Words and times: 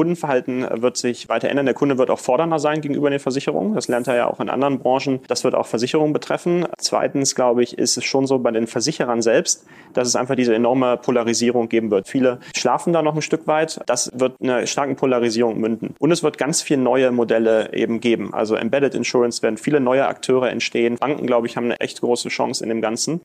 Kundenverhalten 0.00 0.66
wird 0.80 0.96
sich 0.96 1.28
weiter 1.28 1.50
ändern. 1.50 1.66
Der 1.66 1.74
Kunde 1.74 1.98
wird 1.98 2.08
auch 2.08 2.18
fordernder 2.18 2.58
sein 2.58 2.80
gegenüber 2.80 3.10
den 3.10 3.18
Versicherungen. 3.18 3.74
Das 3.74 3.86
lernt 3.86 4.08
er 4.08 4.16
ja 4.16 4.30
auch 4.30 4.40
in 4.40 4.48
anderen 4.48 4.78
Branchen. 4.78 5.20
Das 5.28 5.44
wird 5.44 5.54
auch 5.54 5.66
Versicherungen 5.66 6.14
betreffen. 6.14 6.64
Zweitens, 6.78 7.34
glaube 7.34 7.62
ich, 7.62 7.76
ist 7.76 7.98
es 7.98 8.04
schon 8.04 8.26
so 8.26 8.38
bei 8.38 8.50
den 8.50 8.66
Versicherern 8.66 9.20
selbst, 9.20 9.66
dass 9.92 10.08
es 10.08 10.16
einfach 10.16 10.36
diese 10.36 10.54
enorme 10.54 10.96
Polarisierung 10.96 11.68
geben 11.68 11.90
wird. 11.90 12.08
Viele 12.08 12.40
schlafen 12.56 12.94
da 12.94 13.02
noch 13.02 13.14
ein 13.14 13.20
Stück 13.20 13.46
weit. 13.46 13.78
Das 13.84 14.10
wird 14.14 14.36
eine 14.40 14.66
starke 14.66 14.94
Polarisierung 14.94 15.60
münden. 15.60 15.94
Und 15.98 16.12
es 16.12 16.22
wird 16.22 16.38
ganz 16.38 16.62
viele 16.62 16.80
neue 16.80 17.10
Modelle 17.10 17.74
eben 17.74 18.00
geben. 18.00 18.32
Also 18.32 18.54
Embedded 18.54 18.94
Insurance 18.94 19.42
werden 19.42 19.58
viele 19.58 19.80
neue 19.80 20.06
Akteure 20.06 20.48
entstehen. 20.48 20.96
Banken, 20.96 21.26
glaube 21.26 21.46
ich, 21.46 21.58
haben 21.58 21.66
eine 21.66 21.78
echt 21.78 22.00
große 22.00 22.30
Chance 22.30 22.64
in 22.64 22.70
dem 22.70 22.80
Ganzen. 22.80 23.20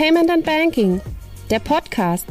Payment 0.00 0.30
and 0.30 0.46
Banking, 0.46 0.98
der 1.50 1.58
Podcast 1.58 2.24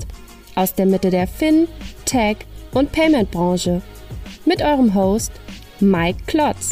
aus 0.55 0.73
der 0.73 0.87
Mitte 0.87 1.11
der 1.11 1.27
Fin, 1.27 1.67
Tech 2.03 2.37
und 2.73 2.91
Payment 2.91 3.29
Branche 3.29 3.83
mit 4.43 4.63
eurem 4.63 4.95
Host 4.95 5.31
Mike 5.79 6.17
Klotz. 6.25 6.71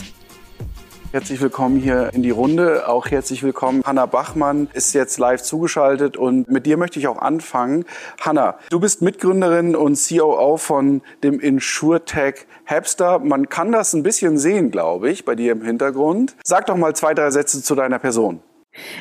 Herzlich 1.12 1.40
willkommen 1.40 1.80
hier 1.80 2.10
in 2.16 2.24
die 2.24 2.32
Runde. 2.32 2.90
Auch 2.90 3.12
herzlich 3.12 3.44
willkommen. 3.44 3.84
Hanna 3.86 4.08
Bachmann 4.08 4.70
ist 4.74 4.94
jetzt 4.94 5.20
live 5.20 5.44
zugeschaltet 5.44 6.18
und 6.18 6.50
mit 6.50 6.66
dir 6.66 6.78
möchte 6.78 6.98
ich 6.98 7.08
auch 7.08 7.20
anfangen. 7.20 7.86
Hanna, 8.20 8.58
du 8.72 8.80
bist 8.80 9.04
Mitgründerin 9.04 9.76
und 9.76 10.04
COO 10.04 10.58
von 10.58 11.04
dem 11.22 11.40
InsurTech 11.40 12.48
Hapster. 12.66 13.20
Man 13.20 13.50
kann 13.50 13.72
das 13.72 13.94
ein 13.94 14.02
bisschen 14.02 14.40
sehen, 14.40 14.72
glaube 14.72 15.12
ich, 15.12 15.26
bei 15.26 15.36
dir 15.36 15.52
im 15.52 15.62
Hintergrund. 15.62 16.36
Sag 16.44 16.66
doch 16.66 16.76
mal 16.76 16.96
zwei, 16.96 17.14
drei 17.14 17.30
Sätze 17.30 17.62
zu 17.62 17.76
deiner 17.76 18.00
Person. 18.00 18.42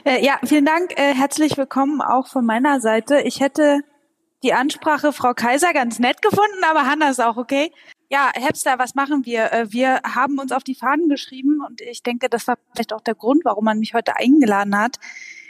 Äh, 0.05 0.25
ja, 0.25 0.39
vielen 0.45 0.65
Dank. 0.65 0.98
Äh, 0.98 1.15
herzlich 1.15 1.57
willkommen 1.57 2.01
auch 2.01 2.29
von 2.29 2.45
meiner 2.45 2.80
Seite. 2.80 3.21
Ich 3.21 3.41
hätte 3.41 3.80
die 4.43 4.52
Ansprache 4.52 5.12
Frau 5.12 5.35
Kaiser 5.35 5.73
ganz 5.73 5.99
nett 5.99 6.23
gefunden, 6.23 6.65
aber 6.69 6.87
Hanna 6.87 7.10
ist 7.10 7.21
auch 7.21 7.37
okay. 7.37 7.73
Ja, 8.09 8.30
Hepster, 8.35 8.79
was 8.79 8.95
machen 8.95 9.27
wir? 9.27 9.52
Äh, 9.52 9.73
wir 9.73 10.01
haben 10.04 10.38
uns 10.38 10.52
auf 10.52 10.63
die 10.63 10.74
Fahnen 10.74 11.09
geschrieben 11.09 11.60
und 11.66 11.80
ich 11.80 12.02
denke, 12.02 12.29
das 12.29 12.47
war 12.47 12.57
vielleicht 12.73 12.93
auch 12.93 13.01
der 13.01 13.15
Grund, 13.15 13.45
warum 13.45 13.65
man 13.65 13.79
mich 13.79 13.95
heute 13.95 14.16
eingeladen 14.16 14.79
hat, 14.79 14.97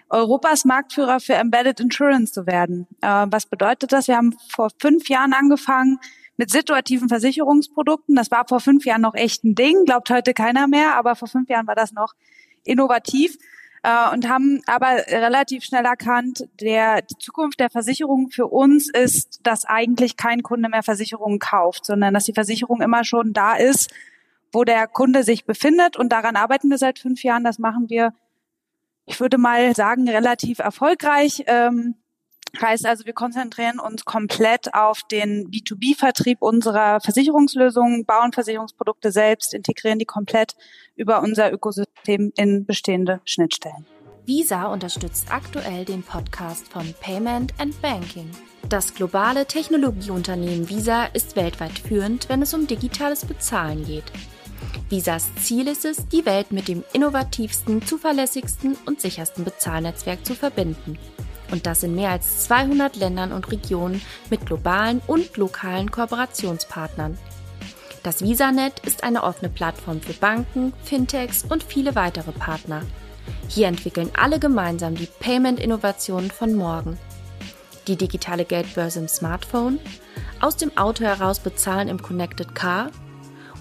Europas 0.09 0.65
Marktführer 0.65 1.21
für 1.21 1.35
Embedded 1.35 1.81
Insurance 1.81 2.33
zu 2.33 2.47
werden. 2.47 2.87
Äh, 3.03 3.27
was 3.29 3.47
bedeutet 3.47 3.93
das? 3.93 4.09
Wir 4.09 4.17
haben 4.17 4.37
vor 4.49 4.71
fünf 4.81 5.09
Jahren 5.09 5.33
angefangen 5.33 5.99
mit 6.37 6.51
situativen 6.51 7.09
Versicherungsprodukten. 7.09 8.15
Das 8.15 8.31
war 8.31 8.47
vor 8.49 8.61
fünf 8.61 8.85
Jahren 8.85 9.03
noch 9.03 9.15
echt 9.15 9.45
ein 9.45 9.55
Ding, 9.55 9.85
glaubt 9.85 10.11
heute 10.11 10.35
keiner 10.35 10.69
mehr, 10.69 10.95
aber 10.97 11.17
vor 11.17 11.29
fünf 11.29 11.49
Jahren 11.49 11.67
war 11.67 11.75
das 11.75 11.93
noch 11.93 12.15
innovativ 12.65 13.37
äh, 13.87 14.13
und 14.13 14.29
haben 14.29 14.63
aber 14.67 15.07
relativ 15.07 15.63
schnell 15.63 15.85
erkannt, 15.85 16.49
der, 16.61 17.03
die 17.03 17.19
Zukunft 17.19 17.61
der 17.61 17.71
Versicherung 17.71 18.31
für 18.31 18.49
uns 18.49 18.91
ist, 18.91 19.47
dass 19.47 19.65
eigentlich 19.65 20.17
kein 20.17 20.43
Kunde 20.43 20.69
mehr 20.69 20.83
Versicherungen 20.83 21.39
kauft, 21.39 21.87
sondern 21.87 22.13
dass 22.13 22.25
die 22.25 22.33
Versicherung 22.33 22.83
immer 22.83 23.05
schon 23.05 23.33
da 23.33 23.55
ist, 23.55 23.93
wo 24.53 24.65
der 24.65 24.89
Kunde 24.89 25.23
sich 25.23 25.45
befindet. 25.45 25.97
Und 25.97 26.11
daran 26.11 26.35
arbeiten 26.35 26.69
wir 26.69 26.79
seit 26.79 26.99
fünf 26.99 27.23
Jahren. 27.23 27.45
Das 27.45 27.61
machen 27.61 27.89
wir, 27.89 28.13
ich 29.05 29.21
würde 29.21 29.39
mal 29.39 29.73
sagen, 29.77 30.09
relativ 30.09 30.59
erfolgreich. 30.59 31.45
Ähm, 31.47 31.95
Heißt 32.61 32.87
also, 32.87 33.05
wir 33.05 33.13
konzentrieren 33.13 33.79
uns 33.79 34.05
komplett 34.05 34.73
auf 34.75 35.03
den 35.11 35.51
B2B-Vertrieb 35.51 36.39
unserer 36.41 37.01
Versicherungslösungen, 37.01 38.05
bauen 38.05 38.33
Versicherungsprodukte 38.33 39.13
selbst, 39.13 39.53
integrieren 39.53 39.99
die 39.99 40.07
komplett 40.07 40.57
über 40.95 41.23
unser 41.23 41.53
Ökosystem 41.53 42.33
in 42.37 42.65
bestehende 42.65 43.21
Schnittstellen. 43.25 43.87
Visa 44.25 44.65
unterstützt 44.67 45.27
aktuell 45.31 45.85
den 45.85 46.03
Podcast 46.03 46.67
von 46.69 46.95
Payment 47.01 47.53
and 47.59 47.81
Banking. 47.81 48.29
Das 48.69 48.95
globale 48.95 49.47
Technologieunternehmen 49.47 50.69
Visa 50.69 51.05
ist 51.05 51.37
weltweit 51.37 51.79
führend, 51.79 52.29
wenn 52.29 52.43
es 52.43 52.53
um 52.53 52.67
digitales 52.67 53.25
Bezahlen 53.25 53.85
geht. 53.85 54.05
Visas 54.89 55.33
Ziel 55.37 55.69
ist 55.69 55.85
es, 55.85 56.09
die 56.09 56.25
Welt 56.27 56.51
mit 56.51 56.67
dem 56.67 56.83
innovativsten, 56.93 57.87
zuverlässigsten 57.87 58.77
und 58.87 59.01
sichersten 59.01 59.45
Bezahlnetzwerk 59.45 60.25
zu 60.25 60.35
verbinden 60.35 60.99
und 61.51 61.67
das 61.67 61.83
in 61.83 61.95
mehr 61.95 62.11
als 62.11 62.45
200 62.45 62.97
Ländern 62.97 63.33
und 63.33 63.51
Regionen 63.51 64.03
mit 64.31 64.47
globalen 64.47 65.01
und 65.07 65.37
lokalen 65.37 65.91
Kooperationspartnern. 65.91 67.19
Das 68.03 68.23
VisaNet 68.23 68.81
ist 68.87 69.03
eine 69.03 69.25
offene 69.25 69.51
Plattform 69.51 70.01
für 70.01 70.13
Banken, 70.13 70.73
Fintechs 70.85 71.45
und 71.45 71.65
viele 71.65 71.97
weitere 71.97 72.33
Partner. 72.33 72.83
Hier 73.49 73.67
entwickeln 73.67 74.11
alle 74.17 74.39
gemeinsam 74.39 74.95
die 74.95 75.09
Payment-Innovationen 75.21 76.31
von 76.31 76.55
morgen. 76.55 76.99
Die 77.89 77.97
digitale 77.97 78.45
Geldbörse 78.45 79.01
im 79.01 79.09
Smartphone, 79.09 79.79
aus 80.41 80.57
dem 80.57 80.77
Auto 80.77 81.05
heraus 81.05 81.41
bezahlen 81.41 81.89
im 81.89 82.01
Connected 82.01 82.55
Car 82.55 82.91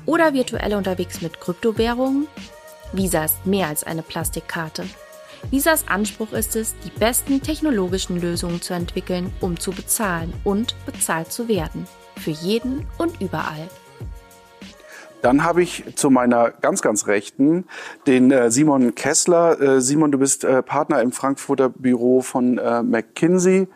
oder 0.05 0.33
virtuell 0.33 0.75
unterwegs 0.75 1.21
mit 1.21 1.39
Kryptowährungen. 1.39 2.27
Visa 2.91 3.25
ist 3.25 3.45
mehr 3.45 3.67
als 3.67 3.83
eine 3.83 4.03
Plastikkarte. 4.03 4.85
Visas 5.51 5.87
Anspruch 5.87 6.31
ist 6.33 6.55
es, 6.55 6.75
die 6.83 6.89
besten 6.89 7.41
technologischen 7.41 8.19
Lösungen 8.19 8.61
zu 8.61 8.73
entwickeln, 8.73 9.31
um 9.41 9.59
zu 9.59 9.71
bezahlen 9.71 10.33
und 10.43 10.75
bezahlt 10.85 11.31
zu 11.31 11.47
werden. 11.47 11.87
Für 12.17 12.31
jeden 12.31 12.87
und 12.97 13.21
überall. 13.21 13.69
Dann 15.25 15.43
habe 15.43 15.63
ich 15.63 15.83
zu 15.95 16.11
meiner 16.11 16.51
ganz, 16.51 16.83
ganz 16.83 17.07
Rechten 17.07 17.65
den 18.05 18.29
äh, 18.29 18.51
Simon 18.51 18.93
Kessler. 18.93 19.59
Äh, 19.59 19.81
Simon, 19.81 20.11
du 20.11 20.19
bist 20.19 20.43
äh, 20.43 20.61
Partner 20.61 21.01
im 21.01 21.11
Frankfurter 21.11 21.69
Büro 21.69 22.21
von 22.21 22.59
äh, 22.59 22.83
McKinsey 22.83 23.67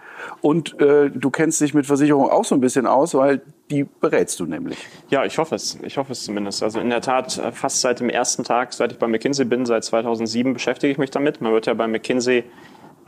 und 0.41 0.79
äh, 0.79 1.09
du 1.09 1.31
kennst 1.31 1.59
dich 1.59 1.73
mit 1.73 1.87
Versicherungen 1.87 2.29
auch 2.29 2.45
so 2.45 2.53
ein 2.53 2.61
bisschen 2.61 2.85
aus, 2.85 3.15
weil 3.15 3.41
die 3.71 3.83
berätst 3.83 4.39
du 4.39 4.45
nämlich. 4.45 4.77
Ja, 5.09 5.25
ich 5.25 5.39
hoffe 5.39 5.55
es. 5.55 5.79
Ich 5.81 5.97
hoffe 5.97 6.11
es 6.11 6.23
zumindest. 6.23 6.61
Also 6.61 6.79
in 6.79 6.91
der 6.91 7.01
Tat, 7.01 7.39
äh, 7.39 7.51
fast 7.51 7.81
seit 7.81 7.99
dem 7.99 8.11
ersten 8.11 8.43
Tag, 8.43 8.71
seit 8.73 8.91
ich 8.91 8.99
bei 8.99 9.07
McKinsey 9.07 9.45
bin, 9.45 9.65
seit 9.65 9.83
2007 9.83 10.53
beschäftige 10.53 10.91
ich 10.91 10.99
mich 10.99 11.09
damit. 11.09 11.41
Man 11.41 11.51
wird 11.51 11.65
ja 11.65 11.73
bei 11.73 11.87
McKinsey 11.87 12.43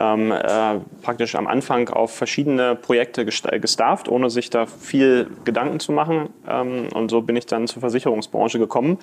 ähm, 0.02 0.32
äh, 0.32 0.80
praktisch 1.02 1.36
am 1.36 1.46
Anfang 1.46 1.88
auf 1.88 2.12
verschiedene 2.12 2.74
Projekte 2.74 3.24
gestafft, 3.24 4.08
ohne 4.08 4.30
sich 4.30 4.50
da 4.50 4.66
viel 4.66 5.30
Gedanken 5.44 5.78
zu 5.78 5.92
machen. 5.92 6.30
Ähm, 6.48 6.88
und 6.92 7.10
so 7.10 7.22
bin 7.22 7.36
ich 7.36 7.46
dann 7.46 7.68
zur 7.68 7.80
Versicherungsbranche 7.80 8.58
gekommen. 8.58 8.98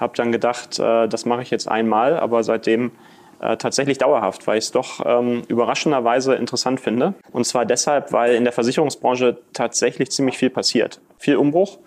Habe 0.00 0.14
dann 0.16 0.32
gedacht, 0.32 0.78
äh, 0.78 1.06
das 1.06 1.26
mache 1.26 1.42
ich 1.42 1.50
jetzt 1.50 1.68
einmal, 1.68 2.18
aber 2.18 2.42
seitdem 2.42 2.92
äh, 3.40 3.58
tatsächlich 3.58 3.98
dauerhaft, 3.98 4.46
weil 4.46 4.58
ich 4.58 4.64
es 4.64 4.72
doch 4.72 5.04
ähm, 5.04 5.42
überraschenderweise 5.48 6.34
interessant 6.34 6.80
finde. 6.80 7.12
Und 7.30 7.44
zwar 7.44 7.66
deshalb, 7.66 8.12
weil 8.12 8.34
in 8.34 8.44
der 8.44 8.52
Versicherungsbranche 8.54 9.36
tatsächlich 9.52 10.10
ziemlich 10.10 10.38
viel 10.38 10.50
passiert. 10.50 11.00
Viel 11.18 11.36
Umbruch. 11.36 11.78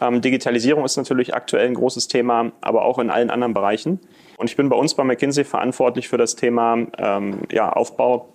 Ähm, 0.00 0.20
Digitalisierung 0.20 0.84
ist 0.84 0.96
natürlich 0.96 1.34
aktuell 1.34 1.68
ein 1.68 1.74
großes 1.74 2.08
Thema, 2.08 2.50
aber 2.60 2.84
auch 2.84 2.98
in 2.98 3.10
allen 3.10 3.30
anderen 3.30 3.54
Bereichen. 3.54 4.00
Und 4.38 4.48
ich 4.48 4.56
bin 4.56 4.68
bei 4.68 4.76
uns 4.76 4.94
bei 4.94 5.04
McKinsey 5.04 5.44
verantwortlich 5.44 6.08
für 6.08 6.16
das 6.16 6.36
Thema 6.36 6.78
ähm, 6.96 7.40
ja, 7.50 7.70
Aufbau 7.72 8.28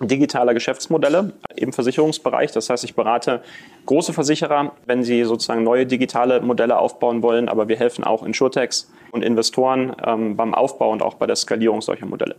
digitaler 0.00 0.54
Geschäftsmodelle 0.54 1.32
im 1.54 1.72
Versicherungsbereich. 1.72 2.52
Das 2.52 2.68
heißt, 2.68 2.84
ich 2.84 2.94
berate 2.94 3.42
große 3.86 4.12
Versicherer, 4.12 4.72
wenn 4.86 5.04
sie 5.04 5.24
sozusagen 5.24 5.62
neue 5.62 5.86
digitale 5.86 6.40
Modelle 6.40 6.78
aufbauen 6.78 7.22
wollen, 7.22 7.48
aber 7.48 7.68
wir 7.68 7.76
helfen 7.76 8.04
auch 8.04 8.22
Insurtechs 8.22 8.90
und 9.10 9.22
Investoren 9.22 9.94
ähm, 10.04 10.36
beim 10.36 10.54
Aufbau 10.54 10.90
und 10.90 11.02
auch 11.02 11.14
bei 11.14 11.26
der 11.26 11.36
Skalierung 11.36 11.80
solcher 11.80 12.06
Modelle. 12.06 12.36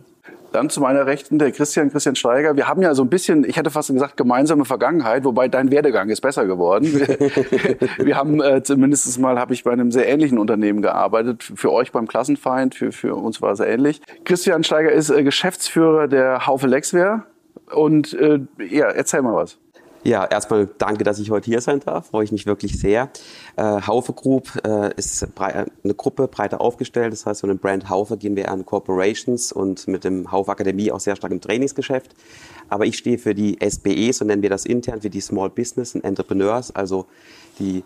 Dann 0.52 0.70
zu 0.70 0.80
meiner 0.80 1.06
Rechten 1.06 1.38
der 1.38 1.52
Christian, 1.52 1.90
Christian 1.90 2.16
Steiger. 2.16 2.56
Wir 2.56 2.68
haben 2.68 2.82
ja 2.82 2.94
so 2.94 3.02
ein 3.02 3.08
bisschen, 3.08 3.44
ich 3.44 3.56
hätte 3.56 3.70
fast 3.70 3.92
gesagt, 3.92 4.16
gemeinsame 4.16 4.64
Vergangenheit, 4.64 5.24
wobei 5.24 5.48
dein 5.48 5.70
Werdegang 5.70 6.08
ist 6.08 6.20
besser 6.20 6.46
geworden. 6.46 6.86
wir 7.98 8.16
haben 8.16 8.42
äh, 8.42 8.62
zumindest 8.62 9.18
mal, 9.18 9.38
habe 9.38 9.54
ich 9.54 9.64
bei 9.64 9.72
einem 9.72 9.90
sehr 9.90 10.08
ähnlichen 10.08 10.38
Unternehmen 10.38 10.82
gearbeitet. 10.82 11.42
Für 11.42 11.72
euch 11.72 11.92
beim 11.92 12.08
Klassenfeind, 12.08 12.74
für, 12.74 12.92
für 12.92 13.14
uns 13.14 13.42
war 13.42 13.52
es 13.52 13.60
ähnlich. 13.60 14.00
Christian 14.24 14.64
Steiger 14.64 14.90
ist 14.90 15.10
äh, 15.10 15.22
Geschäftsführer 15.22 16.08
der 16.08 16.46
Haufe 16.46 16.66
Lexware. 16.66 17.24
Und 17.74 18.14
äh, 18.14 18.40
ja, 18.58 18.86
erzähl 18.86 19.22
mal 19.22 19.34
was. 19.34 19.58
Ja, 20.04 20.24
erstmal 20.24 20.68
danke, 20.78 21.04
dass 21.04 21.18
ich 21.18 21.30
heute 21.30 21.46
hier 21.46 21.60
sein 21.60 21.80
darf. 21.80 22.06
Freue 22.06 22.24
ich 22.24 22.32
mich 22.32 22.46
wirklich 22.46 22.78
sehr. 22.78 23.10
Äh, 23.56 23.62
Haufe 23.62 24.12
Group 24.12 24.52
äh, 24.64 24.94
ist 24.94 25.26
eine 25.36 25.94
Gruppe 25.94 26.28
breiter 26.28 26.60
aufgestellt. 26.60 27.12
Das 27.12 27.26
heißt, 27.26 27.40
von 27.40 27.48
dem 27.48 27.58
Brand 27.58 27.90
Haufe 27.90 28.16
gehen 28.16 28.36
wir 28.36 28.50
an 28.50 28.64
Corporations 28.64 29.50
und 29.52 29.88
mit 29.88 30.04
dem 30.04 30.30
Haufe 30.30 30.52
Akademie 30.52 30.92
auch 30.92 31.00
sehr 31.00 31.16
stark 31.16 31.32
im 31.32 31.40
Trainingsgeschäft. 31.40 32.14
Aber 32.68 32.86
ich 32.86 32.96
stehe 32.96 33.18
für 33.18 33.34
die 33.34 33.58
SBE, 33.60 34.12
so 34.12 34.24
nennen 34.24 34.42
wir 34.42 34.50
das 34.50 34.66
intern, 34.66 35.00
für 35.00 35.10
die 35.10 35.20
Small 35.20 35.50
Business 35.50 35.94
and 35.94 36.04
Entrepreneurs, 36.04 36.74
also 36.74 37.06
die 37.58 37.82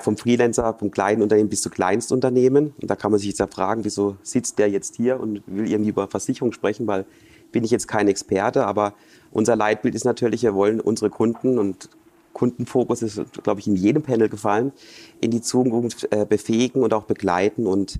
vom 0.00 0.16
Freelancer, 0.16 0.74
vom 0.74 0.90
kleinen 0.90 1.22
Unternehmen 1.22 1.48
bis 1.48 1.62
zu 1.62 1.70
Kleinstunternehmen. 1.70 2.74
Und 2.80 2.90
da 2.90 2.96
kann 2.96 3.12
man 3.12 3.20
sich 3.20 3.28
jetzt 3.28 3.38
ja 3.38 3.46
fragen, 3.46 3.84
wieso 3.84 4.16
sitzt 4.22 4.58
der 4.58 4.68
jetzt 4.68 4.96
hier 4.96 5.20
und 5.20 5.42
will 5.46 5.70
irgendwie 5.70 5.90
über 5.90 6.08
Versicherung 6.08 6.52
sprechen, 6.52 6.86
weil 6.86 7.04
bin 7.52 7.64
ich 7.64 7.70
jetzt 7.70 7.88
kein 7.88 8.08
Experte, 8.08 8.66
aber 8.66 8.94
unser 9.30 9.56
Leitbild 9.56 9.94
ist 9.94 10.04
natürlich, 10.04 10.42
wir 10.42 10.54
wollen 10.54 10.80
unsere 10.80 11.10
Kunden 11.10 11.58
und 11.58 11.90
Kundenfokus 12.32 13.02
ist, 13.02 13.20
glaube 13.42 13.60
ich, 13.60 13.66
in 13.66 13.74
jedem 13.74 14.02
Panel 14.02 14.28
gefallen, 14.28 14.72
in 15.20 15.30
die 15.30 15.40
Zukunft 15.40 16.06
äh, 16.12 16.24
befähigen 16.24 16.82
und 16.82 16.94
auch 16.94 17.04
begleiten. 17.04 17.66
Und 17.66 17.98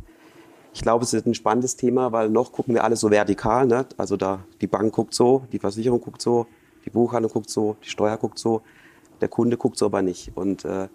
ich 0.72 0.82
glaube, 0.82 1.04
es 1.04 1.12
ist 1.12 1.26
ein 1.26 1.34
spannendes 1.34 1.74
Thema, 1.76 2.12
weil 2.12 2.30
noch 2.30 2.52
gucken 2.52 2.74
wir 2.74 2.84
alle 2.84 2.94
so 2.94 3.10
vertikal. 3.10 3.66
Ne? 3.66 3.86
Also 3.96 4.16
da 4.16 4.44
die 4.60 4.68
Bank 4.68 4.94
guckt 4.94 5.12
so, 5.12 5.42
die 5.52 5.58
Versicherung 5.58 6.00
guckt 6.00 6.22
so, 6.22 6.46
Die 6.84 6.90
Buchhaltung 6.90 7.30
guckt 7.30 7.50
so, 7.50 7.76
die 7.84 7.88
Steuer 7.90 8.16
guckt 8.16 8.38
so, 8.38 8.62
der 9.20 9.28
Kunde 9.28 9.56
guckt 9.56 9.76
so 9.76 9.86
aber 9.86 10.02
nicht. 10.02 10.30
Und 10.36 10.64
äh, 10.64 10.88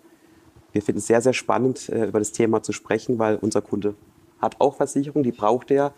wir 0.72 0.82
finden 0.82 1.00
es 1.00 1.08
sehr, 1.08 1.22
sehr 1.22 1.34
spannend, 1.34 1.90
äh, 1.90 2.06
über 2.06 2.20
das 2.20 2.32
Thema 2.32 2.64
zu 2.64 2.72
sprechen, 2.72 3.20
weil 3.20 3.36
unser 3.36 3.62
Kunde 3.62 3.96
hat 4.40 4.56
auch 4.60 4.76
Versicherung, 4.76 5.24
die 5.24 5.32
braucht 5.32 5.70
er. 5.70 5.94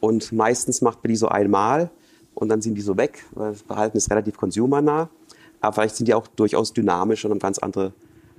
Und 0.00 0.32
meistens 0.32 0.80
macht 0.80 1.02
man 1.02 1.08
die 1.08 1.16
so 1.16 1.28
einmal 1.28 1.90
und 2.34 2.48
dann 2.48 2.62
sind 2.62 2.74
die 2.74 2.82
so 2.82 2.96
weg, 2.96 3.24
weil 3.32 3.52
das 3.52 3.62
Verhalten 3.62 3.96
ist 3.96 4.10
relativ 4.10 4.36
consumernah. 4.36 5.08
Aber 5.60 5.72
vielleicht 5.72 5.96
sind 5.96 6.06
die 6.06 6.14
auch 6.14 6.26
durchaus 6.28 6.72
dynamisch 6.72 7.24
und 7.24 7.32
haben 7.32 7.40
ganz 7.40 7.58
andere 7.58 7.92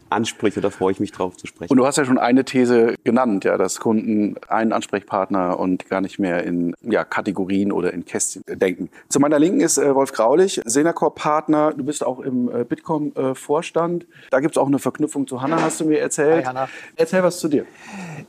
Ansprüche, 0.10 0.62
da 0.62 0.70
freue 0.70 0.92
ich 0.92 1.00
mich 1.00 1.12
drauf 1.12 1.38
zu 1.38 1.48
sprechen. 1.48 1.72
Und 1.72 1.78
du 1.78 1.86
hast 1.86 1.98
ja 1.98 2.06
schon 2.06 2.18
eine 2.18 2.46
These 2.46 2.96
genannt, 3.04 3.46
ja, 3.46 3.58
dass 3.58 3.80
Kunden 3.80 4.36
einen 4.48 4.74
Ansprechpartner 4.74 5.60
und 5.60 5.90
gar 5.90 6.02
nicht 6.02 6.20
mehr 6.20 6.44
in 6.44 6.76
ja, 6.82 7.04
Kategorien 7.04 7.72
oder 7.72 7.94
in 7.94 8.06
Kästchen 8.06 8.44
denken. 8.48 8.90
Zu 9.10 9.20
meiner 9.20 9.40
Linken 9.40 9.62
ist 9.62 9.78
äh, 9.78 9.94
Wolf 9.94 10.12
Graulich, 10.12 10.62
Senacor-Partner. 10.66 11.74
Du 11.76 11.84
bist 11.84 12.06
auch 12.06 12.20
im 12.20 12.50
äh, 12.50 12.64
Bitkom-Vorstand. 12.64 14.06
da 14.30 14.40
gibt 14.40 14.56
es 14.56 14.58
auch 14.58 14.68
eine 14.68 14.80
Verknüpfung 14.80 15.28
zu 15.28 15.42
Hanna, 15.42 15.62
hast 15.62 15.80
du 15.80 15.86
mir 15.86 16.00
erzählt. 16.00 16.38
Hi, 16.38 16.44
Hanna. 16.44 16.70
Erzähl 16.96 17.24
was 17.24 17.40
zu 17.40 17.48
dir. 17.48 17.66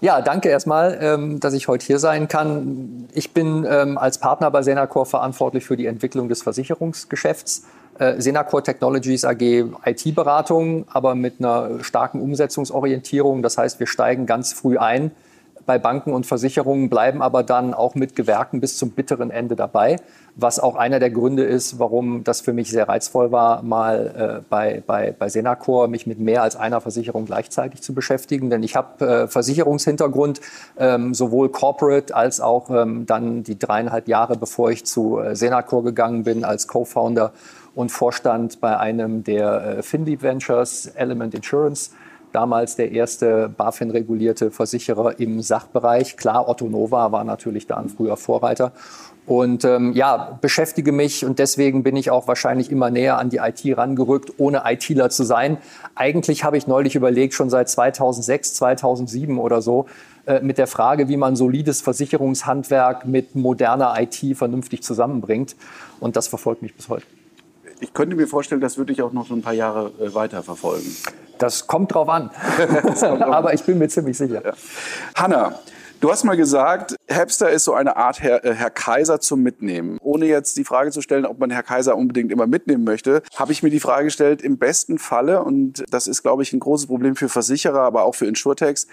Ja, 0.00 0.20
danke 0.20 0.48
erstmal, 0.48 0.98
ähm, 1.00 1.40
dass 1.40 1.54
ich 1.54 1.68
heute 1.68 1.86
hier 1.86 1.98
sein 1.98 2.28
kann. 2.28 3.08
Ich 3.12 3.32
bin 3.32 3.66
ähm, 3.68 3.98
als 3.98 4.18
Partner 4.18 4.50
bei 4.50 4.62
Senacor 4.62 5.06
verantwortlich 5.06 5.64
für 5.64 5.76
die 5.76 5.86
Entwicklung 5.86 6.28
des 6.28 6.42
Versicherungsgeschäfts 6.42 7.66
äh, 8.00 8.20
Senacor 8.20 8.64
Technologies 8.64 9.24
AG 9.24 9.42
IT-Beratung, 9.84 10.86
aber 10.90 11.14
mit 11.14 11.34
einer 11.38 11.84
starken 11.84 12.20
Umsetzungsorientierung. 12.20 13.42
Das 13.42 13.58
heißt, 13.58 13.78
wir 13.78 13.86
steigen 13.86 14.24
ganz 14.24 14.54
früh 14.54 14.78
ein 14.78 15.10
bei 15.66 15.78
Banken 15.78 16.12
und 16.12 16.26
Versicherungen, 16.26 16.88
bleiben 16.88 17.22
aber 17.22 17.42
dann 17.42 17.74
auch 17.74 17.94
mit 17.94 18.16
Gewerken 18.16 18.60
bis 18.60 18.76
zum 18.76 18.90
bitteren 18.90 19.30
Ende 19.30 19.54
dabei, 19.54 19.96
was 20.34 20.58
auch 20.58 20.74
einer 20.76 20.98
der 20.98 21.10
Gründe 21.10 21.44
ist, 21.44 21.78
warum 21.78 22.24
das 22.24 22.40
für 22.40 22.52
mich 22.52 22.70
sehr 22.70 22.88
reizvoll 22.88 23.30
war, 23.30 23.62
mal 23.62 24.40
äh, 24.40 24.42
bei, 24.48 24.82
bei, 24.86 25.14
bei 25.16 25.28
Senacor 25.28 25.86
mich 25.88 26.06
mit 26.06 26.18
mehr 26.18 26.42
als 26.42 26.56
einer 26.56 26.80
Versicherung 26.80 27.26
gleichzeitig 27.26 27.82
zu 27.82 27.94
beschäftigen. 27.94 28.50
Denn 28.50 28.62
ich 28.62 28.74
habe 28.74 29.04
äh, 29.04 29.28
Versicherungshintergrund, 29.28 30.40
ähm, 30.78 31.14
sowohl 31.14 31.50
Corporate 31.50 32.16
als 32.16 32.40
auch 32.40 32.70
ähm, 32.70 33.06
dann 33.06 33.42
die 33.42 33.58
dreieinhalb 33.58 34.08
Jahre, 34.08 34.36
bevor 34.36 34.70
ich 34.70 34.86
zu 34.86 35.18
äh, 35.18 35.36
Senacor 35.36 35.84
gegangen 35.84 36.24
bin 36.24 36.44
als 36.44 36.66
Co-Founder 36.66 37.32
und 37.80 37.90
Vorstand 37.90 38.60
bei 38.60 38.78
einem 38.78 39.24
der 39.24 39.78
äh, 39.78 39.82
FinDeep 39.82 40.22
Ventures, 40.22 40.86
Element 40.86 41.34
Insurance, 41.34 41.92
damals 42.30 42.76
der 42.76 42.92
erste 42.92 43.48
BaFin-regulierte 43.48 44.50
Versicherer 44.50 45.18
im 45.18 45.40
Sachbereich. 45.40 46.18
Klar, 46.18 46.46
Otto 46.46 46.66
Nova 46.66 47.10
war 47.10 47.24
natürlich 47.24 47.66
da 47.66 47.78
ein 47.78 47.88
früher 47.88 48.18
Vorreiter. 48.18 48.72
Und 49.26 49.64
ähm, 49.64 49.92
ja, 49.92 50.38
beschäftige 50.40 50.92
mich 50.92 51.24
und 51.24 51.38
deswegen 51.38 51.82
bin 51.82 51.96
ich 51.96 52.10
auch 52.10 52.28
wahrscheinlich 52.28 52.70
immer 52.70 52.90
näher 52.90 53.18
an 53.18 53.30
die 53.30 53.38
IT 53.38 53.62
rangerückt, 53.76 54.34
ohne 54.38 54.62
ITler 54.66 55.08
zu 55.08 55.24
sein. 55.24 55.56
Eigentlich 55.94 56.44
habe 56.44 56.58
ich 56.58 56.66
neulich 56.66 56.96
überlegt, 56.96 57.32
schon 57.32 57.48
seit 57.48 57.68
2006, 57.68 58.54
2007 58.54 59.38
oder 59.38 59.62
so, 59.62 59.86
äh, 60.26 60.40
mit 60.40 60.58
der 60.58 60.66
Frage, 60.66 61.08
wie 61.08 61.16
man 61.16 61.34
solides 61.34 61.80
Versicherungshandwerk 61.80 63.06
mit 63.06 63.34
moderner 63.34 63.94
IT 63.98 64.36
vernünftig 64.36 64.82
zusammenbringt. 64.82 65.56
Und 65.98 66.16
das 66.16 66.28
verfolgt 66.28 66.62
mich 66.62 66.74
bis 66.74 66.88
heute 66.88 67.06
ich 67.80 67.92
könnte 67.92 68.16
mir 68.16 68.26
vorstellen, 68.26 68.60
das 68.60 68.78
würde 68.78 68.92
ich 68.92 69.02
auch 69.02 69.12
noch 69.12 69.26
so 69.26 69.34
ein 69.34 69.42
paar 69.42 69.52
Jahre 69.52 69.92
äh, 70.00 70.14
weiter 70.14 70.42
verfolgen. 70.42 70.94
Das 71.38 71.66
kommt 71.66 71.94
drauf 71.94 72.08
an. 72.08 72.30
Aber 73.20 73.54
ich 73.54 73.62
bin 73.64 73.78
mir 73.78 73.88
ziemlich 73.88 74.16
sicher. 74.16 74.44
Ja. 74.44 74.52
Hanna, 75.14 75.58
Du 76.00 76.10
hast 76.10 76.24
mal 76.24 76.34
gesagt, 76.34 76.96
Hapster 77.10 77.50
ist 77.50 77.64
so 77.64 77.74
eine 77.74 77.98
Art 77.98 78.22
Herr, 78.22 78.42
äh, 78.42 78.54
Herr, 78.54 78.70
Kaiser 78.70 79.20
zum 79.20 79.42
Mitnehmen. 79.42 79.98
Ohne 80.00 80.24
jetzt 80.24 80.56
die 80.56 80.64
Frage 80.64 80.92
zu 80.92 81.02
stellen, 81.02 81.26
ob 81.26 81.38
man 81.38 81.50
Herr 81.50 81.62
Kaiser 81.62 81.94
unbedingt 81.94 82.32
immer 82.32 82.46
mitnehmen 82.46 82.84
möchte, 82.84 83.22
habe 83.36 83.52
ich 83.52 83.62
mir 83.62 83.68
die 83.68 83.80
Frage 83.80 84.04
gestellt, 84.04 84.40
im 84.40 84.56
besten 84.56 84.98
Falle, 84.98 85.42
und 85.42 85.84
das 85.90 86.06
ist, 86.06 86.22
glaube 86.22 86.42
ich, 86.42 86.54
ein 86.54 86.60
großes 86.60 86.86
Problem 86.86 87.16
für 87.16 87.28
Versicherer, 87.28 87.80
aber 87.80 88.04
auch 88.04 88.14
für 88.14 88.24
Insurtechs, 88.24 88.86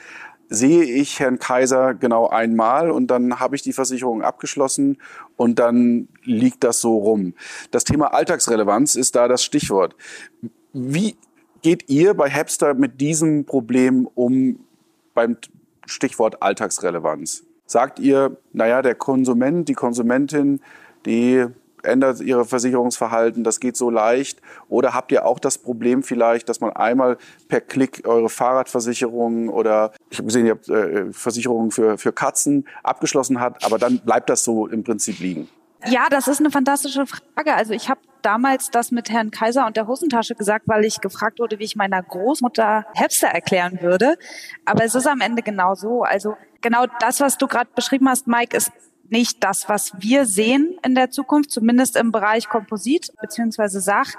sehe 0.50 0.84
ich 0.84 1.20
Herrn 1.20 1.40
Kaiser 1.40 1.94
genau 1.94 2.28
einmal 2.28 2.92
und 2.92 3.08
dann 3.08 3.40
habe 3.40 3.56
ich 3.56 3.62
die 3.62 3.74
Versicherung 3.74 4.22
abgeschlossen 4.22 4.98
und 5.36 5.60
dann 5.60 6.08
liegt 6.24 6.64
das 6.64 6.82
so 6.82 6.98
rum. 6.98 7.34
Das 7.72 7.84
Thema 7.84 8.14
Alltagsrelevanz 8.14 8.96
ist 8.96 9.16
da 9.16 9.28
das 9.28 9.44
Stichwort. 9.44 9.96
Wie 10.74 11.18
geht 11.62 11.90
ihr 11.90 12.14
bei 12.14 12.30
Hapster 12.30 12.74
mit 12.74 13.02
diesem 13.02 13.46
Problem 13.46 14.08
um 14.16 14.60
beim 15.14 15.38
Stichwort 15.86 16.42
Alltagsrelevanz? 16.42 17.44
Sagt 17.66 18.00
ihr, 18.00 18.38
naja, 18.54 18.82
der 18.82 18.96
Konsument, 18.96 19.68
die 19.68 19.74
Konsumentin, 19.74 20.62
die 21.06 21.46
ändert 21.84 22.22
ihre 22.22 22.46
Versicherungsverhalten, 22.46 23.44
das 23.44 23.60
geht 23.60 23.76
so 23.76 23.90
leicht? 23.90 24.42
Oder 24.70 24.94
habt 24.94 25.12
ihr 25.12 25.26
auch 25.26 25.40
das 25.40 25.58
Problem 25.58 26.04
vielleicht, 26.04 26.50
dass 26.50 26.60
man 26.60 26.72
einmal 26.72 27.18
per 27.48 27.62
Klick 27.62 28.08
eure 28.08 28.30
Fahrradversicherung 28.30 29.50
oder 29.50 29.92
ich 30.10 30.18
habe 30.18 30.28
gesehen, 30.28 30.46
ihr 30.46 30.54
habt 30.54 30.70
äh, 30.70 31.12
Versicherungen 31.12 31.72
für, 31.72 31.98
für 31.98 32.14
Katzen 32.14 32.66
abgeschlossen 32.84 33.40
hat, 33.40 33.66
aber 33.66 33.78
dann 33.78 34.00
bleibt 34.00 34.30
das 34.30 34.44
so 34.44 34.68
im 34.68 34.84
Prinzip 34.84 35.20
liegen? 35.20 35.50
Ja, 35.86 36.08
das 36.10 36.28
ist 36.28 36.40
eine 36.40 36.50
fantastische 36.50 37.06
Frage. 37.06 37.54
Also 37.54 37.74
ich 37.74 37.90
habe 37.90 38.00
damals 38.22 38.72
das 38.72 38.92
mit 38.92 39.10
Herrn 39.10 39.32
Kaiser 39.32 39.66
und 39.68 39.78
der 39.78 39.88
Hosentasche 39.88 40.36
gesagt, 40.36 40.68
weil 40.68 40.86
ich 40.86 41.02
gefragt 41.02 41.40
wurde, 41.40 41.60
wie 41.60 41.64
ich 41.64 41.76
meiner 41.76 42.02
Großmutter 42.02 42.86
Hipster 42.94 43.28
erklären 43.28 43.80
würde. 43.82 44.18
Aber 44.66 44.84
es 44.84 44.96
ist 44.96 45.08
am 45.08 45.22
Ende 45.22 45.44
genau 45.44 45.76
so. 45.76 46.04
Also 46.04 46.36
genau 46.62 46.86
das, 47.00 47.20
was 47.20 47.38
du 47.38 47.48
gerade 47.48 47.70
beschrieben 47.76 48.10
hast, 48.10 48.28
Mike, 48.28 48.58
ist 48.58 48.72
nicht 49.10 49.44
das, 49.44 49.70
was 49.70 49.94
wir 50.00 50.26
sehen 50.26 50.78
in 50.84 50.96
der 50.96 51.12
Zukunft, 51.12 51.52
zumindest 51.52 51.96
im 51.96 52.12
Bereich 52.12 52.50
Komposit 52.50 53.14
beziehungsweise 53.22 53.80
Sach. 53.80 54.14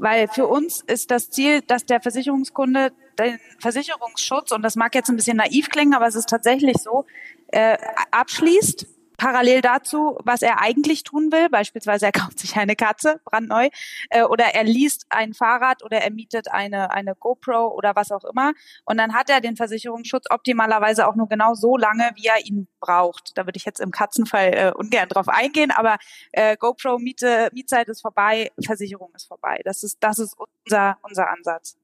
Weil 0.00 0.28
für 0.28 0.46
uns 0.46 0.80
ist 0.80 1.10
das 1.10 1.28
Ziel, 1.28 1.60
dass 1.60 1.84
der 1.84 2.00
Versicherungskunde 2.00 2.92
den 3.18 3.38
Versicherungsschutz, 3.58 4.50
und 4.50 4.62
das 4.62 4.74
mag 4.74 4.94
jetzt 4.94 5.10
ein 5.10 5.16
bisschen 5.16 5.36
naiv 5.36 5.68
klingen, 5.68 5.92
aber 5.92 6.06
es 6.06 6.14
ist 6.14 6.30
tatsächlich 6.30 6.78
so, 6.78 7.04
äh, 7.48 7.76
abschließt 8.10 8.86
parallel 9.20 9.60
dazu, 9.60 10.18
was 10.24 10.40
er 10.40 10.62
eigentlich 10.62 11.04
tun 11.04 11.30
will. 11.30 11.50
Beispielsweise 11.50 12.06
er 12.06 12.12
kauft 12.20 12.38
sich 12.38 12.56
eine 12.56 12.74
Katze, 12.74 13.20
brandneu, 13.24 13.68
äh, 14.08 14.22
oder 14.22 14.46
er 14.54 14.64
liest 14.64 15.04
ein 15.10 15.34
Fahrrad 15.34 15.84
oder 15.84 15.98
er 15.98 16.10
mietet 16.10 16.50
eine, 16.50 16.90
eine 16.90 17.14
GoPro 17.14 17.68
oder 17.68 17.94
was 17.94 18.10
auch 18.10 18.24
immer. 18.24 18.52
Und 18.86 18.96
dann 18.96 19.14
hat 19.14 19.28
er 19.28 19.42
den 19.42 19.56
Versicherungsschutz 19.56 20.24
optimalerweise 20.30 21.06
auch 21.06 21.16
nur 21.16 21.28
genau 21.28 21.54
so 21.54 21.76
lange, 21.76 22.10
wie 22.14 22.26
er 22.26 22.44
ihn 22.46 22.66
braucht. 22.80 23.36
Da 23.36 23.46
würde 23.46 23.58
ich 23.58 23.66
jetzt 23.66 23.80
im 23.80 23.90
Katzenfall 23.90 24.54
äh, 24.54 24.72
ungern 24.74 25.08
drauf 25.08 25.28
eingehen, 25.28 25.70
aber 25.70 25.98
äh, 26.32 26.56
GoPro 26.56 26.98
Miete, 26.98 27.50
Mietzeit 27.52 27.88
ist 27.88 28.00
vorbei, 28.00 28.50
Versicherung 28.64 29.12
ist 29.14 29.28
vorbei. 29.28 29.60
Das 29.64 29.82
ist, 29.82 29.98
das 30.00 30.18
ist 30.18 30.34
unser, 30.64 30.96
unser 31.02 31.28
Ansatz. 31.28 31.76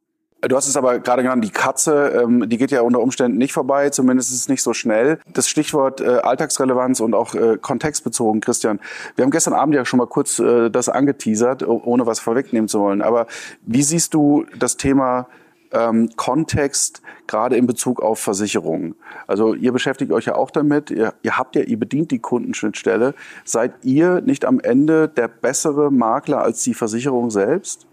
Du 0.43 0.55
hast 0.55 0.69
es 0.69 0.77
aber 0.77 0.99
gerade 0.99 1.23
genannt, 1.23 1.43
die 1.43 1.51
Katze, 1.51 2.23
ähm, 2.23 2.49
die 2.49 2.59
geht 2.59 2.71
ja 2.71 2.83
unter 2.83 3.01
Umständen 3.01 3.39
nicht 3.39 3.55
vorbei, 3.55 3.89
zumindest 3.89 4.31
ist 4.31 4.41
es 4.41 4.49
nicht 4.49 4.63
so 4.63 4.75
schnell. 4.75 5.19
Das 5.33 5.49
Stichwort 5.49 6.01
äh, 6.03 6.19
Alltagsrelevanz 6.19 7.01
und 7.01 7.15
auch 7.15 7.35
äh, 7.35 7.57
kontextbezogen, 7.57 8.43
Christian. 8.43 8.79
Wir 9.17 9.25
haben 9.25 9.31
gestern 9.31 9.55
Abend 9.55 9.75
ja 9.75 9.85
schon 9.87 9.99
mal 9.99 10.07
kurz 10.07 10.39
äh, 10.39 10.71
das 10.71 10.91
angeteasert, 10.91 11.67
ohne 11.67 12.07
was 12.07 12.21
vorwegnehmen 12.21 12.69
zu 12.69 12.81
wollen. 12.81 13.01
Aber 13.01 13.27
wie 13.63 13.83
siehst 13.83 14.13
du 14.13 14.45
das 14.59 14.77
Thema 14.77 15.27
ähm, 15.73 16.11
Kontext 16.17 17.01
gerade 17.27 17.57
in 17.57 17.67
Bezug 17.67 18.03
auf 18.03 18.19
Versicherungen? 18.19 18.95
Also 19.27 19.55
ihr 19.55 19.73
beschäftigt 19.73 20.13
euch 20.13 20.27
ja 20.27 20.35
auch 20.35 20.51
damit, 20.51 20.91
ihr, 20.91 21.15
ihr 21.23 21.39
habt 21.39 21.57
ja, 21.57 21.63
ihr 21.63 21.79
bedient 21.79 22.11
die 22.11 22.19
Kundenschnittstelle. 22.19 23.15
Seid 23.45 23.73
ihr 23.85 24.21
nicht 24.21 24.45
am 24.45 24.61
Ende 24.61 25.09
der 25.09 25.29
bessere 25.29 25.91
Makler 25.91 26.43
als 26.43 26.63
die 26.63 26.75
Versicherung 26.75 27.31
selbst? 27.31 27.87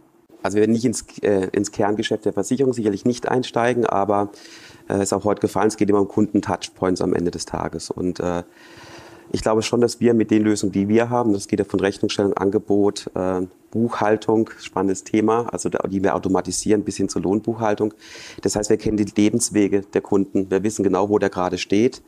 Also 0.43 0.55
wir 0.55 0.61
werden 0.61 0.73
nicht 0.73 0.85
ins, 0.85 1.05
äh, 1.21 1.47
ins 1.51 1.71
Kerngeschäft 1.71 2.25
der 2.25 2.33
Versicherung 2.33 2.73
sicherlich 2.73 3.05
nicht 3.05 3.27
einsteigen, 3.27 3.85
aber 3.85 4.29
es 4.87 4.97
äh, 4.97 5.03
ist 5.03 5.13
auch 5.13 5.23
heute 5.23 5.41
gefallen, 5.41 5.67
es 5.67 5.77
geht 5.77 5.89
immer 5.89 6.01
um 6.01 6.07
Kunden-Touchpoints 6.07 7.01
am 7.01 7.13
Ende 7.13 7.31
des 7.31 7.45
Tages. 7.45 7.89
Und 7.89 8.19
äh, 8.19 8.43
ich 9.31 9.41
glaube 9.41 9.63
schon, 9.63 9.81
dass 9.81 9.99
wir 9.99 10.13
mit 10.13 10.29
den 10.29 10.43
Lösungen, 10.43 10.71
die 10.71 10.87
wir 10.87 11.09
haben, 11.09 11.33
das 11.33 11.47
geht 11.47 11.59
ja 11.59 11.65
von 11.65 11.79
Rechnungsstellung, 11.79 12.33
Angebot, 12.33 13.09
äh, 13.15 13.41
Buchhaltung, 13.71 14.51
spannendes 14.59 15.03
Thema, 15.03 15.47
also 15.51 15.69
die 15.69 16.03
wir 16.03 16.13
automatisieren 16.13 16.83
bis 16.83 16.97
hin 16.97 17.09
zur 17.09 17.23
Lohnbuchhaltung. 17.23 17.93
Das 18.41 18.55
heißt, 18.55 18.69
wir 18.69 18.77
kennen 18.77 18.97
die 18.97 19.11
Lebenswege 19.15 19.81
der 19.81 20.01
Kunden, 20.01 20.51
wir 20.51 20.61
wissen 20.61 20.83
genau, 20.83 21.09
wo 21.09 21.17
der 21.17 21.29
gerade 21.29 21.57
steht 21.57 22.03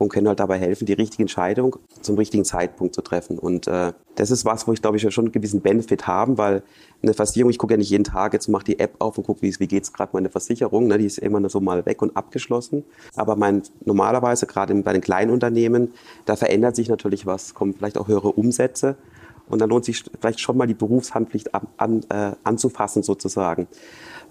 und 0.00 0.08
können 0.08 0.28
halt 0.28 0.40
dabei 0.40 0.58
helfen, 0.58 0.86
die 0.86 0.94
richtige 0.94 1.24
Entscheidung 1.24 1.76
zum 2.00 2.16
richtigen 2.16 2.46
Zeitpunkt 2.46 2.94
zu 2.94 3.02
treffen. 3.02 3.38
Und 3.38 3.66
äh, 3.66 3.92
das 4.14 4.30
ist 4.30 4.46
was, 4.46 4.66
wo 4.66 4.72
ich 4.72 4.80
glaube 4.80 4.96
ich 4.96 5.12
schon 5.12 5.26
einen 5.26 5.32
gewissen 5.32 5.60
Benefit 5.60 6.06
haben, 6.06 6.38
weil 6.38 6.62
eine 7.02 7.12
Versicherung, 7.12 7.50
ich 7.50 7.58
gucke 7.58 7.74
ja 7.74 7.76
nicht 7.76 7.90
jeden 7.90 8.04
Tag, 8.04 8.32
jetzt 8.32 8.48
mache 8.48 8.64
die 8.64 8.78
App 8.78 8.94
auf 8.98 9.18
und 9.18 9.26
gucke, 9.26 9.42
wie, 9.42 9.54
wie 9.58 9.66
geht 9.66 9.82
es 9.82 9.92
gerade 9.92 10.10
meine 10.14 10.30
Versicherung, 10.30 10.86
ne? 10.86 10.96
die 10.96 11.04
ist 11.04 11.18
immer 11.18 11.46
so 11.50 11.60
mal 11.60 11.84
weg 11.84 12.00
und 12.00 12.16
abgeschlossen. 12.16 12.82
Aber 13.14 13.36
mein, 13.36 13.62
normalerweise, 13.84 14.46
gerade 14.46 14.74
bei 14.74 14.94
den 14.94 15.02
kleinen 15.02 15.30
Unternehmen, 15.30 15.92
da 16.24 16.34
verändert 16.34 16.76
sich 16.76 16.88
natürlich 16.88 17.26
was, 17.26 17.52
kommen 17.52 17.74
vielleicht 17.74 17.98
auch 17.98 18.08
höhere 18.08 18.32
Umsätze. 18.32 18.96
Und 19.50 19.60
dann 19.60 19.68
lohnt 19.68 19.84
sich 19.84 20.02
vielleicht 20.18 20.40
schon 20.40 20.56
mal 20.56 20.66
die 20.66 20.74
Berufshandpflicht 20.74 21.54
an, 21.54 21.66
an, 21.76 22.00
äh, 22.08 22.36
anzufassen 22.42 23.02
sozusagen. 23.02 23.66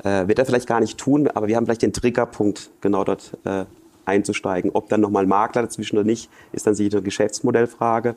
Äh, 0.03 0.27
wird 0.27 0.39
er 0.39 0.45
vielleicht 0.45 0.65
gar 0.65 0.79
nicht 0.79 0.97
tun, 0.97 1.27
aber 1.27 1.47
wir 1.47 1.57
haben 1.57 1.65
vielleicht 1.65 1.83
den 1.83 1.93
Triggerpunkt 1.93 2.71
genau 2.81 3.03
dort 3.03 3.38
äh, 3.43 3.65
einzusteigen. 4.09 4.71
Ob 4.73 4.89
dann 4.89 5.01
nochmal 5.01 5.25
Makler 5.25 5.61
dazwischen 5.61 5.97
oder 5.97 6.05
nicht, 6.05 6.29
ist 6.51 6.67
dann 6.67 6.75
sicher 6.75 6.97
eine 6.97 7.03
Geschäftsmodellfrage. 7.03 8.15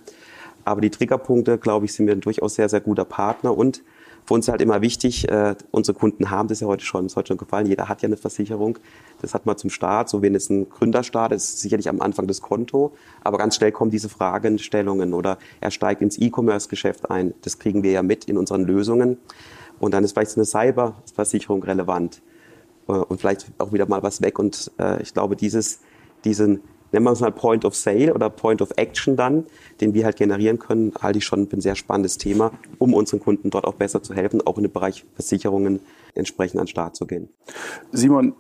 Aber 0.64 0.80
die 0.80 0.90
Triggerpunkte, 0.90 1.58
glaube 1.58 1.87
ich, 1.87 1.92
sind 1.92 2.06
wir 2.06 2.14
ein 2.14 2.20
durchaus 2.20 2.54
sehr, 2.54 2.68
sehr 2.68 2.80
guter 2.80 3.04
Partner. 3.04 3.56
Und 3.56 3.82
für 4.25 4.34
uns 4.34 4.46
ist 4.46 4.52
halt 4.52 4.62
immer 4.62 4.80
wichtig, 4.82 5.28
äh, 5.28 5.56
unsere 5.72 5.99
Kunden 5.99 6.30
haben 6.30 6.49
das 6.49 6.61
ja 6.61 6.68
heute 6.68 6.84
schon, 6.84 7.06
ist 7.06 7.16
heute 7.16 7.28
schon 7.28 7.38
gefallen, 7.38 7.66
jeder 7.66 7.88
hat 7.88 8.02
ja 8.02 8.06
eine 8.06 8.16
Versicherung. 8.16 8.78
Das 9.20 9.34
hat 9.34 9.46
man 9.46 9.56
zum 9.58 9.70
Start, 9.70 10.08
so 10.08 10.22
wenn 10.22 10.34
es 10.34 10.49
ein 10.49 10.70
Gründer 10.70 11.02
startet, 11.02 11.38
ist 11.38 11.61
sicherlich 11.61 11.88
am 11.88 12.00
Anfang 12.00 12.28
das 12.28 12.40
Konto, 12.40 12.92
aber 13.25 13.38
ganz 13.38 13.56
schnell 13.56 13.72
kommen 13.72 13.90
diese 13.90 14.08
Fragestellungen 14.08 15.12
oder 15.12 15.38
er 15.61 15.72
steigt 15.72 16.02
ins 16.02 16.18
E-Commerce-Geschäft 16.18 17.11
ein. 17.11 17.34
Das 17.42 17.58
kriegen 17.58 17.82
wir 17.82 17.90
ja 17.90 18.02
mit 18.02 18.26
in 18.26 18.38
unseren 18.38 18.62
Lösungen. 18.62 19.18
Und 19.80 19.92
dann 19.92 20.04
ist 20.04 20.12
vielleicht 20.12 20.37
eine 20.37 20.44
Cyberversicherung 20.44 21.64
relevant 21.64 22.22
und 22.86 23.20
vielleicht 23.20 23.46
auch 23.58 23.72
wieder 23.72 23.88
mal 23.88 24.02
was 24.02 24.22
weg. 24.22 24.38
Und 24.38 24.70
äh, 24.78 25.02
ich 25.02 25.14
glaube, 25.14 25.36
dieses, 25.36 25.80
diesen 26.24 26.60
nennen 26.92 27.04
wir 27.04 27.12
es 27.12 27.20
mal 27.20 27.32
Point 27.32 27.64
of 27.64 27.74
Sale 27.74 28.14
oder 28.14 28.30
Point 28.30 28.62
of 28.62 28.70
Action 28.76 29.16
dann, 29.16 29.44
den 29.80 29.94
wir 29.94 30.04
halt 30.04 30.16
generieren 30.16 30.58
können, 30.58 30.92
halte 31.00 31.18
ich 31.18 31.24
schon 31.24 31.48
für 31.48 31.56
ein 31.56 31.60
sehr 31.60 31.74
spannendes 31.74 32.18
Thema, 32.18 32.52
um 32.78 32.94
unseren 32.94 33.20
Kunden 33.20 33.50
dort 33.50 33.64
auch 33.64 33.74
besser 33.74 34.02
zu 34.02 34.14
helfen, 34.14 34.40
auch 34.46 34.58
in 34.58 34.64
dem 34.64 34.72
Bereich 34.72 35.04
Versicherungen 35.14 35.80
entsprechend 36.14 36.60
an 36.60 36.66
den 36.66 36.70
Start 36.70 36.94
zu 36.94 37.06
gehen. 37.06 37.28
Simon, 37.90 38.34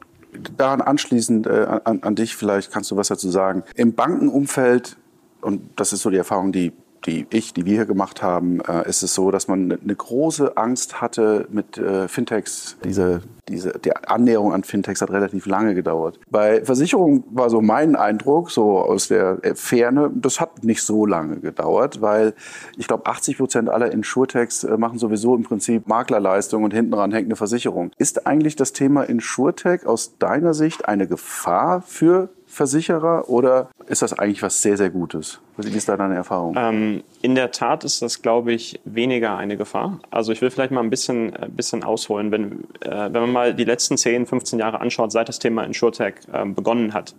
daran 0.56 0.80
anschließend 0.80 1.46
äh, 1.46 1.80
an, 1.84 2.02
an 2.02 2.14
dich, 2.14 2.36
vielleicht 2.36 2.70
kannst 2.70 2.90
du 2.90 2.96
was 2.96 3.08
dazu 3.08 3.30
sagen. 3.30 3.64
Im 3.74 3.94
Bankenumfeld, 3.94 4.96
und 5.40 5.62
das 5.76 5.92
ist 5.92 6.02
so 6.02 6.10
die 6.10 6.16
Erfahrung, 6.16 6.52
die 6.52 6.72
die 7.06 7.26
ich, 7.30 7.52
die 7.52 7.64
wir 7.64 7.74
hier 7.74 7.86
gemacht 7.86 8.22
haben, 8.22 8.60
äh, 8.60 8.88
ist 8.88 9.02
es 9.02 9.14
so, 9.14 9.30
dass 9.30 9.48
man 9.48 9.72
eine 9.72 9.94
große 9.94 10.56
Angst 10.56 11.00
hatte 11.00 11.46
mit 11.50 11.78
äh, 11.78 12.08
Fintechs. 12.08 12.76
Diese, 12.84 13.22
diese, 13.48 13.72
die 13.78 13.94
Annäherung 13.94 14.52
an 14.52 14.64
Fintechs 14.64 15.02
hat 15.02 15.10
relativ 15.10 15.46
lange 15.46 15.74
gedauert. 15.74 16.18
Bei 16.30 16.64
Versicherungen 16.64 17.24
war 17.30 17.50
so 17.50 17.60
mein 17.60 17.96
Eindruck, 17.96 18.50
so 18.50 18.78
aus 18.78 19.08
der 19.08 19.38
Ferne, 19.54 20.10
das 20.14 20.40
hat 20.40 20.64
nicht 20.64 20.82
so 20.82 21.06
lange 21.06 21.40
gedauert, 21.40 22.00
weil 22.00 22.34
ich 22.76 22.86
glaube, 22.86 23.06
80 23.06 23.38
Prozent 23.38 23.68
aller 23.68 23.90
Insurtechs 23.90 24.64
äh, 24.64 24.76
machen 24.76 24.98
sowieso 24.98 25.34
im 25.34 25.42
Prinzip 25.42 25.88
Maklerleistung 25.88 26.64
und 26.64 26.72
hinten 26.72 26.92
dran 26.92 27.12
hängt 27.12 27.26
eine 27.26 27.36
Versicherung. 27.36 27.90
Ist 27.98 28.26
eigentlich 28.26 28.56
das 28.56 28.72
Thema 28.72 29.02
Insurtech 29.02 29.86
aus 29.86 30.18
deiner 30.18 30.54
Sicht 30.54 30.86
eine 30.88 31.06
Gefahr 31.06 31.82
für 31.82 32.30
Versicherer 32.52 33.30
oder 33.30 33.70
ist 33.86 34.02
das 34.02 34.12
eigentlich 34.12 34.42
was 34.42 34.60
sehr, 34.60 34.76
sehr 34.76 34.90
Gutes? 34.90 35.40
Wie 35.56 35.74
ist 35.74 35.88
da 35.88 35.96
deine 35.96 36.16
Erfahrung? 36.16 36.54
Ähm, 36.58 37.02
in 37.22 37.34
der 37.34 37.50
Tat 37.50 37.82
ist 37.82 38.02
das, 38.02 38.20
glaube 38.20 38.52
ich, 38.52 38.78
weniger 38.84 39.38
eine 39.38 39.56
Gefahr. 39.56 40.00
Also 40.10 40.32
ich 40.32 40.42
will 40.42 40.50
vielleicht 40.50 40.70
mal 40.70 40.82
ein 40.82 40.90
bisschen, 40.90 41.34
ein 41.34 41.44
äh, 41.44 41.48
bisschen 41.48 41.82
ausholen. 41.82 42.30
Wenn, 42.30 42.64
äh, 42.80 43.08
wenn 43.10 43.22
man 43.22 43.32
mal 43.32 43.54
die 43.54 43.64
letzten 43.64 43.96
10, 43.96 44.26
15 44.26 44.58
Jahre 44.58 44.82
anschaut, 44.82 45.12
seit 45.12 45.30
das 45.30 45.38
Thema 45.38 45.64
InsurTech 45.64 46.14
äh, 46.30 46.44
begonnen 46.44 46.92
hat, 46.92 47.14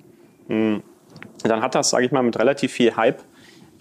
mh, 0.49 0.55
hm, 0.75 0.83
dann 1.43 1.63
hat 1.63 1.73
das, 1.73 1.89
sage 1.89 2.05
ich 2.05 2.11
mal, 2.11 2.21
mit 2.21 2.37
relativ 2.37 2.71
viel 2.71 2.95
Hype 2.95 3.23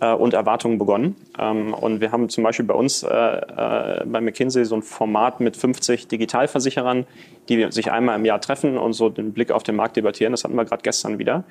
äh, 0.03 0.13
und 0.13 0.35
Erwartungen 0.35 0.79
begonnen. 0.79 1.17
Ähm, 1.39 1.73
und 1.73 2.01
wir 2.01 2.11
haben 2.11 2.29
zum 2.29 2.45
Beispiel 2.45 2.67
bei 2.67 2.75
uns 2.75 3.05
äh, 3.05 3.09
äh, 3.09 4.05
bei 4.05 4.21
McKinsey 4.21 4.65
so 4.65 4.75
ein 4.75 4.83
Format 4.83 5.41
mit 5.41 5.57
50 5.57 6.09
Digitalversicherern, 6.09 7.07
die 7.49 7.71
sich 7.71 7.91
einmal 7.91 8.19
im 8.19 8.25
Jahr 8.25 8.41
treffen 8.41 8.77
und 8.77 8.95
so 8.95 9.09
den 9.09 9.33
Blick 9.33 9.53
auf 9.53 9.63
den 9.63 9.77
Markt 9.77 9.97
debattieren. 9.97 10.33
Das 10.33 10.43
hatten 10.43 10.57
wir 10.57 10.65
gerade 10.65 10.83
gestern 10.83 11.19
wieder. 11.19 11.45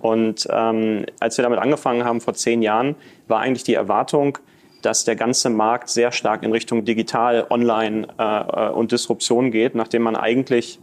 Und 0.00 0.48
ähm, 0.50 1.06
als 1.20 1.38
wir 1.38 1.44
damit 1.44 1.60
angefangen 1.60 2.04
haben 2.04 2.20
vor 2.20 2.34
zehn 2.34 2.60
Jahren, 2.60 2.96
war 3.28 3.38
eigentlich 3.38 3.62
die 3.62 3.74
Erwartung, 3.74 4.38
dass 4.82 5.04
der 5.04 5.14
ganze 5.14 5.48
Markt 5.48 5.88
sehr 5.88 6.10
stark 6.10 6.42
in 6.42 6.50
Richtung 6.50 6.84
digital, 6.84 7.46
online 7.50 8.08
äh, 8.18 8.68
und 8.70 8.90
Disruption 8.90 9.52
geht, 9.52 9.76
nachdem 9.76 10.02
man 10.02 10.16
eigentlich 10.16 10.80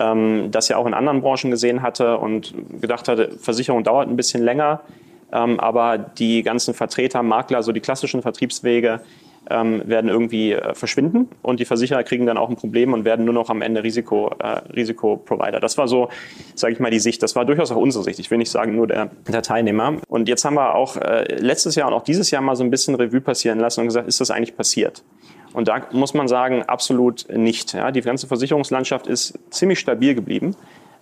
ähm, 0.00 0.50
das 0.50 0.68
ja 0.68 0.78
auch 0.78 0.86
in 0.86 0.94
anderen 0.94 1.20
Branchen 1.20 1.52
gesehen 1.52 1.82
hatte 1.82 2.18
und 2.18 2.54
gedacht 2.80 3.06
hatte, 3.06 3.38
Versicherung 3.38 3.84
dauert 3.84 4.08
ein 4.08 4.16
bisschen 4.16 4.42
länger. 4.42 4.80
Ähm, 5.32 5.58
aber 5.60 5.98
die 5.98 6.42
ganzen 6.42 6.74
Vertreter, 6.74 7.22
Makler, 7.22 7.62
so 7.62 7.72
die 7.72 7.80
klassischen 7.80 8.22
Vertriebswege 8.22 9.00
ähm, 9.48 9.82
werden 9.86 10.08
irgendwie 10.08 10.52
äh, 10.52 10.74
verschwinden 10.74 11.28
und 11.42 11.60
die 11.60 11.64
Versicherer 11.64 12.02
kriegen 12.02 12.26
dann 12.26 12.36
auch 12.36 12.48
ein 12.48 12.56
Problem 12.56 12.92
und 12.92 13.04
werden 13.04 13.24
nur 13.24 13.34
noch 13.34 13.48
am 13.48 13.62
Ende 13.62 13.82
Risiko, 13.82 14.34
äh, 14.38 14.60
Risikoprovider. 14.74 15.60
Das 15.60 15.78
war 15.78 15.88
so, 15.88 16.08
sage 16.54 16.74
ich 16.74 16.80
mal, 16.80 16.90
die 16.90 16.98
Sicht. 16.98 17.22
Das 17.22 17.36
war 17.36 17.44
durchaus 17.44 17.70
auch 17.70 17.76
unsere 17.76 18.04
Sicht. 18.04 18.18
Ich 18.18 18.30
will 18.30 18.38
nicht 18.38 18.50
sagen 18.50 18.74
nur 18.74 18.86
der, 18.86 19.10
der 19.28 19.42
Teilnehmer. 19.42 19.98
Und 20.08 20.28
jetzt 20.28 20.44
haben 20.44 20.54
wir 20.54 20.74
auch 20.74 20.96
äh, 20.96 21.34
letztes 21.36 21.74
Jahr 21.76 21.88
und 21.88 21.94
auch 21.94 22.02
dieses 22.02 22.30
Jahr 22.30 22.42
mal 22.42 22.56
so 22.56 22.64
ein 22.64 22.70
bisschen 22.70 22.94
Revue 22.94 23.20
passieren 23.20 23.58
lassen 23.58 23.80
und 23.80 23.86
gesagt, 23.86 24.08
ist 24.08 24.20
das 24.20 24.30
eigentlich 24.30 24.56
passiert? 24.56 25.04
Und 25.52 25.68
da 25.68 25.80
muss 25.92 26.12
man 26.12 26.28
sagen, 26.28 26.64
absolut 26.64 27.26
nicht. 27.34 27.72
Ja, 27.72 27.90
die 27.90 28.00
ganze 28.00 28.26
Versicherungslandschaft 28.26 29.06
ist 29.06 29.38
ziemlich 29.50 29.78
stabil 29.78 30.14
geblieben. 30.14 30.56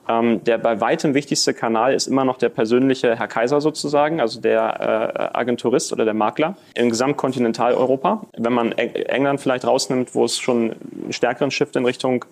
Ähm, 0.08 0.44
der 0.44 0.58
bei 0.58 0.80
weitem 0.80 1.14
wichtigste 1.14 1.54
Kanal 1.54 1.94
ist 1.94 2.06
immer 2.06 2.24
noch 2.24 2.36
der 2.36 2.50
persönliche 2.50 3.16
Herr 3.16 3.28
Kaiser 3.28 3.60
sozusagen, 3.60 4.20
also 4.20 4.40
der 4.40 5.32
äh, 5.34 5.38
Agenturist 5.38 5.92
oder 5.92 6.04
der 6.04 6.14
Makler 6.14 6.56
im 6.74 6.90
Gesamtkontinentaleuropa. 6.90 8.26
Wenn 8.36 8.52
man 8.52 8.72
England 8.72 9.40
vielleicht 9.40 9.66
rausnimmt, 9.66 10.14
wo 10.14 10.24
es 10.24 10.38
schon 10.38 10.74
einen 11.02 11.12
stärkeren 11.12 11.50
Shift 11.50 11.76
in 11.76 11.84
Richtung 11.84 12.24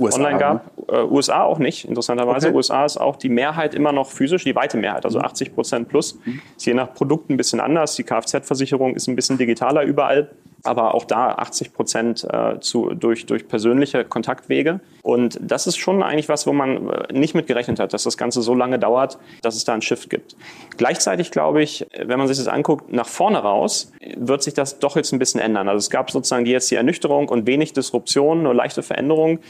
Online 0.00 0.38
gab. 0.38 0.76
Ne? 0.76 0.98
Äh, 0.98 1.02
USA 1.04 1.44
auch 1.44 1.58
nicht, 1.58 1.84
interessanterweise. 1.84 2.48
Okay. 2.48 2.56
USA 2.56 2.84
ist 2.84 2.96
auch 2.96 3.16
die 3.16 3.28
Mehrheit 3.28 3.74
immer 3.74 3.92
noch 3.92 4.08
physisch, 4.08 4.44
die 4.44 4.56
weite 4.56 4.76
Mehrheit, 4.76 5.04
also 5.04 5.20
80 5.20 5.50
mhm. 5.50 5.54
Prozent 5.54 5.88
plus. 5.88 6.18
Mhm. 6.24 6.40
Ist 6.56 6.66
je 6.66 6.74
nach 6.74 6.94
Produkt 6.94 7.30
ein 7.30 7.36
bisschen 7.36 7.60
anders. 7.60 7.94
Die 7.94 8.04
Kfz-Versicherung 8.04 8.94
ist 8.94 9.08
ein 9.08 9.16
bisschen 9.16 9.38
digitaler 9.38 9.82
überall 9.82 10.30
aber 10.64 10.94
auch 10.94 11.04
da 11.04 11.32
80 11.32 11.72
Prozent 11.72 12.26
äh, 12.30 12.60
zu, 12.60 12.90
durch, 12.94 13.26
durch 13.26 13.48
persönliche 13.48 14.04
Kontaktwege. 14.04 14.80
Und 15.02 15.38
das 15.40 15.66
ist 15.66 15.76
schon 15.76 16.02
eigentlich 16.02 16.28
was, 16.28 16.46
wo 16.46 16.52
man 16.52 16.88
äh, 16.88 17.12
nicht 17.12 17.34
mit 17.34 17.46
gerechnet 17.46 17.78
hat, 17.80 17.92
dass 17.92 18.04
das 18.04 18.16
Ganze 18.16 18.42
so 18.42 18.54
lange 18.54 18.78
dauert, 18.78 19.18
dass 19.42 19.56
es 19.56 19.64
da 19.64 19.72
einen 19.72 19.82
Shift 19.82 20.10
gibt. 20.10 20.36
Gleichzeitig 20.76 21.30
glaube 21.30 21.62
ich, 21.62 21.86
wenn 21.96 22.18
man 22.18 22.28
sich 22.28 22.38
das 22.38 22.48
anguckt, 22.48 22.92
nach 22.92 23.08
vorne 23.08 23.38
raus, 23.38 23.92
wird 24.16 24.42
sich 24.42 24.54
das 24.54 24.78
doch 24.78 24.96
jetzt 24.96 25.12
ein 25.12 25.18
bisschen 25.18 25.40
ändern. 25.40 25.68
Also 25.68 25.78
es 25.78 25.90
gab 25.90 26.10
sozusagen 26.10 26.46
jetzt 26.46 26.70
die 26.70 26.76
Ernüchterung 26.76 27.28
und 27.28 27.46
wenig 27.46 27.72
Disruption, 27.72 28.42
nur 28.42 28.54
leichte 28.54 28.82
Veränderungen. 28.82 29.40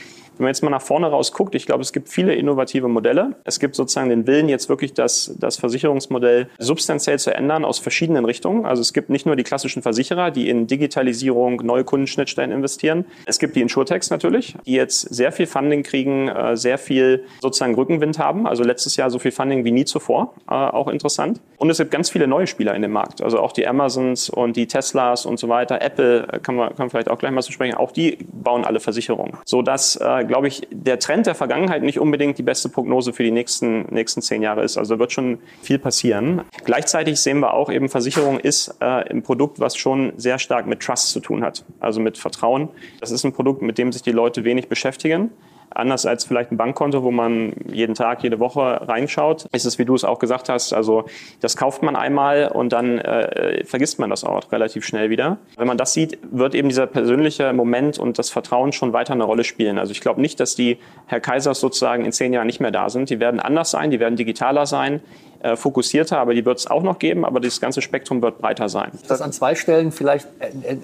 Wenn 0.41 0.45
man 0.45 0.55
jetzt 0.55 0.63
mal 0.63 0.71
nach 0.71 0.81
vorne 0.81 1.07
raus 1.09 1.33
guckt, 1.33 1.55
ich 1.55 1.67
glaube, 1.67 1.83
es 1.83 1.93
gibt 1.93 2.09
viele 2.09 2.35
innovative 2.35 2.89
Modelle. 2.89 3.37
Es 3.45 3.61
gibt 3.61 3.77
sozusagen 3.77 4.09
den 4.09 4.27
Willen, 4.27 4.49
jetzt 4.49 4.71
wirklich 4.71 4.95
das, 4.95 5.35
das 5.39 5.59
Versicherungsmodell 5.59 6.49
substanziell 6.59 7.19
zu 7.19 7.35
ändern 7.35 7.63
aus 7.63 7.79
verschiedenen 7.79 8.25
Richtungen. 8.25 8.65
Also 8.65 8.81
es 8.81 8.95
gibt 8.95 9.11
nicht 9.11 9.27
nur 9.27 9.37
die 9.37 9.43
klassischen 9.43 9.83
Versicherer, 9.83 10.31
die 10.31 10.49
in 10.49 10.67
Digitalisierung, 10.67 11.57
neue 11.63 11.85
Kundenschnittstellen 11.85 12.53
investieren. 12.53 13.05
Es 13.27 13.39
gibt 13.39 13.55
die 13.55 13.61
Insurtechs 13.61 14.09
natürlich, 14.09 14.57
die 14.65 14.73
jetzt 14.73 15.03
sehr 15.15 15.31
viel 15.31 15.40
Funding 15.47 15.83
kriegen, 15.83 16.29
äh, 16.29 16.57
sehr 16.57 16.79
viel 16.79 17.25
sozusagen 17.41 17.75
Rückenwind 17.75 18.19
haben. 18.19 18.47
Also 18.47 18.65
letztes 18.65 18.97
Jahr 18.97 19.11
so 19.11 19.19
viel 19.19 19.33
Funding 19.33 19.65
wie 19.65 19.71
nie 19.71 19.85
zuvor, 19.85 20.35
äh, 20.49 20.55
auch 20.55 20.89
interessant. 20.89 21.41
Und 21.59 21.71
es 21.71 21.79
gibt 21.79 21.91
ganz 21.91 22.11
viele 22.11 22.27
neue 22.27 22.47
Spieler 22.47 22.75
in 22.75 22.83
dem 22.83 22.93
Markt. 22.93 23.23
Also 23.23 23.39
auch 23.39 23.53
die 23.53 23.67
Amazons 23.67 24.31
und 24.31 24.57
die 24.57 24.67
Teslas 24.67 25.27
und 25.27 25.39
so 25.39 25.49
weiter. 25.49 25.83
Apple 25.83 26.29
äh, 26.33 26.39
kann 26.39 26.55
man, 26.55 26.69
kann 26.69 26.79
man 26.79 26.91
vielleicht 26.91 27.11
auch 27.11 27.19
gleich 27.19 27.33
mal 27.33 27.43
zu 27.43 27.53
sprechen. 27.53 27.75
Auch 27.75 27.93
die 27.93 28.19
bauen 28.33 28.65
alle 28.65 28.81
Versicherungen. 28.81 29.37
So 29.45 29.63
dass 29.63 29.99
glaube 30.27 30.49
ich, 30.49 30.67
der 30.71 30.99
Trend 30.99 31.27
der 31.27 31.35
Vergangenheit 31.35 31.83
nicht 31.83 31.99
unbedingt 31.99 32.39
die 32.39 32.43
beste 32.43 32.69
Prognose 32.69 33.13
für 33.13 33.23
die 33.23 33.31
nächsten, 33.31 33.83
nächsten 33.91 34.23
zehn 34.23 34.43
Jahre 34.43 34.63
ist. 34.63 34.77
Also 34.77 34.95
da 34.95 35.01
wird 35.01 35.13
schon 35.13 35.39
viel 35.63 35.79
passieren. 35.79 36.43
Gleichzeitig 36.65 37.21
sehen 37.21 37.41
wir 37.41 37.55
auch 37.55 37.71
eben, 37.71 37.89
Versicherung 37.89 38.39
ist 38.39 38.75
äh, 38.81 38.85
ein 38.85 39.23
Produkt, 39.23 39.61
was 39.61 39.77
schon 39.77 40.13
sehr 40.17 40.39
stark 40.39 40.67
mit 40.67 40.81
Trust 40.81 41.11
zu 41.11 41.21
tun 41.21 41.43
hat, 41.43 41.65
also 41.81 42.01
mit 42.01 42.19
Vertrauen. 42.19 42.69
Das 43.01 43.11
ist 43.11 43.25
ein 43.25 43.33
Produkt, 43.33 43.63
mit 43.63 43.79
dem 43.79 43.93
sich 43.93 44.03
die 44.03 44.13
Leute 44.13 44.45
wenig 44.45 44.69
beschäftigen. 44.69 45.30
Anders 45.71 46.05
als 46.07 46.25
vielleicht 46.25 46.51
ein 46.51 46.57
Bankkonto, 46.57 47.03
wo 47.03 47.11
man 47.11 47.53
jeden 47.71 47.95
Tag, 47.95 48.23
jede 48.23 48.41
Woche 48.41 48.61
reinschaut, 48.61 49.47
ist 49.53 49.65
es, 49.65 49.79
wie 49.79 49.85
du 49.85 49.95
es 49.95 50.05
auch 50.05 50.19
gesagt 50.19 50.49
hast, 50.49 50.73
also 50.73 51.05
das 51.41 51.57
kauft 51.57 51.83
man 51.83 51.97
einmal 51.97 52.49
und 52.49 52.73
dann 52.73 52.99
äh, 52.99 53.65
vergisst 53.65 53.99
man 53.99 54.11
das 54.11 54.25
auch 54.25 54.51
relativ 54.51 54.85
schnell 54.85 55.11
wieder. 55.11 55.39
Wenn 55.57 55.69
man 55.69 55.79
das 55.79 55.93
sieht, 55.93 56.19
wird 56.31 56.55
eben 56.55 56.69
dieser 56.69 56.87
persönliche 56.87 57.53
Moment 57.53 57.99
und 57.99 58.19
das 58.19 58.31
Vertrauen 58.31 58.73
schon 58.73 58.93
weiter 58.93 59.13
eine 59.13 59.25
Rolle 59.25 59.45
spielen. 59.45 59.79
Also 59.79 59.93
ich 59.93 60.01
glaube 60.01 60.21
nicht, 60.21 60.41
dass 60.41 60.55
die 60.55 60.79
Herr 61.07 61.21
Kaisers 61.21 61.61
sozusagen 61.61 62.05
in 62.05 62.13
zehn 62.13 62.33
Jahren 62.33 62.47
nicht 62.47 62.61
mehr 62.61 62.73
da 62.73 62.91
sind. 62.91 63.11
Die 63.11 63.21
werden 63.21 63.41
anders 63.41 63.71
sein, 63.71 63.91
die 63.91 64.01
werden 64.01 64.17
digitaler 64.17 64.67
sein 64.67 65.01
äh, 65.43 65.57
fokussierter, 65.57 66.19
aber 66.19 66.35
die 66.35 66.45
wird 66.45 66.59
es 66.59 66.67
auch 66.67 66.83
noch 66.83 66.99
geben, 66.99 67.25
aber 67.25 67.41
das 67.41 67.61
ganze 67.61 67.81
Spektrum 67.81 68.21
wird 68.21 68.39
breiter 68.39 68.69
sein. 68.69 68.91
Das 69.09 69.23
an 69.23 69.33
zwei 69.33 69.55
Stellen 69.55 69.91
vielleicht 69.91 70.29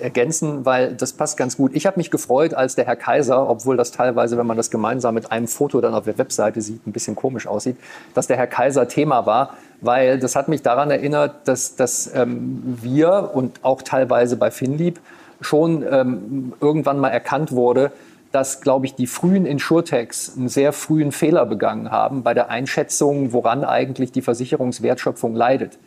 ergänzen, 0.00 0.64
weil 0.64 0.94
das 0.94 1.12
passt 1.12 1.36
ganz 1.36 1.56
gut. 1.56 1.72
Ich 1.74 1.86
habe 1.86 1.98
mich 1.98 2.10
gefreut, 2.10 2.54
als 2.54 2.74
der 2.74 2.86
Herr 2.86 2.96
Kaiser, 2.96 3.48
obwohl 3.50 3.76
das 3.76 3.90
teilweise, 3.90 4.38
wenn 4.38 4.46
man 4.46 4.56
das 4.56 4.70
gemeinsam 4.70 5.14
mit 5.14 5.30
einem 5.30 5.46
Foto 5.46 5.80
dann 5.80 5.94
auf 5.94 6.04
der 6.04 6.16
Webseite 6.16 6.62
sieht, 6.62 6.86
ein 6.86 6.92
bisschen 6.92 7.14
komisch 7.14 7.46
aussieht, 7.46 7.76
dass 8.14 8.26
der 8.28 8.38
Herr 8.38 8.46
Kaiser 8.46 8.88
Thema 8.88 9.26
war, 9.26 9.54
weil 9.80 10.18
das 10.18 10.36
hat 10.36 10.48
mich 10.48 10.62
daran 10.62 10.90
erinnert, 10.90 11.46
dass, 11.46 11.76
dass 11.76 12.10
ähm, 12.14 12.78
wir 12.80 13.32
und 13.34 13.62
auch 13.62 13.82
teilweise 13.82 14.36
bei 14.36 14.50
Finlieb 14.50 15.00
schon 15.40 15.84
ähm, 15.88 16.54
irgendwann 16.60 16.98
mal 16.98 17.10
erkannt 17.10 17.52
wurde, 17.52 17.92
dass, 18.36 18.60
glaube 18.60 18.84
ich, 18.84 18.94
die 18.94 19.06
frühen 19.06 19.46
Insurtechs 19.46 20.36
einen 20.36 20.50
sehr 20.50 20.74
frühen 20.74 21.10
Fehler 21.10 21.46
begangen 21.46 21.90
haben 21.90 22.22
bei 22.22 22.34
der 22.34 22.50
Einschätzung, 22.50 23.32
woran 23.32 23.64
eigentlich 23.64 24.12
die 24.12 24.20
Versicherungswertschöpfung 24.20 25.34
leidet. 25.34 25.78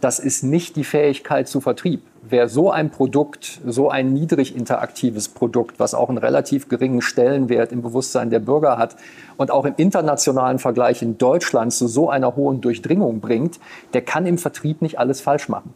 Das 0.00 0.18
ist 0.18 0.42
nicht 0.42 0.76
die 0.76 0.84
Fähigkeit 0.84 1.48
zu 1.48 1.60
Vertrieb. 1.60 2.00
Wer 2.26 2.48
so 2.48 2.70
ein 2.70 2.88
Produkt, 2.88 3.60
so 3.66 3.90
ein 3.90 4.14
niedrig 4.14 4.56
interaktives 4.56 5.28
Produkt, 5.28 5.78
was 5.78 5.92
auch 5.92 6.08
einen 6.08 6.16
relativ 6.16 6.70
geringen 6.70 7.02
Stellenwert 7.02 7.72
im 7.72 7.82
Bewusstsein 7.82 8.30
der 8.30 8.38
Bürger 8.38 8.78
hat 8.78 8.96
und 9.36 9.50
auch 9.50 9.66
im 9.66 9.74
internationalen 9.76 10.58
Vergleich 10.58 11.02
in 11.02 11.18
Deutschland 11.18 11.74
zu 11.74 11.88
so 11.88 12.08
einer 12.08 12.36
hohen 12.36 12.62
Durchdringung 12.62 13.20
bringt, 13.20 13.60
der 13.92 14.00
kann 14.00 14.24
im 14.24 14.38
Vertrieb 14.38 14.80
nicht 14.80 14.98
alles 14.98 15.20
falsch 15.20 15.50
machen. 15.50 15.74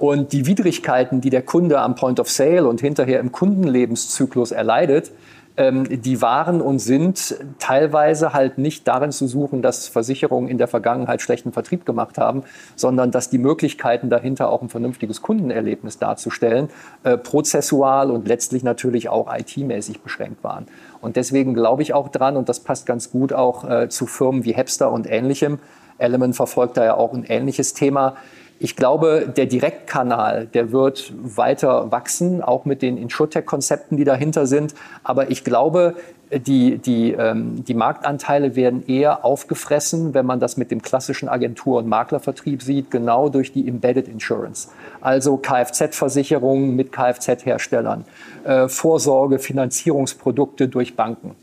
Und 0.00 0.32
die 0.32 0.46
Widrigkeiten, 0.46 1.20
die 1.20 1.30
der 1.30 1.42
Kunde 1.42 1.80
am 1.80 1.94
Point 1.94 2.18
of 2.18 2.28
Sale 2.28 2.66
und 2.66 2.80
hinterher 2.80 3.18
im 3.20 3.32
Kundenlebenszyklus 3.32 4.52
erleidet, 4.52 5.12
die 5.58 6.22
waren 6.22 6.60
und 6.60 6.78
sind 6.78 7.36
teilweise 7.58 8.32
halt 8.32 8.58
nicht 8.58 8.86
darin 8.86 9.10
zu 9.10 9.26
suchen, 9.26 9.60
dass 9.60 9.88
Versicherungen 9.88 10.48
in 10.48 10.56
der 10.56 10.68
Vergangenheit 10.68 11.20
schlechten 11.20 11.52
Vertrieb 11.52 11.84
gemacht 11.84 12.16
haben, 12.16 12.44
sondern 12.76 13.10
dass 13.10 13.28
die 13.28 13.38
Möglichkeiten 13.38 14.08
dahinter 14.08 14.50
auch 14.50 14.62
ein 14.62 14.68
vernünftiges 14.68 15.20
Kundenerlebnis 15.20 15.98
darzustellen, 15.98 16.68
äh, 17.02 17.16
prozessual 17.16 18.12
und 18.12 18.28
letztlich 18.28 18.62
natürlich 18.62 19.08
auch 19.08 19.28
IT-mäßig 19.36 20.00
beschränkt 20.00 20.44
waren. 20.44 20.66
Und 21.00 21.16
deswegen 21.16 21.54
glaube 21.54 21.82
ich 21.82 21.92
auch 21.92 22.08
dran, 22.08 22.36
und 22.36 22.48
das 22.48 22.60
passt 22.60 22.86
ganz 22.86 23.10
gut 23.10 23.32
auch 23.32 23.68
äh, 23.68 23.88
zu 23.88 24.06
Firmen 24.06 24.44
wie 24.44 24.54
Hepster 24.54 24.92
und 24.92 25.10
ähnlichem. 25.10 25.58
Element 25.98 26.36
verfolgt 26.36 26.76
da 26.76 26.84
ja 26.84 26.94
auch 26.94 27.12
ein 27.12 27.24
ähnliches 27.24 27.74
Thema 27.74 28.14
ich 28.60 28.74
glaube, 28.74 29.32
der 29.36 29.46
Direktkanal, 29.46 30.46
der 30.46 30.72
wird 30.72 31.12
weiter 31.16 31.92
wachsen, 31.92 32.42
auch 32.42 32.64
mit 32.64 32.82
den 32.82 32.96
Insurtech-Konzepten, 32.96 33.96
die 33.96 34.04
dahinter 34.04 34.46
sind. 34.46 34.74
Aber 35.04 35.30
ich 35.30 35.44
glaube, 35.44 35.94
die, 36.30 36.78
die, 36.78 37.12
ähm, 37.12 37.64
die 37.64 37.74
Marktanteile 37.74 38.56
werden 38.56 38.84
eher 38.86 39.24
aufgefressen, 39.24 40.12
wenn 40.12 40.26
man 40.26 40.40
das 40.40 40.56
mit 40.56 40.70
dem 40.70 40.82
klassischen 40.82 41.28
Agentur- 41.28 41.78
und 41.78 41.88
Maklervertrieb 41.88 42.62
sieht, 42.62 42.90
genau 42.90 43.28
durch 43.28 43.52
die 43.52 43.66
Embedded 43.66 44.08
Insurance. 44.08 44.68
Also 45.00 45.36
Kfz-Versicherungen 45.36 46.76
mit 46.76 46.92
Kfz-Herstellern, 46.92 48.04
äh, 48.44 48.68
Vorsorge, 48.68 49.38
Finanzierungsprodukte 49.38 50.68
durch 50.68 50.96
Banken 50.96 51.36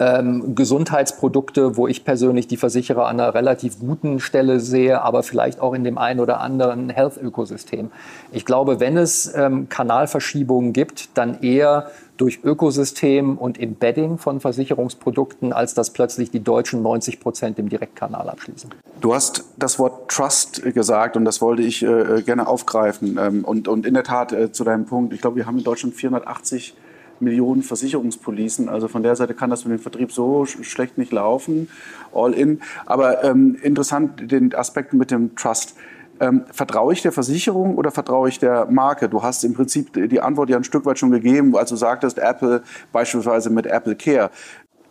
ähm, 0.00 0.54
Gesundheitsprodukte, 0.54 1.76
wo 1.76 1.88
ich 1.88 2.04
persönlich 2.04 2.46
die 2.46 2.56
Versicherer 2.56 3.06
an 3.06 3.20
einer 3.20 3.34
relativ 3.34 3.78
guten 3.78 4.20
Stelle 4.20 4.60
sehe, 4.60 5.02
aber 5.02 5.22
vielleicht 5.22 5.60
auch 5.60 5.74
in 5.74 5.84
dem 5.84 5.98
einen 5.98 6.20
oder 6.20 6.40
anderen 6.40 6.90
Health-Ökosystem. 6.90 7.90
Ich 8.32 8.44
glaube, 8.44 8.80
wenn 8.80 8.96
es 8.96 9.32
ähm, 9.34 9.68
Kanalverschiebungen 9.68 10.72
gibt, 10.72 11.16
dann 11.16 11.42
eher 11.42 11.90
durch 12.16 12.40
Ökosystem 12.42 13.38
und 13.38 13.60
Embedding 13.60 14.18
von 14.18 14.40
Versicherungsprodukten, 14.40 15.52
als 15.52 15.74
dass 15.74 15.90
plötzlich 15.90 16.30
die 16.30 16.42
Deutschen 16.42 16.82
90 16.82 17.20
Prozent 17.20 17.58
im 17.58 17.68
Direktkanal 17.68 18.28
abschließen. 18.28 18.70
Du 19.00 19.14
hast 19.14 19.44
das 19.56 19.78
Wort 19.78 20.10
Trust 20.10 20.62
gesagt 20.74 21.16
und 21.16 21.24
das 21.24 21.40
wollte 21.40 21.62
ich 21.62 21.84
äh, 21.84 22.22
gerne 22.22 22.48
aufgreifen. 22.48 23.18
Ähm, 23.20 23.44
und, 23.44 23.68
und 23.68 23.86
in 23.86 23.94
der 23.94 24.02
Tat 24.02 24.32
äh, 24.32 24.50
zu 24.50 24.64
deinem 24.64 24.86
Punkt, 24.86 25.12
ich 25.12 25.20
glaube, 25.20 25.36
wir 25.36 25.46
haben 25.46 25.58
in 25.58 25.64
Deutschland 25.64 25.94
480 25.94 26.74
Millionen 27.20 27.62
Versicherungspolicen. 27.62 28.68
Also 28.68 28.88
von 28.88 29.02
der 29.02 29.16
Seite 29.16 29.34
kann 29.34 29.50
das 29.50 29.64
mit 29.64 29.78
dem 29.78 29.82
Vertrieb 29.82 30.12
so 30.12 30.46
schlecht 30.46 30.98
nicht 30.98 31.12
laufen, 31.12 31.68
all 32.12 32.32
in. 32.32 32.60
Aber 32.86 33.24
ähm, 33.24 33.56
interessant 33.62 34.30
den 34.30 34.54
Aspekt 34.54 34.92
mit 34.92 35.10
dem 35.10 35.36
Trust. 35.36 35.74
Ähm, 36.20 36.44
vertraue 36.50 36.92
ich 36.92 37.02
der 37.02 37.12
Versicherung 37.12 37.76
oder 37.76 37.92
vertraue 37.92 38.28
ich 38.28 38.40
der 38.40 38.66
Marke? 38.66 39.08
Du 39.08 39.22
hast 39.22 39.44
im 39.44 39.54
Prinzip 39.54 39.92
die 40.10 40.20
Antwort 40.20 40.50
ja 40.50 40.56
ein 40.56 40.64
Stück 40.64 40.84
weit 40.84 40.98
schon 40.98 41.12
gegeben, 41.12 41.56
als 41.56 41.70
du 41.70 41.76
sagtest, 41.76 42.18
Apple 42.18 42.62
beispielsweise 42.92 43.50
mit 43.50 43.66
Apple 43.66 43.94
Care 43.94 44.30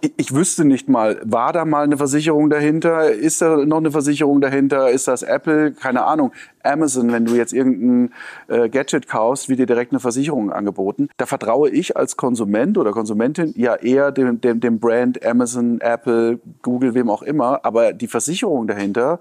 ich 0.01 0.33
wüsste 0.33 0.63
nicht 0.63 0.89
mal, 0.89 1.19
war 1.23 1.53
da 1.53 1.65
mal 1.65 1.83
eine 1.83 1.97
Versicherung 1.97 2.49
dahinter? 2.49 3.11
Ist 3.11 3.41
da 3.41 3.57
noch 3.65 3.77
eine 3.77 3.91
Versicherung 3.91 4.41
dahinter? 4.41 4.89
Ist 4.89 5.07
das 5.07 5.23
Apple? 5.23 5.71
Keine 5.71 6.03
Ahnung. 6.03 6.31
Amazon, 6.63 7.11
wenn 7.11 7.25
du 7.25 7.35
jetzt 7.35 7.53
irgendein 7.53 8.13
äh, 8.47 8.69
Gadget 8.69 9.07
kaufst, 9.07 9.49
wird 9.49 9.59
dir 9.59 9.65
direkt 9.65 9.91
eine 9.91 9.99
Versicherung 9.99 10.51
angeboten. 10.51 11.09
Da 11.17 11.25
vertraue 11.25 11.69
ich 11.69 11.97
als 11.97 12.15
Konsument 12.15 12.77
oder 12.77 12.91
Konsumentin 12.91 13.53
ja 13.55 13.75
eher 13.75 14.11
dem, 14.11 14.39
dem, 14.39 14.59
dem 14.59 14.79
Brand 14.79 15.25
Amazon, 15.25 15.81
Apple, 15.81 16.39
Google, 16.61 16.93
wem 16.93 17.09
auch 17.09 17.23
immer. 17.23 17.65
Aber 17.65 17.93
die 17.93 18.07
Versicherung 18.07 18.67
dahinter 18.67 19.19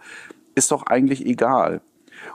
ist 0.54 0.72
doch 0.72 0.86
eigentlich 0.86 1.24
egal. 1.24 1.80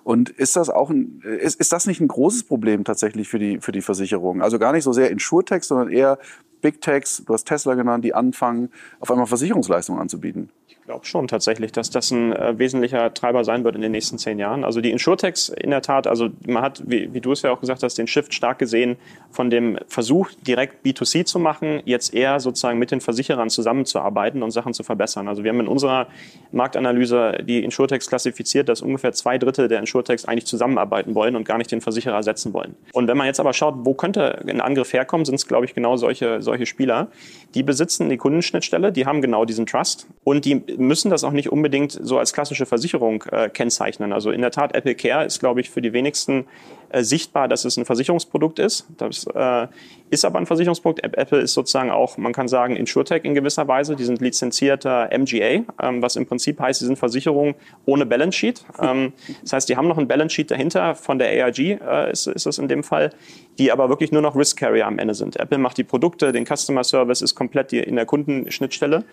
Und 0.03 0.29
ist 0.29 0.55
das 0.55 0.69
auch 0.69 0.89
ein, 0.89 1.21
ist, 1.21 1.59
ist 1.59 1.71
das 1.71 1.85
nicht 1.85 2.01
ein 2.01 2.07
großes 2.07 2.43
Problem 2.43 2.83
tatsächlich 2.83 3.27
für 3.27 3.39
die, 3.39 3.59
für 3.59 3.71
die 3.71 3.81
Versicherung? 3.81 4.41
Also 4.41 4.57
gar 4.57 4.71
nicht 4.71 4.83
so 4.83 4.93
sehr 4.93 5.11
Insurtech, 5.11 5.63
sondern 5.63 5.89
eher 5.89 6.17
Big 6.61 6.81
Techs, 6.81 7.23
du 7.25 7.33
hast 7.33 7.45
Tesla 7.45 7.73
genannt, 7.75 8.05
die 8.05 8.13
anfangen, 8.13 8.69
auf 8.99 9.11
einmal 9.11 9.27
Versicherungsleistungen 9.27 10.01
anzubieten 10.01 10.49
glaube 10.91 11.05
schon 11.05 11.29
tatsächlich, 11.29 11.71
dass 11.71 11.89
das 11.89 12.11
ein 12.11 12.33
äh, 12.33 12.59
wesentlicher 12.59 13.13
Treiber 13.13 13.45
sein 13.45 13.63
wird 13.63 13.75
in 13.75 13.81
den 13.81 13.93
nächsten 13.93 14.17
zehn 14.17 14.39
Jahren. 14.39 14.65
Also 14.65 14.81
die 14.81 14.91
Insurtechs 14.91 15.47
in 15.47 15.69
der 15.69 15.81
Tat, 15.81 16.05
also 16.05 16.29
man 16.45 16.61
hat, 16.61 16.83
wie, 16.85 17.13
wie 17.13 17.21
du 17.21 17.31
es 17.31 17.43
ja 17.43 17.51
auch 17.51 17.61
gesagt 17.61 17.81
hast, 17.81 17.97
den 17.97 18.07
Shift 18.07 18.33
stark 18.33 18.59
gesehen 18.59 18.97
von 19.31 19.49
dem 19.49 19.79
Versuch, 19.87 20.31
direkt 20.45 20.85
B2C 20.85 21.23
zu 21.23 21.39
machen, 21.39 21.81
jetzt 21.85 22.13
eher 22.13 22.41
sozusagen 22.41 22.77
mit 22.77 22.91
den 22.91 22.99
Versicherern 22.99 23.49
zusammenzuarbeiten 23.49 24.43
und 24.43 24.51
Sachen 24.51 24.73
zu 24.73 24.83
verbessern. 24.83 25.29
Also 25.29 25.45
wir 25.45 25.51
haben 25.51 25.61
in 25.61 25.69
unserer 25.69 26.07
Marktanalyse 26.51 27.37
die 27.47 27.63
Insurtechs 27.63 28.07
klassifiziert, 28.07 28.67
dass 28.67 28.81
ungefähr 28.81 29.13
zwei 29.13 29.37
Drittel 29.37 29.69
der 29.69 29.79
Insurtechs 29.79 30.25
eigentlich 30.25 30.45
zusammenarbeiten 30.45 31.15
wollen 31.15 31.37
und 31.37 31.45
gar 31.45 31.57
nicht 31.57 31.71
den 31.71 31.79
Versicherer 31.79 32.15
ersetzen 32.15 32.51
wollen. 32.51 32.75
Und 32.91 33.07
wenn 33.07 33.15
man 33.15 33.27
jetzt 33.27 33.39
aber 33.39 33.53
schaut, 33.53 33.75
wo 33.85 33.93
könnte 33.93 34.41
ein 34.45 34.59
Angriff 34.59 34.91
herkommen, 34.91 35.23
sind 35.23 35.35
es, 35.35 35.47
glaube 35.47 35.65
ich, 35.65 35.73
genau 35.73 35.95
solche, 35.95 36.41
solche 36.41 36.65
Spieler. 36.65 37.07
Die 37.55 37.63
besitzen 37.63 38.09
die 38.09 38.17
Kundenschnittstelle, 38.17 38.91
die 38.91 39.05
haben 39.05 39.21
genau 39.21 39.45
diesen 39.45 39.65
Trust 39.65 40.07
und 40.25 40.43
die 40.43 40.61
müssen 40.81 41.09
das 41.09 41.23
auch 41.23 41.31
nicht 41.31 41.51
unbedingt 41.51 41.97
so 42.01 42.17
als 42.17 42.33
klassische 42.33 42.65
Versicherung 42.65 43.23
äh, 43.31 43.49
kennzeichnen. 43.49 44.13
Also 44.13 44.31
in 44.31 44.41
der 44.41 44.51
Tat, 44.51 44.75
Apple 44.75 44.95
Care 44.95 45.25
ist, 45.25 45.39
glaube 45.39 45.61
ich, 45.61 45.69
für 45.69 45.81
die 45.81 45.93
wenigsten 45.93 46.45
äh, 46.89 47.03
sichtbar, 47.03 47.47
dass 47.47 47.63
es 47.63 47.77
ein 47.77 47.85
Versicherungsprodukt 47.85 48.59
ist. 48.59 48.85
Das 48.97 49.25
äh, 49.33 49.67
ist 50.09 50.25
aber 50.25 50.39
ein 50.39 50.45
Versicherungsprodukt. 50.45 51.03
Apple 51.03 51.39
ist 51.39 51.53
sozusagen 51.53 51.89
auch, 51.89 52.17
man 52.17 52.33
kann 52.33 52.49
sagen, 52.49 52.75
Insurtech 52.75 53.23
in 53.23 53.33
gewisser 53.33 53.67
Weise. 53.67 53.95
Die 53.95 54.03
sind 54.03 54.19
lizenzierter 54.19 55.09
MGA, 55.17 55.63
ähm, 55.81 56.01
was 56.01 56.17
im 56.17 56.25
Prinzip 56.25 56.59
heißt, 56.59 56.81
sie 56.81 56.85
sind 56.85 56.99
Versicherungen 56.99 57.55
ohne 57.85 58.05
Balance 58.05 58.37
Sheet. 58.37 58.65
Ähm, 58.79 59.13
das 59.41 59.53
heißt, 59.53 59.69
die 59.69 59.77
haben 59.77 59.87
noch 59.87 59.97
ein 59.97 60.07
Balance 60.07 60.35
Sheet 60.35 60.51
dahinter 60.51 60.95
von 60.95 61.17
der 61.17 61.29
AIG, 61.45 61.79
äh, 61.81 62.11
ist, 62.11 62.27
ist 62.27 62.45
es 62.45 62.57
in 62.57 62.67
dem 62.67 62.83
Fall, 62.83 63.11
die 63.57 63.71
aber 63.71 63.87
wirklich 63.87 64.11
nur 64.11 64.21
noch 64.21 64.35
Risk 64.35 64.57
Carrier 64.57 64.85
am 64.85 64.99
Ende 64.99 65.13
sind. 65.13 65.37
Apple 65.37 65.59
macht 65.59 65.77
die 65.77 65.83
Produkte, 65.85 66.31
den 66.33 66.45
Customer 66.45 66.83
Service 66.83 67.21
ist 67.21 67.35
komplett 67.35 67.71
in 67.71 67.95
der 67.95 68.05
Kundenschnittstelle. 68.05 69.05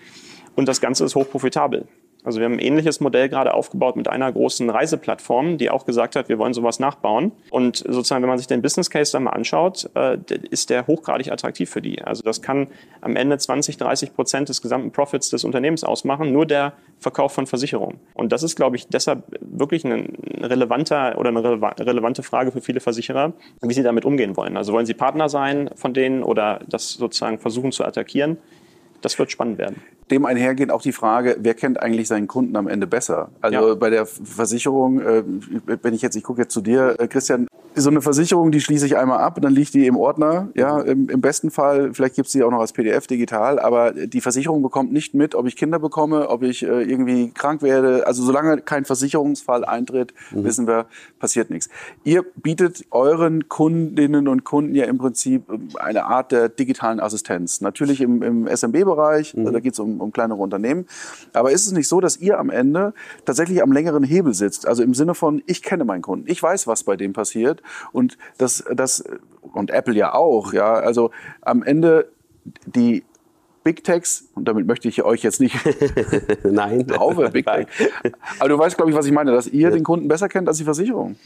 Und 0.58 0.66
das 0.66 0.80
Ganze 0.80 1.04
ist 1.04 1.14
hochprofitabel. 1.14 1.86
Also 2.24 2.40
wir 2.40 2.46
haben 2.46 2.54
ein 2.54 2.58
ähnliches 2.58 2.98
Modell 2.98 3.28
gerade 3.28 3.54
aufgebaut 3.54 3.94
mit 3.94 4.08
einer 4.08 4.30
großen 4.32 4.68
Reiseplattform, 4.68 5.56
die 5.56 5.70
auch 5.70 5.86
gesagt 5.86 6.16
hat, 6.16 6.28
wir 6.28 6.36
wollen 6.40 6.52
sowas 6.52 6.80
nachbauen. 6.80 7.30
Und 7.50 7.76
sozusagen, 7.76 8.22
wenn 8.22 8.28
man 8.28 8.38
sich 8.38 8.48
den 8.48 8.60
Business 8.60 8.90
Case 8.90 9.12
dann 9.12 9.22
mal 9.22 9.30
anschaut, 9.30 9.88
äh, 9.94 10.18
ist 10.50 10.70
der 10.70 10.88
hochgradig 10.88 11.30
attraktiv 11.30 11.70
für 11.70 11.80
die. 11.80 12.02
Also 12.02 12.24
das 12.24 12.42
kann 12.42 12.66
am 13.02 13.14
Ende 13.14 13.38
20, 13.38 13.76
30 13.76 14.16
Prozent 14.16 14.48
des 14.48 14.60
gesamten 14.60 14.90
Profits 14.90 15.30
des 15.30 15.44
Unternehmens 15.44 15.84
ausmachen, 15.84 16.32
nur 16.32 16.44
der 16.44 16.72
Verkauf 16.98 17.32
von 17.32 17.46
Versicherungen. 17.46 18.00
Und 18.14 18.32
das 18.32 18.42
ist, 18.42 18.56
glaube 18.56 18.74
ich, 18.74 18.88
deshalb 18.88 19.22
wirklich 19.40 19.84
ein 19.84 20.18
relevanter 20.42 21.16
oder 21.18 21.28
eine 21.28 21.44
relevante 21.78 22.24
Frage 22.24 22.50
für 22.50 22.60
viele 22.60 22.80
Versicherer, 22.80 23.32
wie 23.62 23.74
sie 23.74 23.84
damit 23.84 24.04
umgehen 24.04 24.36
wollen. 24.36 24.56
Also 24.56 24.72
wollen 24.72 24.86
sie 24.86 24.94
Partner 24.94 25.28
sein 25.28 25.70
von 25.76 25.94
denen 25.94 26.24
oder 26.24 26.62
das 26.68 26.94
sozusagen 26.94 27.38
versuchen 27.38 27.70
zu 27.70 27.84
attackieren? 27.84 28.38
Das 29.00 29.18
wird 29.18 29.30
spannend 29.30 29.58
werden 29.58 29.76
dem 30.10 30.24
einhergehend 30.26 30.72
auch 30.72 30.82
die 30.82 30.92
Frage, 30.92 31.36
wer 31.40 31.54
kennt 31.54 31.80
eigentlich 31.80 32.08
seinen 32.08 32.26
Kunden 32.26 32.56
am 32.56 32.68
Ende 32.68 32.86
besser? 32.86 33.30
Also 33.40 33.68
ja. 33.68 33.74
bei 33.74 33.90
der 33.90 34.06
Versicherung, 34.06 35.00
äh, 35.00 35.22
wenn 35.82 35.94
ich 35.94 36.02
jetzt, 36.02 36.16
ich 36.16 36.24
gucke 36.24 36.42
jetzt 36.42 36.52
zu 36.52 36.60
dir, 36.60 36.96
äh, 36.98 37.08
Christian, 37.08 37.46
so 37.74 37.90
eine 37.90 38.02
Versicherung, 38.02 38.50
die 38.50 38.60
schließe 38.60 38.86
ich 38.86 38.96
einmal 38.96 39.18
ab, 39.18 39.38
dann 39.40 39.52
liegt 39.52 39.74
die 39.74 39.86
im 39.86 39.96
Ordner. 39.96 40.48
Ja, 40.54 40.80
im, 40.80 41.08
im 41.08 41.20
besten 41.20 41.50
Fall, 41.50 41.94
vielleicht 41.94 42.16
gibt's 42.16 42.32
die 42.32 42.42
auch 42.42 42.50
noch 42.50 42.58
als 42.58 42.72
PDF 42.72 43.06
digital, 43.06 43.60
aber 43.60 43.92
die 43.92 44.20
Versicherung 44.20 44.62
bekommt 44.62 44.92
nicht 44.92 45.14
mit, 45.14 45.36
ob 45.36 45.46
ich 45.46 45.54
Kinder 45.54 45.78
bekomme, 45.78 46.28
ob 46.28 46.42
ich 46.42 46.64
äh, 46.64 46.82
irgendwie 46.82 47.30
krank 47.30 47.62
werde. 47.62 48.06
Also 48.06 48.24
solange 48.24 48.58
kein 48.62 48.84
Versicherungsfall 48.84 49.64
eintritt, 49.64 50.12
mhm. 50.32 50.44
wissen 50.44 50.66
wir, 50.66 50.86
passiert 51.20 51.50
nichts. 51.50 51.68
Ihr 52.02 52.24
bietet 52.36 52.84
euren 52.90 53.48
Kundinnen 53.48 54.26
und 54.26 54.44
Kunden 54.44 54.74
ja 54.74 54.86
im 54.86 54.98
Prinzip 54.98 55.44
eine 55.78 56.06
Art 56.06 56.32
der 56.32 56.48
digitalen 56.48 56.98
Assistenz. 56.98 57.60
Natürlich 57.60 58.00
im, 58.00 58.22
im 58.22 58.46
SMB-Bereich, 58.88 59.34
mhm. 59.34 59.52
da 59.52 59.60
geht's 59.60 59.78
um 59.78 60.00
um, 60.00 60.12
kleinere 60.12 60.38
Unternehmen. 60.38 60.86
Aber 61.32 61.50
ist 61.50 61.66
es 61.66 61.72
nicht 61.72 61.88
so, 61.88 62.00
dass 62.00 62.16
ihr 62.16 62.38
am 62.38 62.50
Ende 62.50 62.94
tatsächlich 63.24 63.62
am 63.62 63.72
längeren 63.72 64.02
Hebel 64.02 64.34
sitzt? 64.34 64.66
Also 64.66 64.82
im 64.82 64.94
Sinne 64.94 65.14
von, 65.14 65.42
ich 65.46 65.62
kenne 65.62 65.84
meinen 65.84 66.02
Kunden, 66.02 66.30
ich 66.30 66.42
weiß, 66.42 66.66
was 66.66 66.84
bei 66.84 66.96
dem 66.96 67.12
passiert 67.12 67.62
und 67.92 68.18
das, 68.38 68.64
das 68.74 69.04
und 69.52 69.70
Apple 69.70 69.94
ja 69.94 70.14
auch, 70.14 70.52
ja. 70.52 70.74
Also 70.74 71.10
am 71.42 71.62
Ende 71.62 72.10
die 72.66 73.04
Big 73.64 73.84
Techs, 73.84 74.28
und 74.34 74.48
damit 74.48 74.66
möchte 74.66 74.88
ich 74.88 75.02
euch 75.02 75.22
jetzt 75.22 75.40
nicht 75.40 75.56
Nein. 76.44 76.86
Laufe, 76.88 77.28
Big 77.30 77.46
Tech. 77.46 77.66
Aber 78.38 78.48
du 78.48 78.58
weißt, 78.58 78.76
glaube 78.76 78.90
ich, 78.90 78.96
was 78.96 79.06
ich 79.06 79.12
meine, 79.12 79.32
dass 79.32 79.46
ihr 79.46 79.70
den 79.70 79.84
Kunden 79.84 80.08
besser 80.08 80.28
kennt 80.28 80.48
als 80.48 80.58
die 80.58 80.64
Versicherung 80.64 81.16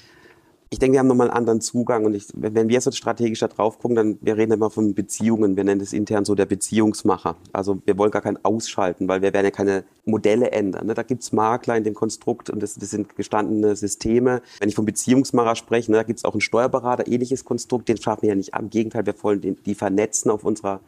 ich 0.72 0.78
denke, 0.78 0.94
wir 0.94 1.00
haben 1.00 1.06
nochmal 1.06 1.28
einen 1.28 1.37
anderen 1.37 1.61
Zugang 1.61 2.06
und 2.06 2.14
ich, 2.14 2.28
wenn 2.32 2.70
wir 2.70 2.80
so 2.80 2.90
strategisch 2.90 3.40
da 3.40 3.48
drauf 3.48 3.78
gucken, 3.78 3.94
dann, 3.94 4.18
wir 4.22 4.38
reden 4.38 4.52
immer 4.52 4.70
von 4.70 4.94
Beziehungen, 4.94 5.54
wir 5.54 5.64
nennen 5.64 5.80
das 5.80 5.92
intern 5.92 6.24
so 6.24 6.35
der 6.35 6.46
Beziehungsmacher. 6.46 7.37
Also 7.52 7.82
wir 7.85 7.98
wollen 7.98 8.11
gar 8.11 8.22
kein 8.22 8.42
Ausschalten, 8.42 9.06
weil 9.06 9.20
wir 9.20 9.35
werden 9.35 9.44
ja 9.44 9.50
keine 9.50 9.85
Modelle 10.06 10.50
ändern. 10.50 10.87
Ne? 10.87 10.94
Da 10.94 11.02
gibt's 11.02 11.30
Makler 11.30 11.76
in 11.76 11.85
dem 11.85 11.92
Konstrukt 11.92 12.48
und 12.48 12.62
das, 12.62 12.76
das 12.76 12.88
sind 12.88 13.16
gestandene 13.16 13.76
Systeme. 13.76 14.40
Wenn 14.61 14.70
ich 14.70 14.74
vom 14.74 14.87
Beziehungsmacher 14.87 15.56
spreche, 15.56 15.90
ne, 15.90 15.98
da 15.98 16.04
gibt's 16.04 16.24
auch 16.24 16.32
einen 16.32 16.40
Steuerberater, 16.40 17.06
ähnliches 17.06 17.44
Konstrukt, 17.44 17.90
den 17.90 17.98
schaffen 17.98 18.22
wir 18.22 18.30
ja 18.30 18.35
nicht. 18.35 18.56
Im 18.58 18.70
Gegenteil, 18.70 19.04
wir 19.04 19.14
wollen 19.22 19.42
den, 19.42 19.58
die 19.66 19.74
vernetzen 19.74 20.30
auf 20.30 20.42
unserer 20.42 20.80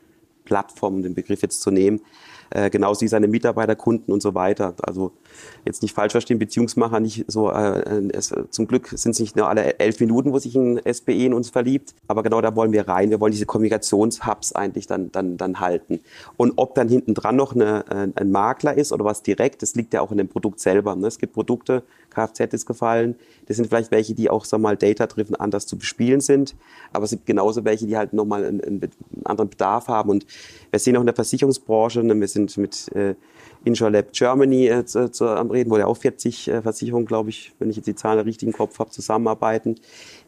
Plattform, 0.47 0.95
um 0.95 1.03
den 1.03 1.15
Begriff 1.15 1.43
jetzt 1.43 1.61
zu 1.61 1.71
nehmen, 1.71 2.01
äh, 2.51 2.71
genauso 2.71 3.03
wie 3.03 3.09
seine 3.09 3.29
Mitarbeiter, 3.29 3.77
Kunden 3.77 4.13
und 4.13 4.23
so 4.23 4.35
weiter. 4.35 4.75
Also 4.83 5.13
jetzt 5.65 5.83
nicht 5.83 5.95
falsch 5.95 6.13
verstehen, 6.13 6.39
Beziehungsmacher 6.39 7.01
nicht 7.01 7.25
so, 7.29 7.51
äh, 7.51 8.09
es, 8.13 8.35
zum 8.51 8.67
Glück 8.67 8.89
sind 8.89 9.13
es 9.13 9.21
nicht 9.21 9.37
nur 9.37 9.49
alle 9.49 9.79
elf 9.79 10.01
Minuten, 10.01 10.33
wo 10.33 10.39
sich 10.39 10.55
ein 10.55 10.81
SPE 10.91 11.27
in 11.27 11.35
uns 11.35 11.51
verliebt, 11.51 11.95
aber 12.09 12.23
genau 12.23 12.41
da 12.41 12.55
wollen 12.57 12.73
wir 12.73 12.89
rein. 12.89 13.11
Wir 13.11 13.21
wollen 13.21 13.33
diese 13.33 13.47
Kommunikationshubs 13.47 14.53
eigentlich 14.53 14.87
dann, 14.87 15.11
dann, 15.13 15.37
dann 15.37 15.61
halten. 15.61 16.01
Und 16.37 16.55
ob 16.57 16.75
dann 16.75 16.89
hinten 16.89 17.15
dran 17.15 17.37
noch 17.37 17.55
eine, 17.55 17.89
ein, 17.91 18.13
ein 18.17 18.31
Makler 18.31 18.77
ist 18.77 18.93
oder 18.93 19.05
was 19.05 19.23
direkt, 19.23 19.63
das 19.63 19.75
liegt 19.75 19.95
ja 19.95 20.01
auch 20.01 20.11
in 20.11 20.19
dem 20.19 20.29
Produkt 20.29 20.61
selber. 20.61 20.95
Ne? 20.97 21.07
Es 21.07 21.19
gibt 21.19 21.33
Produkte, 21.33 21.83
Kfz 22.15 22.55
ist 22.55 22.67
gefallen, 22.67 23.17
das 23.47 23.57
sind 23.57 23.67
vielleicht 23.67 23.91
welche, 23.91 24.15
die 24.15 24.31
auch, 24.31 24.45
sag 24.45 24.61
mal, 24.61 24.77
data-driven 24.77 25.37
anders 25.37 25.67
zu 25.67 25.77
bespielen 25.77 26.21
sind, 26.21 26.55
aber 26.93 27.05
es 27.05 27.11
gibt 27.11 27.27
genauso 27.27 27.65
welche, 27.65 27.87
die 27.87 27.97
halt 27.97 28.13
nochmal 28.13 28.45
einen, 28.45 28.63
einen 28.63 28.81
anderen 29.25 29.51
Bedarf 29.51 29.89
haben 29.89 30.11
und 30.11 30.27
wir 30.71 30.79
sehen 30.79 30.97
auch 30.97 31.01
in 31.01 31.07
der 31.07 31.15
Versicherungsbranche, 31.15 32.03
ne, 32.03 32.19
wir 32.19 32.29
sind 32.29 32.57
mit 32.57 32.89
äh, 32.95 33.15
InsurLab 33.65 34.13
Germany 34.13 34.69
äh, 34.69 34.85
zu, 34.85 35.11
zu, 35.11 35.29
am 35.29 35.51
Reden, 35.51 35.71
wo 35.71 35.79
ja 35.79 35.87
auch 35.87 35.97
40 35.97 36.49
äh, 36.49 36.63
Versicherungen, 36.63 37.07
glaube 37.07 37.31
ich, 37.31 37.53
wenn 37.59 37.71
ich 37.71 37.77
jetzt 37.77 37.87
die 37.87 37.95
Zahlen 37.95 38.21
richtig 38.21 38.47
im 38.47 38.53
Kopf 38.53 38.79
habe, 38.79 38.91
zusammenarbeiten, 38.91 39.77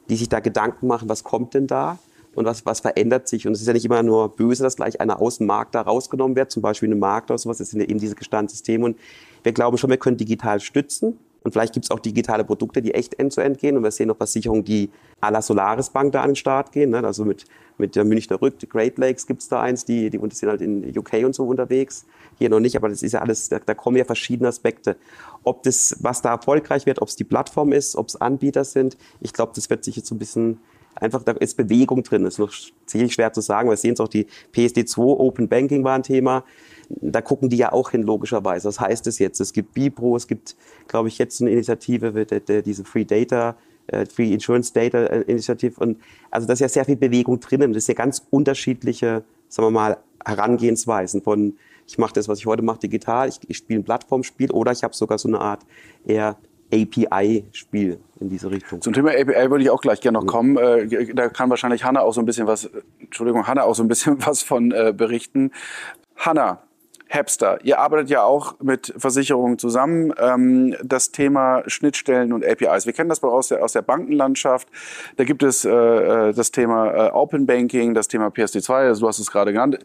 die 0.09 0.17
sich 0.17 0.29
da 0.29 0.41
Gedanken 0.41 0.87
machen, 0.87 1.09
was 1.09 1.25
kommt 1.25 1.55
denn 1.55 1.67
da? 1.67 1.99
und 2.37 2.45
was, 2.45 2.65
was 2.67 2.81
verändert 2.81 3.27
sich. 3.27 3.47
Und 3.47 3.55
es 3.55 3.63
ist 3.63 3.67
ja 3.67 3.73
nicht 3.73 3.87
immer 3.87 4.03
nur 4.03 4.29
böse, 4.29 4.63
dass 4.63 4.77
gleich 4.77 5.01
einer 5.01 5.21
aus 5.21 5.39
dem 5.39 5.47
Markt 5.47 5.75
da 5.75 5.81
rausgenommen 5.81 6.37
wird, 6.37 6.51
zum 6.51 6.63
Beispiel 6.63 6.89
eine 6.89 6.97
Markt 6.97 7.31
oder 7.31 7.39
sowas. 7.39 7.59
Das 7.59 7.71
sind 7.71 7.81
ja 7.81 7.87
eben 7.87 7.99
diese 7.99 8.15
Gestandssysteme. 8.15 8.85
Und 8.85 8.99
wir 9.43 9.53
glauben 9.53 9.79
schon, 9.79 9.89
wir 9.89 9.97
können 9.97 10.19
digital 10.19 10.61
stützen. 10.61 11.19
Und 11.47 11.53
vielleicht 11.53 11.75
gibt 11.75 11.85
es 11.85 11.93
auch 11.93 12.01
digitale 12.01 12.43
Produkte, 12.43 12.83
die 12.83 12.93
echt 12.93 13.21
end-zu-end 13.21 13.57
-end 13.57 13.61
gehen. 13.61 13.77
Und 13.77 13.85
wir 13.85 13.93
sehen 13.93 14.11
auch 14.11 14.17
Versicherungen, 14.17 14.65
die 14.65 14.91
à 15.21 15.31
la 15.31 15.41
Solaris 15.41 15.91
Bank 15.91 16.11
da 16.11 16.23
an 16.23 16.31
den 16.31 16.35
Start 16.35 16.73
gehen. 16.73 16.91
Ne? 16.91 17.05
Also 17.05 17.25
mit, 17.25 17.45
mit 17.79 17.95
der 17.95 18.05
Münchner 18.05 18.43
Rück, 18.43 18.59
Great 18.69 18.99
Lakes 18.99 19.29
gibt 19.29 19.43
es 19.43 19.49
da 19.49 19.61
eins, 19.61 19.85
die, 19.85 20.11
die 20.11 20.19
sind 20.33 20.49
halt 20.49 20.61
in 20.61 20.93
UK 20.99 21.25
und 21.25 21.37
so 21.37 21.47
unterwegs. 21.47 22.05
Hier 22.37 22.51
noch 22.51 22.59
nicht, 22.59 22.75
aber 22.75 22.89
das 22.89 23.01
ist 23.05 23.13
ja 23.13 23.21
alles, 23.21 23.49
da, 23.49 23.61
da 23.65 23.75
kommen 23.75 23.97
ja 23.97 24.05
verschiedene 24.05 24.49
Aspekte. 24.49 24.97
Ob 25.45 25.63
das, 25.63 25.97
was 26.01 26.21
da 26.21 26.31
erfolgreich 26.31 26.85
wird, 26.85 27.01
ob 27.01 27.07
es 27.07 27.15
die 27.15 27.23
Plattform 27.23 27.71
ist, 27.71 27.95
ob 27.95 28.09
es 28.09 28.21
Anbieter 28.21 28.65
sind, 28.65 28.97
ich 29.21 29.33
glaube, 29.33 29.53
das 29.55 29.71
wird 29.71 29.85
sich 29.85 29.95
jetzt 29.95 30.09
so 30.09 30.17
ein 30.17 30.19
bisschen 30.19 30.59
einfach, 30.97 31.23
da 31.23 31.33
ist 31.33 31.57
Bewegung 31.57 32.03
drin. 32.03 32.25
Das 32.25 32.35
ist 32.35 32.39
noch 32.39 32.53
ziemlich 32.87 33.15
schwer 33.15 33.33
zu 33.33 33.41
sagen. 33.41 33.69
Wir 33.69 33.77
sehen 33.77 33.95
es 33.95 34.01
auch, 34.01 34.09
die 34.09 34.27
PSD2 34.55 34.99
Open 34.99 35.49
Banking 35.49 35.85
war 35.85 35.95
ein 35.95 36.03
Thema 36.03 36.45
da 36.89 37.21
gucken 37.21 37.49
die 37.49 37.57
ja 37.57 37.73
auch 37.73 37.91
hin, 37.91 38.03
logischerweise. 38.03 38.69
Was 38.69 38.81
heißt 38.81 39.07
das 39.07 39.19
jetzt? 39.19 39.41
Es 39.41 39.53
gibt 39.53 39.75
Bipro, 39.75 40.17
es 40.17 40.27
gibt, 40.27 40.57
glaube 40.89 41.09
ich, 41.09 41.19
jetzt 41.19 41.41
eine 41.41 41.51
Initiative, 41.51 42.27
diese 42.63 42.85
Free 42.85 43.05
Data, 43.05 43.57
äh, 43.89 44.07
Free 44.07 44.33
Insurance 44.33 44.73
Data 44.73 44.99
äh, 45.07 45.23
Initiative. 45.23 45.81
Und 45.81 45.99
also 46.31 46.47
da 46.47 46.53
ist 46.53 46.61
ja 46.61 46.69
sehr 46.69 46.85
viel 46.85 46.97
Bewegung 46.97 47.41
drinnen. 47.41 47.73
Das 47.73 47.85
ist 47.85 47.89
ja 47.89 47.95
ganz 47.95 48.27
unterschiedliche, 48.31 49.25
sagen 49.49 49.67
wir 49.67 49.71
mal, 49.71 49.97
Herangehensweisen 50.25 51.23
von, 51.23 51.57
ich 51.87 51.99
mache 51.99 52.15
das, 52.15 52.29
was 52.29 52.39
ich 52.39 52.47
heute 52.47 52.63
mache, 52.63 52.81
digital, 52.81 53.29
ich, 53.29 53.39
ich 53.47 53.59
spiele 53.59 53.81
ein 53.81 53.85
Plattformspiel 53.85 54.51
oder 54.51 54.73
ich 54.73 54.83
habe 54.83 54.95
sogar 54.95 55.19
so 55.19 55.29
eine 55.29 55.41
Art 55.41 55.65
eher 56.05 56.37
API-Spiel 56.73 58.01
in 58.21 58.29
diese 58.29 58.51
Richtung. 58.51 58.81
Zum 58.81 58.93
Thema 58.93 59.11
API 59.11 59.51
würde 59.51 59.63
ich 59.63 59.71
auch 59.71 59.81
gleich 59.81 60.01
gerne 60.01 60.19
noch 60.19 60.27
kommen. 60.27 60.57
Äh, 60.57 61.15
da 61.15 61.29
kann 61.29 61.51
wahrscheinlich 61.51 61.85
Hanna 61.85 62.01
auch 62.01 62.13
so 62.13 62.21
ein 62.21 62.27
bisschen 62.27 62.47
was, 62.47 62.71
Entschuldigung, 63.01 63.47
Hanna 63.47 63.63
auch 63.65 63.75
so 63.75 63.83
ein 63.83 63.89
bisschen 63.89 64.17
was 64.27 64.43
von 64.43 64.71
berichten. 64.71 65.53
Hanna, 66.17 66.66
Hapster, 67.09 67.59
ihr 67.63 67.79
arbeitet 67.79 68.11
ja 68.11 68.25
auch 68.25 68.57
mit 68.61 68.93
Versicherungen 68.97 69.59
zusammen. 69.59 70.13
Ähm, 70.19 70.75
das 70.83 71.13
Thema 71.13 71.63
Schnittstellen 71.67 72.33
und 72.33 72.45
APIs. 72.45 72.87
Wir 72.87 72.93
kennen 72.93 73.09
das 73.09 73.23
aus 73.23 73.49
der, 73.49 73.63
aus 73.63 73.73
der 73.73 73.83
Bankenlandschaft. 73.83 74.69
Da 75.17 75.25
gibt 75.25 75.43
es 75.43 75.65
äh, 75.65 75.71
äh 75.71 76.33
das 76.33 76.51
Thema 76.51 77.09
äh, 77.09 77.11
Open 77.11 77.47
Banking, 77.47 77.95
das 77.95 78.09
Thema 78.09 78.29
PSD2, 78.29 78.73
also 78.73 79.03
du 79.03 79.09
hast 79.09 79.19
es 79.19 79.31
gerade 79.31 79.53
genannt 79.53 79.79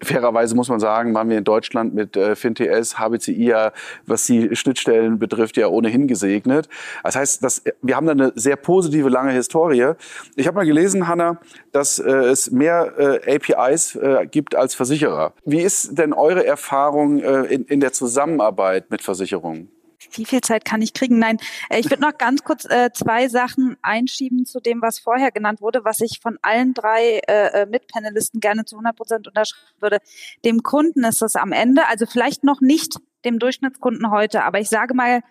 fairerweise 0.00 0.54
muss 0.54 0.68
man 0.68 0.78
sagen, 0.78 1.12
waren 1.12 1.28
wir 1.28 1.38
in 1.38 1.42
Deutschland 1.42 1.92
mit 1.92 2.16
FinTS, 2.16 3.00
HBCI 3.00 3.70
was 4.06 4.26
die 4.26 4.54
Schnittstellen 4.54 5.18
betrifft, 5.18 5.56
ja 5.56 5.66
ohnehin 5.66 6.06
gesegnet. 6.06 6.68
Das 7.02 7.16
heißt, 7.16 7.42
dass, 7.42 7.64
wir 7.82 7.96
haben 7.96 8.06
da 8.06 8.12
eine 8.12 8.32
sehr 8.36 8.54
positive, 8.54 9.08
lange 9.08 9.32
Historie. 9.32 9.94
Ich 10.36 10.46
habe 10.46 10.54
mal 10.54 10.66
gelesen, 10.66 11.08
Hanna, 11.08 11.40
dass 11.72 11.98
es 11.98 12.52
mehr 12.52 12.92
APIs 13.26 13.98
gibt 14.30 14.54
als 14.54 14.76
Versicherer. 14.76 15.32
Wie 15.44 15.62
ist 15.62 15.98
denn 15.98 16.12
eure 16.12 16.46
Erfahrung 16.46 16.67
äh, 16.70 17.52
in, 17.52 17.64
in 17.64 17.80
der 17.80 17.92
Zusammenarbeit 17.92 18.90
mit 18.90 19.02
Versicherungen? 19.02 19.70
wie 20.12 20.24
viel 20.24 20.40
Zeit 20.40 20.64
kann 20.64 20.82
ich 20.82 20.94
kriegen? 20.94 21.18
Nein, 21.18 21.38
äh, 21.70 21.80
ich 21.80 21.90
würde 21.90 22.02
noch 22.02 22.16
ganz 22.16 22.44
kurz 22.44 22.64
äh, 22.64 22.90
zwei 22.92 23.28
Sachen 23.28 23.76
einschieben 23.82 24.46
zu 24.46 24.60
dem, 24.60 24.82
was 24.82 24.98
vorher 24.98 25.30
genannt 25.30 25.60
wurde, 25.60 25.84
was 25.84 26.00
ich 26.00 26.20
von 26.20 26.38
allen 26.42 26.74
drei 26.74 27.20
äh, 27.26 27.62
äh 27.62 27.66
Mitpanelisten 27.66 28.40
gerne 28.40 28.64
zu 28.64 28.76
100 28.76 28.96
Prozent 28.96 29.28
unterschreiben 29.28 29.80
würde. 29.80 29.98
Dem 30.44 30.62
Kunden 30.62 31.04
ist 31.04 31.22
es 31.22 31.36
am 31.36 31.52
Ende, 31.52 31.86
also 31.88 32.06
vielleicht 32.06 32.44
noch 32.44 32.60
nicht 32.60 32.98
dem 33.24 33.38
Durchschnittskunden 33.38 34.10
heute, 34.10 34.44
aber 34.44 34.60
ich 34.60 34.68
sage 34.68 34.94
mal, 34.94 35.22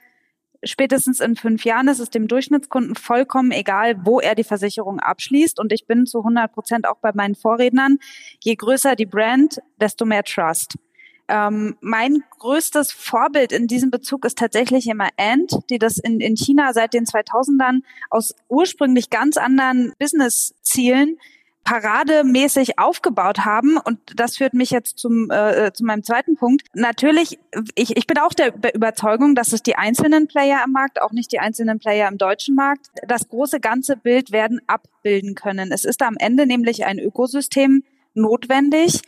spätestens 0.64 1.20
in 1.20 1.36
fünf 1.36 1.64
Jahren 1.64 1.88
ist 1.88 2.00
es 2.00 2.10
dem 2.10 2.28
Durchschnittskunden 2.28 2.96
vollkommen 2.96 3.52
egal, 3.52 4.06
wo 4.06 4.20
er 4.20 4.36
die 4.36 4.44
Versicherung 4.44 5.00
abschließt. 5.00 5.60
Und 5.60 5.72
ich 5.72 5.86
bin 5.86 6.06
zu 6.06 6.20
100 6.20 6.52
Prozent 6.52 6.88
auch 6.88 6.98
bei 6.98 7.12
meinen 7.14 7.36
Vorrednern. 7.36 7.98
Je 8.44 8.56
größer 8.56 8.96
die 8.96 9.06
Brand, 9.06 9.60
desto 9.80 10.06
mehr 10.06 10.24
Trust. 10.24 10.76
Ähm, 11.30 11.76
mein 11.82 12.24
größtes 12.40 12.92
Vorbild 12.92 13.52
in 13.52 13.68
diesem 13.68 13.92
Bezug 13.92 14.26
ist 14.26 14.38
tatsächlich 14.38 14.88
immer 14.88 15.10
Ant, 15.18 15.52
die 15.70 15.80
das 15.80 15.98
in, 15.98 16.20
in 16.20 16.36
China 16.38 16.74
seit 16.74 16.94
den 16.94 17.06
2000ern 17.06 17.82
aus 18.10 18.36
ursprünglich 18.48 19.10
ganz 19.10 19.38
anderen 19.38 19.94
Business-Zielen 20.00 21.18
parademäßig 21.68 22.80
aufgebaut 22.80 23.40
haben. 23.40 23.76
Und 23.76 24.00
das 24.16 24.38
führt 24.38 24.54
mich 24.54 24.72
jetzt 24.72 25.00
zum, 25.00 25.30
äh, 25.30 25.74
zu 25.74 25.84
meinem 25.84 26.02
zweiten 26.02 26.38
Punkt. 26.38 26.66
Natürlich, 26.74 27.40
ich, 27.76 27.98
ich 27.98 28.08
bin 28.08 28.18
auch 28.20 28.34
der 28.34 28.54
Überzeugung, 28.74 29.36
dass 29.36 29.52
es 29.52 29.64
die 29.64 29.76
einzelnen 29.76 30.28
Player 30.28 30.62
im 30.66 30.72
Markt, 30.72 31.02
auch 31.02 31.12
nicht 31.12 31.30
die 31.34 31.40
einzelnen 31.40 31.78
Player 31.78 32.08
im 32.08 32.18
deutschen 32.18 32.56
Markt, 32.56 32.88
das 33.06 33.28
große 33.28 33.60
ganze 33.60 33.98
Bild 33.98 34.32
werden 34.32 34.62
abbilden 34.68 35.36
können. 35.36 35.74
Es 35.74 35.84
ist 35.84 36.02
am 36.04 36.16
Ende 36.18 36.46
nämlich 36.46 36.86
ein 36.86 37.00
Ökosystem 37.00 37.84
notwendig, 38.14 39.02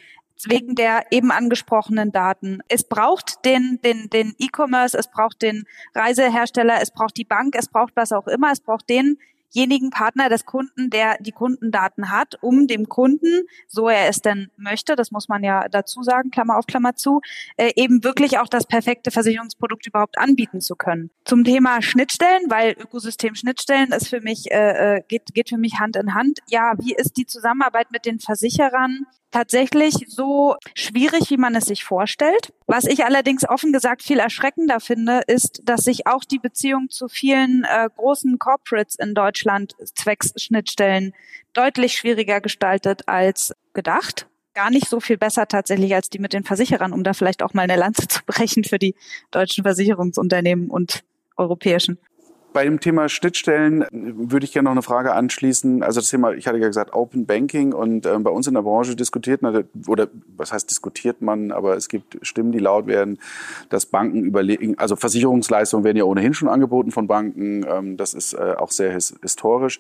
wegen 0.47 0.75
der 0.75 1.05
eben 1.11 1.31
angesprochenen 1.31 2.11
Daten. 2.11 2.59
Es 2.67 2.83
braucht 2.83 3.43
den, 3.45 3.79
den, 3.83 4.09
den 4.09 4.35
E-Commerce, 4.37 4.97
es 4.97 5.09
braucht 5.09 5.41
den 5.41 5.65
Reisehersteller, 5.95 6.81
es 6.81 6.91
braucht 6.91 7.17
die 7.17 7.25
Bank, 7.25 7.55
es 7.57 7.67
braucht 7.67 7.95
was 7.95 8.11
auch 8.11 8.27
immer, 8.27 8.51
es 8.51 8.61
braucht 8.61 8.85
denjenigen 8.89 9.89
Partner 9.89 10.29
des 10.29 10.45
Kunden, 10.45 10.89
der 10.89 11.17
die 11.19 11.31
Kundendaten 11.31 12.09
hat, 12.09 12.37
um 12.41 12.67
dem 12.67 12.87
Kunden, 12.87 13.47
so 13.67 13.89
er 13.89 14.07
es 14.07 14.21
denn 14.21 14.49
möchte, 14.55 14.95
das 14.95 15.11
muss 15.11 15.27
man 15.27 15.43
ja 15.43 15.67
dazu 15.67 16.03
sagen, 16.03 16.31
Klammer 16.31 16.57
auf 16.57 16.67
Klammer 16.67 16.95
zu, 16.95 17.21
äh, 17.57 17.71
eben 17.75 18.03
wirklich 18.03 18.37
auch 18.39 18.47
das 18.47 18.65
perfekte 18.65 19.11
Versicherungsprodukt 19.11 19.87
überhaupt 19.87 20.17
anbieten 20.17 20.61
zu 20.61 20.75
können. 20.75 21.09
Zum 21.25 21.43
Thema 21.43 21.81
Schnittstellen, 21.81 22.43
weil 22.47 22.75
Ökosystem 22.79 23.35
Schnittstellen 23.35 23.91
ist 23.91 24.07
für 24.07 24.21
mich, 24.21 24.51
äh, 24.51 24.97
äh 24.97 25.01
geht, 25.07 25.33
geht 25.33 25.49
für 25.49 25.57
mich 25.57 25.79
Hand 25.79 25.95
in 25.95 26.13
Hand. 26.13 26.39
Ja, 26.47 26.73
wie 26.79 26.93
ist 26.93 27.17
die 27.17 27.25
Zusammenarbeit 27.25 27.91
mit 27.91 28.05
den 28.05 28.19
Versicherern? 28.19 29.05
Tatsächlich 29.31 29.93
so 30.07 30.55
schwierig, 30.75 31.29
wie 31.29 31.37
man 31.37 31.55
es 31.55 31.65
sich 31.65 31.83
vorstellt. 31.83 32.53
Was 32.67 32.85
ich 32.85 33.05
allerdings 33.05 33.47
offen 33.47 33.73
gesagt 33.73 34.03
viel 34.03 34.19
erschreckender 34.19 34.79
finde, 34.79 35.21
ist, 35.27 35.61
dass 35.63 35.81
sich 35.81 36.07
auch 36.07 36.23
die 36.23 36.39
Beziehung 36.39 36.89
zu 36.89 37.07
vielen 37.07 37.63
äh, 37.63 37.89
großen 37.95 38.39
Corporates 38.39 38.95
in 38.95 39.13
Deutschland 39.13 39.75
zwecks 39.95 40.33
Schnittstellen 40.37 41.13
deutlich 41.53 41.93
schwieriger 41.93 42.41
gestaltet 42.41 43.07
als 43.07 43.53
gedacht. 43.73 44.27
Gar 44.53 44.71
nicht 44.71 44.89
so 44.89 44.99
viel 44.99 45.17
besser 45.17 45.47
tatsächlich 45.47 45.93
als 45.93 46.09
die 46.09 46.19
mit 46.19 46.33
den 46.33 46.43
Versicherern, 46.43 46.91
um 46.93 47.03
da 47.03 47.13
vielleicht 47.13 47.43
auch 47.43 47.53
mal 47.53 47.63
eine 47.63 47.75
Lanze 47.75 48.07
zu 48.07 48.21
brechen 48.25 48.63
für 48.63 48.79
die 48.79 48.95
deutschen 49.31 49.63
Versicherungsunternehmen 49.63 50.69
und 50.69 51.03
europäischen. 51.37 51.99
Bei 52.51 52.63
dem 52.63 52.79
Thema 52.79 53.09
Schnittstellen 53.09 53.85
würde 53.91 54.43
ich 54.43 54.53
gerne 54.53 54.65
noch 54.65 54.71
eine 54.71 54.81
Frage 54.81 55.13
anschließen. 55.13 55.83
Also 55.83 55.99
das 55.99 56.09
Thema, 56.09 56.31
ich 56.33 56.47
hatte 56.47 56.57
ja 56.57 56.67
gesagt, 56.67 56.93
Open 56.93 57.25
Banking 57.27 57.73
und 57.73 58.05
äh, 58.05 58.17
bei 58.19 58.31
uns 58.31 58.47
in 58.47 58.55
der 58.55 58.63
Branche 58.63 58.95
diskutiert 58.95 59.41
man, 59.43 59.65
oder 59.87 60.07
was 60.35 60.51
heißt 60.51 60.69
diskutiert 60.69 61.21
man, 61.21 61.51
aber 61.51 61.75
es 61.75 61.89
gibt 61.89 62.17
Stimmen, 62.23 62.51
die 62.51 62.59
laut 62.59 62.87
werden, 62.87 63.19
dass 63.69 63.85
Banken 63.85 64.23
überlegen, 64.23 64.77
also 64.79 64.95
Versicherungsleistungen 64.95 65.83
werden 65.83 65.97
ja 65.97 66.05
ohnehin 66.05 66.33
schon 66.33 66.47
angeboten 66.47 66.91
von 66.91 67.07
Banken, 67.07 67.65
ähm, 67.69 67.97
das 67.97 68.15
ist 68.15 68.33
äh, 68.33 68.55
auch 68.57 68.71
sehr 68.71 68.91
his 68.91 69.15
historisch. 69.21 69.79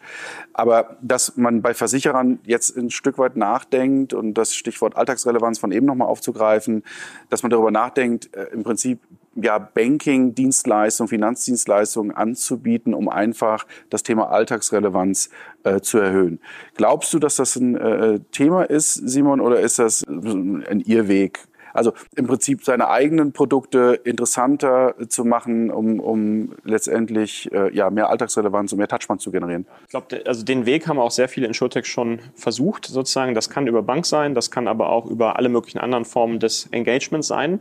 Aber 0.53 0.97
dass 1.01 1.37
man 1.37 1.61
bei 1.61 1.73
Versicherern 1.73 2.39
jetzt 2.45 2.77
ein 2.77 2.91
Stück 2.91 3.17
weit 3.17 3.35
nachdenkt 3.35 4.13
und 4.13 4.35
das 4.35 4.53
Stichwort 4.53 4.95
Alltagsrelevanz 4.95 5.57
von 5.57 5.71
eben 5.71 5.87
nochmal 5.87 6.07
aufzugreifen, 6.07 6.83
dass 7.29 7.41
man 7.41 7.49
darüber 7.49 7.71
nachdenkt, 7.71 8.35
äh, 8.35 8.45
im 8.53 8.63
Prinzip 8.63 8.99
ja, 9.35 9.59
Banking-Dienstleistungen, 9.59 11.07
Finanzdienstleistungen 11.07 12.15
anzubieten, 12.15 12.93
um 12.93 13.09
einfach 13.09 13.65
das 13.89 14.03
Thema 14.03 14.29
Alltagsrelevanz 14.29 15.29
äh, 15.63 15.81
zu 15.81 15.99
erhöhen. 15.99 16.39
Glaubst 16.75 17.13
du, 17.13 17.19
dass 17.19 17.35
das 17.35 17.55
ein 17.55 17.75
äh, 17.75 18.19
Thema 18.31 18.63
ist, 18.63 18.93
Simon, 18.93 19.41
oder 19.41 19.59
ist 19.59 19.79
das 19.79 20.03
ein 20.07 20.81
Irrweg? 20.85 21.39
Also 21.73 21.93
im 22.15 22.27
Prinzip 22.27 22.63
seine 22.63 22.89
eigenen 22.89 23.31
Produkte 23.31 23.99
interessanter 24.03 24.95
zu 25.07 25.23
machen, 25.23 25.69
um, 25.69 25.99
um 25.99 26.55
letztendlich 26.63 27.51
äh, 27.51 27.73
ja, 27.75 27.89
mehr 27.89 28.09
Alltagsrelevanz 28.09 28.71
und 28.71 28.79
mehr 28.79 28.87
Touchpoints 28.87 29.23
zu 29.23 29.31
generieren. 29.31 29.65
Ich 29.83 29.89
glaube, 29.89 30.23
also 30.25 30.43
den 30.43 30.65
Weg 30.65 30.87
haben 30.87 30.99
auch 30.99 31.11
sehr 31.11 31.29
viele 31.29 31.47
Insurtech 31.47 31.85
schon 31.85 32.19
versucht, 32.35 32.85
sozusagen. 32.85 33.35
Das 33.35 33.49
kann 33.49 33.67
über 33.67 33.83
Bank 33.83 34.05
sein, 34.05 34.33
das 34.33 34.51
kann 34.51 34.67
aber 34.67 34.89
auch 34.89 35.05
über 35.05 35.37
alle 35.37 35.49
möglichen 35.49 35.79
anderen 35.79 36.05
Formen 36.05 36.39
des 36.39 36.67
Engagements 36.71 37.27
sein 37.27 37.59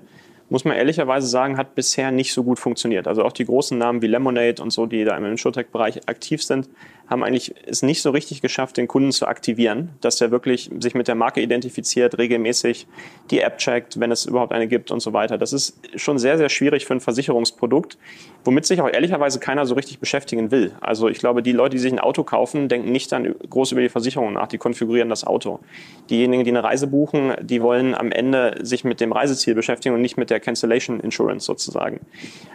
muss 0.50 0.64
man 0.64 0.76
ehrlicherweise 0.76 1.26
sagen, 1.26 1.58
hat 1.58 1.74
bisher 1.74 2.10
nicht 2.10 2.32
so 2.32 2.42
gut 2.42 2.58
funktioniert. 2.58 3.06
Also 3.06 3.22
auch 3.22 3.32
die 3.32 3.44
großen 3.44 3.76
Namen 3.76 4.02
wie 4.02 4.06
Lemonade 4.06 4.62
und 4.62 4.70
so, 4.70 4.86
die 4.86 5.04
da 5.04 5.16
im 5.16 5.24
Insurtech-Bereich 5.24 6.08
aktiv 6.08 6.42
sind, 6.42 6.68
haben 7.08 7.24
eigentlich 7.24 7.54
es 7.66 7.82
nicht 7.82 8.02
so 8.02 8.10
richtig 8.10 8.42
geschafft, 8.42 8.76
den 8.76 8.86
Kunden 8.86 9.12
zu 9.12 9.26
aktivieren, 9.26 9.90
dass 10.00 10.20
er 10.20 10.30
wirklich 10.30 10.70
sich 10.78 10.94
mit 10.94 11.08
der 11.08 11.14
Marke 11.14 11.40
identifiziert, 11.40 12.18
regelmäßig 12.18 12.86
die 13.30 13.40
App 13.40 13.58
checkt, 13.58 13.98
wenn 13.98 14.12
es 14.12 14.26
überhaupt 14.26 14.52
eine 14.52 14.68
gibt 14.68 14.90
und 14.90 15.00
so 15.00 15.12
weiter. 15.12 15.38
Das 15.38 15.52
ist 15.52 15.78
schon 15.96 16.18
sehr, 16.18 16.36
sehr 16.36 16.48
schwierig 16.50 16.84
für 16.84 16.94
ein 16.94 17.00
Versicherungsprodukt, 17.00 17.96
womit 18.44 18.66
sich 18.66 18.80
auch 18.80 18.88
ehrlicherweise 18.88 19.40
keiner 19.40 19.64
so 19.64 19.74
richtig 19.74 19.98
beschäftigen 20.00 20.50
will. 20.50 20.72
Also 20.80 21.08
ich 21.08 21.18
glaube, 21.18 21.42
die 21.42 21.52
Leute, 21.52 21.76
die 21.76 21.78
sich 21.78 21.92
ein 21.92 21.98
Auto 21.98 22.24
kaufen, 22.24 22.68
denken 22.68 22.92
nicht 22.92 23.10
dann 23.10 23.34
groß 23.48 23.72
über 23.72 23.80
die 23.80 23.88
Versicherung 23.88 24.34
nach, 24.34 24.48
die 24.48 24.58
konfigurieren 24.58 25.08
das 25.08 25.24
Auto. 25.24 25.60
Diejenigen, 26.10 26.44
die 26.44 26.50
eine 26.50 26.62
Reise 26.62 26.86
buchen, 26.86 27.32
die 27.40 27.62
wollen 27.62 27.94
am 27.94 28.12
Ende 28.12 28.58
sich 28.60 28.84
mit 28.84 29.00
dem 29.00 29.12
Reiseziel 29.12 29.54
beschäftigen 29.54 29.94
und 29.94 30.02
nicht 30.02 30.18
mit 30.18 30.28
der 30.28 30.40
Cancellation 30.40 31.00
Insurance 31.00 31.46
sozusagen. 31.46 32.00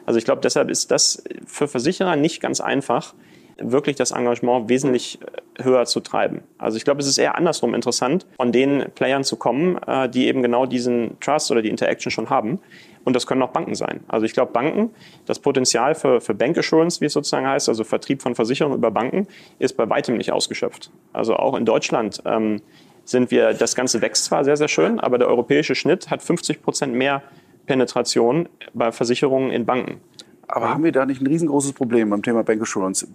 Also 0.05 0.19
ich 0.19 0.25
glaube, 0.25 0.41
deshalb 0.41 0.69
ist 0.69 0.91
das 0.91 1.23
für 1.47 1.67
Versicherer 1.67 2.15
nicht 2.15 2.39
ganz 2.39 2.61
einfach, 2.61 3.13
wirklich 3.57 3.95
das 3.95 4.11
Engagement 4.11 4.69
wesentlich 4.69 5.19
äh, 5.21 5.63
höher 5.63 5.85
zu 5.85 5.99
treiben. 5.99 6.41
Also 6.57 6.77
ich 6.77 6.83
glaube, 6.83 7.01
es 7.01 7.07
ist 7.07 7.17
eher 7.17 7.35
andersrum 7.35 7.73
interessant, 7.73 8.25
von 8.37 8.51
den 8.51 8.85
Playern 8.95 9.23
zu 9.23 9.35
kommen, 9.35 9.77
äh, 9.87 10.09
die 10.09 10.27
eben 10.27 10.41
genau 10.41 10.65
diesen 10.65 11.19
Trust 11.19 11.51
oder 11.51 11.61
die 11.61 11.69
Interaction 11.69 12.11
schon 12.11 12.29
haben. 12.29 12.59
Und 13.03 13.15
das 13.15 13.27
können 13.27 13.41
auch 13.41 13.49
Banken 13.49 13.75
sein. 13.75 13.99
Also 14.07 14.25
ich 14.25 14.33
glaube, 14.33 14.53
Banken, 14.53 14.91
das 15.25 15.39
Potenzial 15.39 15.93
für, 15.93 16.21
für 16.21 16.33
Bank 16.33 16.57
Assurance, 16.57 17.01
wie 17.01 17.05
es 17.05 17.13
sozusagen 17.13 17.47
heißt, 17.47 17.67
also 17.67 17.83
Vertrieb 17.83 18.21
von 18.21 18.33
Versicherungen 18.33 18.77
über 18.77 18.91
Banken, 18.91 19.27
ist 19.59 19.75
bei 19.75 19.89
weitem 19.89 20.17
nicht 20.17 20.31
ausgeschöpft. 20.31 20.89
Also 21.11 21.35
auch 21.35 21.55
in 21.55 21.65
Deutschland 21.65 22.21
ähm, 22.25 22.61
sind 23.05 23.31
wir, 23.31 23.53
das 23.53 23.75
Ganze 23.75 24.01
wächst 24.01 24.25
zwar 24.25 24.45
sehr, 24.45 24.55
sehr 24.55 24.69
schön, 24.69 24.99
aber 24.99 25.17
der 25.17 25.27
europäische 25.27 25.75
Schnitt 25.75 26.09
hat 26.09 26.21
50 26.21 26.61
Prozent 26.61 26.93
mehr 26.93 27.21
Penetration 27.65 28.47
bei 28.73 28.91
Versicherungen 28.91 29.51
in 29.51 29.65
Banken. 29.65 29.99
Aber 30.47 30.69
haben 30.69 30.83
wir 30.83 30.91
da 30.91 31.05
nicht 31.05 31.21
ein 31.21 31.27
riesengroßes 31.27 31.73
Problem 31.73 32.09
beim 32.09 32.21
Thema 32.21 32.43
Bank 32.43 32.61
Assurance? 32.61 33.07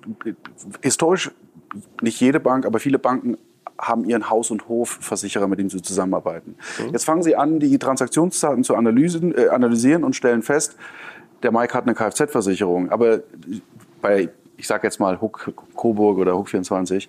Historisch, 0.82 1.30
nicht 2.02 2.20
jede 2.20 2.40
Bank, 2.40 2.66
aber 2.66 2.78
viele 2.78 2.98
Banken 2.98 3.36
haben 3.80 4.04
ihren 4.04 4.28
Haus- 4.28 4.50
und 4.50 4.68
Hofversicherer, 4.68 5.46
mit 5.46 5.58
dem 5.58 5.70
sie 5.70 5.80
zusammenarbeiten. 5.80 6.56
Mhm. 6.78 6.92
Jetzt 6.92 7.04
fangen 7.04 7.22
sie 7.22 7.36
an, 7.36 7.60
die 7.60 7.78
Transaktionsdaten 7.78 8.64
zu 8.64 8.74
analysen, 8.74 9.36
äh, 9.36 9.48
analysieren 9.48 10.04
und 10.04 10.16
stellen 10.16 10.42
fest, 10.42 10.76
der 11.42 11.52
Mike 11.52 11.74
hat 11.74 11.84
eine 11.84 11.94
Kfz-Versicherung, 11.94 12.90
aber 12.90 13.20
bei, 14.02 14.28
ich 14.56 14.66
sage 14.66 14.86
jetzt 14.86 14.98
mal 14.98 15.20
Huck 15.20 15.52
Coburg 15.76 16.18
oder 16.18 16.36
Huck 16.36 16.48
24, 16.48 17.08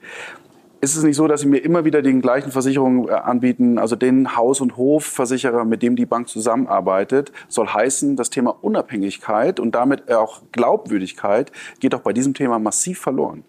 ist 0.81 0.95
es 0.95 1.03
nicht 1.03 1.15
so, 1.15 1.27
dass 1.27 1.41
Sie 1.41 1.47
mir 1.47 1.57
immer 1.57 1.83
wieder 1.83 2.01
den 2.01 2.21
gleichen 2.21 2.51
Versicherungen 2.51 3.09
äh, 3.09 3.11
anbieten, 3.11 3.77
also 3.77 3.95
den 3.95 4.37
Haus- 4.37 4.61
und 4.61 4.77
Hofversicherer, 4.77 5.65
mit 5.65 5.83
dem 5.83 5.95
die 5.95 6.05
Bank 6.05 6.29
zusammenarbeitet, 6.29 7.31
soll 7.47 7.67
heißen, 7.67 8.15
das 8.15 8.29
Thema 8.29 8.55
Unabhängigkeit 8.61 9.59
und 9.59 9.75
damit 9.75 10.11
auch 10.11 10.41
Glaubwürdigkeit 10.51 11.51
geht 11.79 11.93
auch 11.95 11.99
bei 11.99 12.13
diesem 12.13 12.33
Thema 12.33 12.59
massiv 12.59 12.99
verloren. 12.99 13.43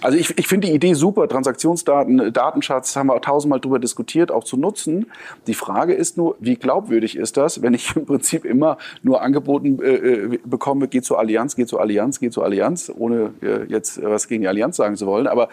Also 0.00 0.16
ich, 0.16 0.38
ich 0.38 0.46
finde 0.46 0.68
die 0.68 0.74
Idee 0.74 0.94
super, 0.94 1.28
Transaktionsdaten, 1.28 2.32
Datenschatz, 2.32 2.94
haben 2.94 3.08
wir 3.08 3.20
tausendmal 3.20 3.60
drüber 3.60 3.78
diskutiert, 3.78 4.30
auch 4.30 4.44
zu 4.44 4.56
nutzen. 4.56 5.06
Die 5.46 5.54
Frage 5.54 5.94
ist 5.94 6.16
nur, 6.16 6.36
wie 6.40 6.54
glaubwürdig 6.54 7.16
ist 7.16 7.36
das, 7.36 7.62
wenn 7.62 7.74
ich 7.74 7.96
im 7.96 8.06
Prinzip 8.06 8.44
immer 8.44 8.78
nur 9.02 9.22
angeboten 9.22 9.80
äh, 9.82 9.94
äh 9.94 10.38
bekomme, 10.44 10.86
geht 10.88 11.04
zur 11.04 11.18
Allianz, 11.18 11.56
geht 11.56 11.68
zur 11.68 11.80
Allianz, 11.80 12.20
geht 12.20 12.32
zur 12.32 12.44
Allianz, 12.44 12.92
ohne 12.96 13.32
äh, 13.42 13.64
jetzt 13.64 14.02
was 14.02 14.28
gegen 14.28 14.42
die 14.42 14.48
Allianz 14.48 14.76
sagen 14.76 14.96
zu 14.96 15.06
wollen, 15.06 15.26
aber 15.26 15.48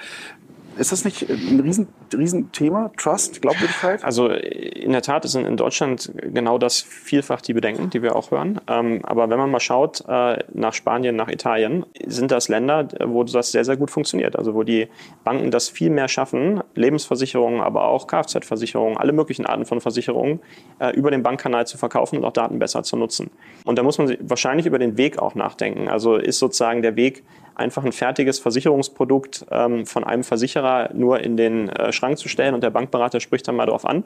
ist 0.78 0.92
das 0.92 1.06
nicht 1.06 1.30
ein 1.30 1.60
riesen, 1.60 1.88
riesen 2.14 2.52
Thema? 2.52 2.92
Trust, 2.98 3.42
Glaubwürdigkeit? 3.42 4.04
Also 4.04 4.30
in 4.30 4.92
der 4.92 5.02
Tat 5.02 5.28
sind 5.28 5.46
in 5.46 5.58
Deutschland 5.58 6.12
genau 6.22 6.58
das 6.58 6.82
vielfach 6.82 7.42
die 7.42 7.54
Bedenken, 7.54 7.90
die 7.90 8.02
wir 8.02 8.16
auch 8.16 8.32
hören. 8.32 8.60
Ähm, 8.68 9.02
aber 9.04 9.30
wenn 9.30 9.38
man 9.38 9.52
mal 9.52 9.60
schaut 9.60 10.04
äh, 10.08 10.44
nach 10.54 10.74
Spanien, 10.74 11.16
nach 11.16 11.30
Italien, 11.30 11.86
sind 12.06 12.32
das 12.32 12.48
Länder, 12.48 12.88
wo 13.06 13.24
das 13.24 13.52
sehr, 13.52 13.66
sehr 13.66 13.78
gut 13.78 13.92
funktioniert. 13.92 14.36
Also 14.36 14.54
wo 14.54 14.64
die 14.64 14.88
Banken 15.24 15.52
das 15.52 15.70
viel 15.70 15.90
mehr 15.90 16.08
schaffen, 16.08 16.62
Lebensversicherungen, 16.76 17.62
aber 17.62 17.86
auch 17.86 18.08
Kfz-Versicherungen, 18.08 18.98
alle 18.98 19.14
möglichen 19.14 19.46
Arten 19.46 19.66
von 19.66 19.82
Versicherungen 19.82 20.40
äh, 20.80 20.96
über 20.96 21.12
den 21.12 21.24
Bankkanal 21.24 21.68
zu 21.68 21.78
verkaufen 21.78 22.18
und 22.18 22.26
auch 22.26 22.34
Daten 22.34 22.60
besser 22.60 22.84
zu 22.84 22.98
nutzen. 22.98 23.32
Und 23.66 23.78
da 23.78 23.84
muss 23.84 23.98
man 23.98 24.16
wahrscheinlich 24.22 24.66
über 24.66 24.80
den 24.80 24.98
Weg 24.98 25.20
auch 25.20 25.36
nachdenken. 25.36 25.88
Also 25.88 26.16
ist 26.16 26.40
sozusagen 26.40 26.82
der 26.82 26.96
Weg, 26.96 27.24
einfach 27.56 27.84
ein 27.84 27.92
fertiges 27.92 28.40
Versicherungsprodukt 28.40 29.46
ähm, 29.52 29.86
von 29.86 30.04
einem 30.04 30.24
Versicherer 30.24 30.90
nur 30.94 31.20
in 31.20 31.38
den 31.38 31.70
äh, 31.70 31.92
Schrank 31.92 32.18
zu 32.18 32.28
stellen 32.28 32.54
und 32.54 32.64
der 32.64 32.70
Bankberater 32.70 33.20
spricht 33.20 33.48
dann 33.48 33.56
mal 33.56 33.66
darauf 33.66 33.86
an? 33.86 34.04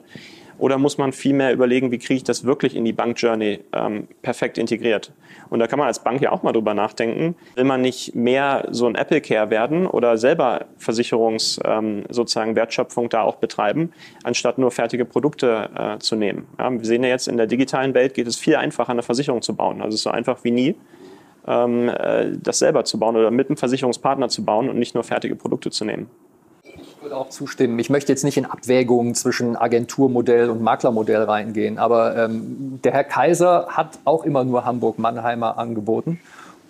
Oder 0.58 0.76
muss 0.76 0.98
man 0.98 1.12
vielmehr 1.12 1.52
überlegen, 1.52 1.92
wie 1.92 1.98
kriege 1.98 2.16
ich 2.16 2.24
das 2.24 2.44
wirklich 2.44 2.74
in 2.74 2.84
die 2.84 2.92
Bankjourney 2.92 3.60
ähm, 3.72 4.08
perfekt 4.22 4.58
integriert? 4.58 5.12
Und 5.50 5.60
da 5.60 5.66
kann 5.68 5.78
man 5.78 5.86
als 5.86 6.00
Bank 6.00 6.20
ja 6.20 6.32
auch 6.32 6.42
mal 6.42 6.52
drüber 6.52 6.74
nachdenken. 6.74 7.36
Will 7.54 7.64
man 7.64 7.80
nicht 7.80 8.14
mehr 8.14 8.66
so 8.70 8.86
ein 8.86 8.96
Apple 8.96 9.20
Care 9.20 9.50
werden 9.50 9.86
oder 9.86 10.18
selber 10.18 10.66
Versicherungs 10.76 11.60
ähm, 11.64 12.04
sozusagen 12.10 12.56
Wertschöpfung 12.56 13.08
da 13.08 13.22
auch 13.22 13.36
betreiben, 13.36 13.92
anstatt 14.24 14.58
nur 14.58 14.72
fertige 14.72 15.04
Produkte 15.04 15.70
äh, 15.76 15.98
zu 15.98 16.16
nehmen? 16.16 16.48
Ja, 16.58 16.70
wir 16.70 16.84
sehen 16.84 17.04
ja 17.04 17.10
jetzt 17.10 17.28
in 17.28 17.36
der 17.36 17.46
digitalen 17.46 17.94
Welt 17.94 18.14
geht 18.14 18.26
es 18.26 18.36
viel 18.36 18.56
einfacher, 18.56 18.90
eine 18.90 19.02
Versicherung 19.02 19.42
zu 19.42 19.54
bauen. 19.54 19.80
Also 19.80 19.96
so 19.96 20.10
einfach 20.10 20.42
wie 20.42 20.50
nie 20.50 20.74
das 21.44 22.58
selber 22.58 22.84
zu 22.84 22.98
bauen 22.98 23.16
oder 23.16 23.30
mit 23.30 23.48
einem 23.48 23.56
Versicherungspartner 23.56 24.28
zu 24.28 24.44
bauen 24.44 24.68
und 24.68 24.78
nicht 24.78 24.94
nur 24.94 25.04
fertige 25.04 25.34
Produkte 25.34 25.70
zu 25.70 25.84
nehmen. 25.84 26.10
Ich 26.62 27.02
würde 27.02 27.16
auch 27.16 27.28
zustimmen. 27.30 27.78
Ich 27.78 27.90
möchte 27.90 28.12
jetzt 28.12 28.24
nicht 28.24 28.36
in 28.36 28.44
Abwägungen 28.44 29.14
zwischen 29.14 29.56
Agenturmodell 29.56 30.50
und 30.50 30.60
Maklermodell 30.62 31.22
reingehen, 31.22 31.78
aber 31.78 32.16
ähm, 32.16 32.80
der 32.82 32.92
Herr 32.92 33.04
Kaiser 33.04 33.68
hat 33.68 33.98
auch 34.04 34.24
immer 34.24 34.44
nur 34.44 34.64
Hamburg-Mannheimer 34.64 35.58
angeboten. 35.58 36.20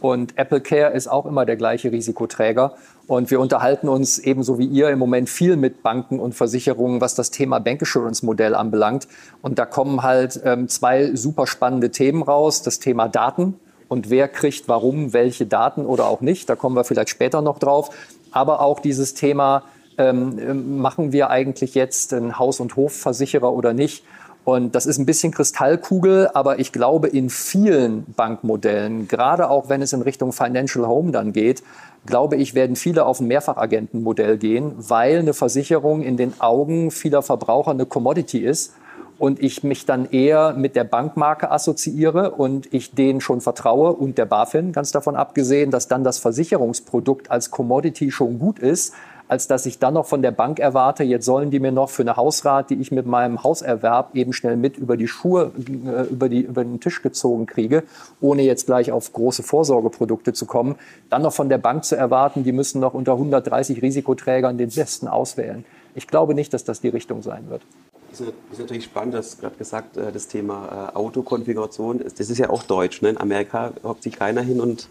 Und 0.00 0.38
Apple 0.38 0.60
Care 0.60 0.92
ist 0.92 1.08
auch 1.08 1.26
immer 1.26 1.44
der 1.44 1.56
gleiche 1.56 1.90
Risikoträger. 1.90 2.74
Und 3.06 3.30
wir 3.30 3.40
unterhalten 3.40 3.88
uns 3.88 4.18
ebenso 4.18 4.58
wie 4.58 4.66
ihr 4.66 4.90
im 4.90 4.98
Moment 4.98 5.28
viel 5.28 5.56
mit 5.56 5.82
Banken 5.82 6.20
und 6.20 6.34
Versicherungen, 6.34 7.00
was 7.00 7.14
das 7.14 7.30
Thema 7.30 7.58
Bank 7.58 7.82
Assurance 7.82 8.24
Modell 8.24 8.54
anbelangt. 8.54 9.08
Und 9.42 9.58
da 9.58 9.66
kommen 9.66 10.02
halt 10.02 10.40
ähm, 10.44 10.68
zwei 10.68 11.14
super 11.16 11.46
spannende 11.46 11.90
Themen 11.90 12.22
raus. 12.22 12.62
Das 12.62 12.78
Thema 12.78 13.08
Daten 13.08 13.58
und 13.88 14.10
wer 14.10 14.28
kriegt 14.28 14.68
warum 14.68 15.12
welche 15.12 15.46
Daten 15.46 15.86
oder 15.86 16.06
auch 16.06 16.20
nicht. 16.20 16.48
Da 16.48 16.56
kommen 16.56 16.76
wir 16.76 16.84
vielleicht 16.84 17.10
später 17.10 17.42
noch 17.42 17.58
drauf. 17.58 17.90
Aber 18.30 18.60
auch 18.60 18.80
dieses 18.80 19.14
Thema, 19.14 19.64
ähm, 19.96 20.38
ähm, 20.38 20.78
machen 20.78 21.12
wir 21.12 21.30
eigentlich 21.30 21.74
jetzt 21.74 22.12
einen 22.12 22.38
Haus- 22.38 22.60
und 22.60 22.76
Hofversicherer 22.76 23.52
oder 23.52 23.72
nicht? 23.72 24.04
Und 24.44 24.74
das 24.74 24.86
ist 24.86 24.98
ein 24.98 25.04
bisschen 25.04 25.32
Kristallkugel, 25.32 26.30
aber 26.32 26.58
ich 26.58 26.72
glaube, 26.72 27.08
in 27.08 27.28
vielen 27.28 28.04
Bankmodellen, 28.14 29.06
gerade 29.06 29.50
auch 29.50 29.68
wenn 29.68 29.82
es 29.82 29.92
in 29.92 30.00
Richtung 30.00 30.32
Financial 30.32 30.86
Home 30.86 31.12
dann 31.12 31.32
geht, 31.34 31.62
glaube 32.06 32.36
ich, 32.36 32.54
werden 32.54 32.76
viele 32.76 33.04
auf 33.04 33.20
ein 33.20 33.26
Mehrfachagentenmodell 33.26 34.38
gehen, 34.38 34.72
weil 34.78 35.18
eine 35.18 35.34
Versicherung 35.34 36.00
in 36.02 36.16
den 36.16 36.40
Augen 36.40 36.90
vieler 36.90 37.20
Verbraucher 37.20 37.72
eine 37.72 37.84
Commodity 37.84 38.38
ist 38.38 38.72
und 39.18 39.42
ich 39.42 39.64
mich 39.64 39.84
dann 39.84 40.10
eher 40.10 40.54
mit 40.54 40.76
der 40.76 40.84
Bankmarke 40.84 41.50
assoziiere 41.50 42.32
und 42.32 42.72
ich 42.72 42.94
denen 42.94 43.20
schon 43.20 43.40
vertraue 43.40 43.92
und 43.92 44.18
der 44.18 44.26
BaFin, 44.26 44.72
ganz 44.72 44.92
davon 44.92 45.16
abgesehen, 45.16 45.70
dass 45.70 45.88
dann 45.88 46.04
das 46.04 46.18
Versicherungsprodukt 46.18 47.30
als 47.30 47.50
Commodity 47.50 48.10
schon 48.10 48.38
gut 48.38 48.58
ist, 48.58 48.94
als 49.28 49.46
dass 49.46 49.66
ich 49.66 49.78
dann 49.78 49.94
noch 49.94 50.06
von 50.06 50.22
der 50.22 50.30
Bank 50.30 50.58
erwarte, 50.58 51.04
jetzt 51.04 51.26
sollen 51.26 51.50
die 51.50 51.60
mir 51.60 51.70
noch 51.70 51.90
für 51.90 52.02
eine 52.02 52.16
Hausrat, 52.16 52.70
die 52.70 52.76
ich 52.76 52.90
mit 52.90 53.06
meinem 53.06 53.44
Hauserwerb 53.44 54.14
eben 54.14 54.32
schnell 54.32 54.56
mit 54.56 54.78
über 54.78 54.96
die 54.96 55.06
Schuhe, 55.06 55.52
äh, 55.58 56.04
über, 56.04 56.28
die, 56.28 56.40
über 56.40 56.64
den 56.64 56.80
Tisch 56.80 57.02
gezogen 57.02 57.46
kriege, 57.46 57.84
ohne 58.20 58.42
jetzt 58.42 58.66
gleich 58.66 58.90
auf 58.90 59.12
große 59.12 59.42
Vorsorgeprodukte 59.42 60.32
zu 60.32 60.46
kommen, 60.46 60.76
dann 61.10 61.22
noch 61.22 61.34
von 61.34 61.50
der 61.50 61.58
Bank 61.58 61.84
zu 61.84 61.94
erwarten, 61.94 62.42
die 62.42 62.52
müssen 62.52 62.80
noch 62.80 62.94
unter 62.94 63.12
130 63.12 63.82
Risikoträgern 63.82 64.56
den 64.56 64.70
besten 64.70 65.08
auswählen. 65.08 65.64
Ich 65.94 66.06
glaube 66.06 66.34
nicht, 66.34 66.54
dass 66.54 66.64
das 66.64 66.80
die 66.80 66.88
Richtung 66.88 67.22
sein 67.22 67.50
wird. 67.50 67.62
Das 68.10 68.20
ist 68.20 68.58
natürlich 68.58 68.84
spannend, 68.84 69.14
du 69.14 69.18
hast 69.18 69.40
gerade 69.40 69.56
gesagt, 69.56 69.96
äh, 69.96 70.10
das 70.10 70.28
Thema 70.28 70.90
äh, 70.92 70.96
Autokonfiguration, 70.96 71.98
das 71.98 72.30
ist 72.30 72.38
ja 72.38 72.48
auch 72.48 72.62
deutsch. 72.62 73.02
Ne? 73.02 73.10
In 73.10 73.18
Amerika 73.18 73.72
hockt 73.82 74.02
sich 74.02 74.14
keiner 74.14 74.40
hin 74.40 74.60
und 74.60 74.88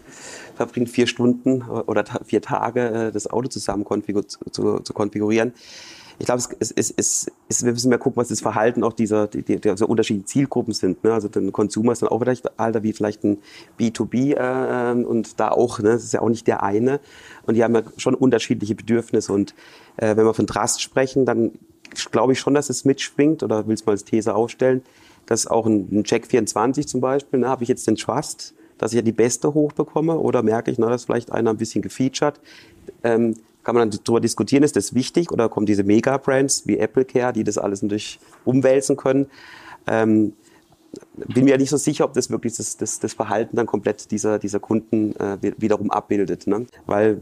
verbringt 0.54 0.88
vier 0.88 1.06
Stunden 1.06 1.62
oder 1.62 2.04
vier 2.24 2.42
Tage, 2.42 3.08
äh, 3.08 3.12
das 3.12 3.28
Auto 3.28 3.48
zusammen 3.48 3.84
konfigur 3.84 4.26
zu, 4.26 4.38
zu, 4.50 4.92
konfigurieren. 4.94 5.52
Ich 6.20 6.26
glaube, 6.26 6.42
es, 6.58 6.72
es, 6.72 6.92
es, 6.96 7.30
es, 7.48 7.64
wir 7.64 7.72
müssen 7.72 7.90
mehr 7.90 7.98
gucken, 7.98 8.20
was 8.20 8.28
das 8.28 8.40
Verhalten 8.40 8.82
auch 8.82 8.92
dieser, 8.92 9.28
die, 9.28 9.42
die, 9.42 9.60
dieser 9.60 9.88
unterschiedlichen 9.88 10.26
Zielgruppen 10.26 10.74
sind. 10.74 11.04
Ne? 11.04 11.12
Also 11.12 11.28
ein 11.34 11.52
Consumer 11.52 11.92
ist 11.92 12.02
dann 12.02 12.08
auch 12.08 12.18
vielleicht 12.18 12.58
alter 12.58 12.82
wie 12.82 12.92
vielleicht 12.92 13.22
ein 13.22 13.38
B2B 13.78 14.34
äh, 14.34 15.04
und 15.04 15.38
da 15.38 15.50
auch, 15.50 15.78
ne? 15.78 15.90
das 15.90 16.02
ist 16.02 16.12
ja 16.12 16.20
auch 16.20 16.28
nicht 16.28 16.46
der 16.48 16.64
eine. 16.64 16.98
Und 17.46 17.54
die 17.54 17.62
haben 17.62 17.74
ja 17.74 17.82
schon 17.98 18.14
unterschiedliche 18.14 18.74
Bedürfnisse. 18.74 19.32
Und 19.32 19.54
äh, 19.96 20.16
wenn 20.16 20.24
wir 20.24 20.34
von 20.34 20.48
Trust 20.48 20.82
sprechen, 20.82 21.24
dann 21.24 21.52
glaube 22.10 22.32
ich 22.32 22.40
schon, 22.40 22.54
dass 22.54 22.70
es 22.70 22.84
mitschwingt 22.84 23.42
oder 23.42 23.66
will 23.66 23.74
es 23.74 23.84
mal 23.86 23.92
als 23.92 24.04
These 24.04 24.34
aufstellen, 24.34 24.82
dass 25.26 25.46
auch 25.46 25.66
ein, 25.66 26.04
Check 26.04 26.26
24 26.26 26.88
zum 26.88 27.00
Beispiel, 27.00 27.40
ne, 27.40 27.48
habe 27.48 27.62
ich 27.62 27.68
jetzt 27.68 27.86
den 27.86 27.96
Trust, 27.96 28.54
dass 28.78 28.92
ich 28.92 28.96
ja 28.96 29.02
die 29.02 29.12
beste 29.12 29.52
hochbekomme 29.52 30.18
oder 30.18 30.42
merke 30.42 30.70
ich, 30.70 30.78
na, 30.78 30.88
dass 30.88 31.04
vielleicht 31.04 31.32
einer 31.32 31.50
ein 31.50 31.56
bisschen 31.56 31.82
gefeatured. 31.82 32.40
Ähm, 33.02 33.34
kann 33.64 33.74
man 33.74 33.90
dann 33.90 34.00
darüber 34.02 34.20
diskutieren, 34.20 34.62
ist 34.62 34.76
das 34.76 34.94
wichtig 34.94 35.30
oder 35.30 35.48
kommen 35.50 35.66
diese 35.66 35.82
Mega-Brands 35.82 36.66
wie 36.66 36.78
Apple 36.78 37.04
Care, 37.04 37.34
die 37.34 37.44
das 37.44 37.58
alles 37.58 37.82
natürlich 37.82 38.18
umwälzen 38.44 38.96
können. 38.96 39.26
Ähm, 39.86 40.32
bin 41.28 41.44
mir 41.44 41.58
nicht 41.58 41.70
so 41.70 41.76
sicher, 41.76 42.04
ob 42.04 42.14
das 42.14 42.30
wirklich 42.30 42.56
das, 42.56 42.76
das, 42.76 42.98
das 43.00 43.12
Verhalten 43.12 43.56
dann 43.56 43.66
komplett 43.66 44.10
dieser, 44.10 44.38
dieser 44.38 44.60
Kunden 44.60 45.14
äh, 45.16 45.36
wiederum 45.58 45.90
abbildet. 45.90 46.46
Ne? 46.46 46.66
Weil 46.86 47.20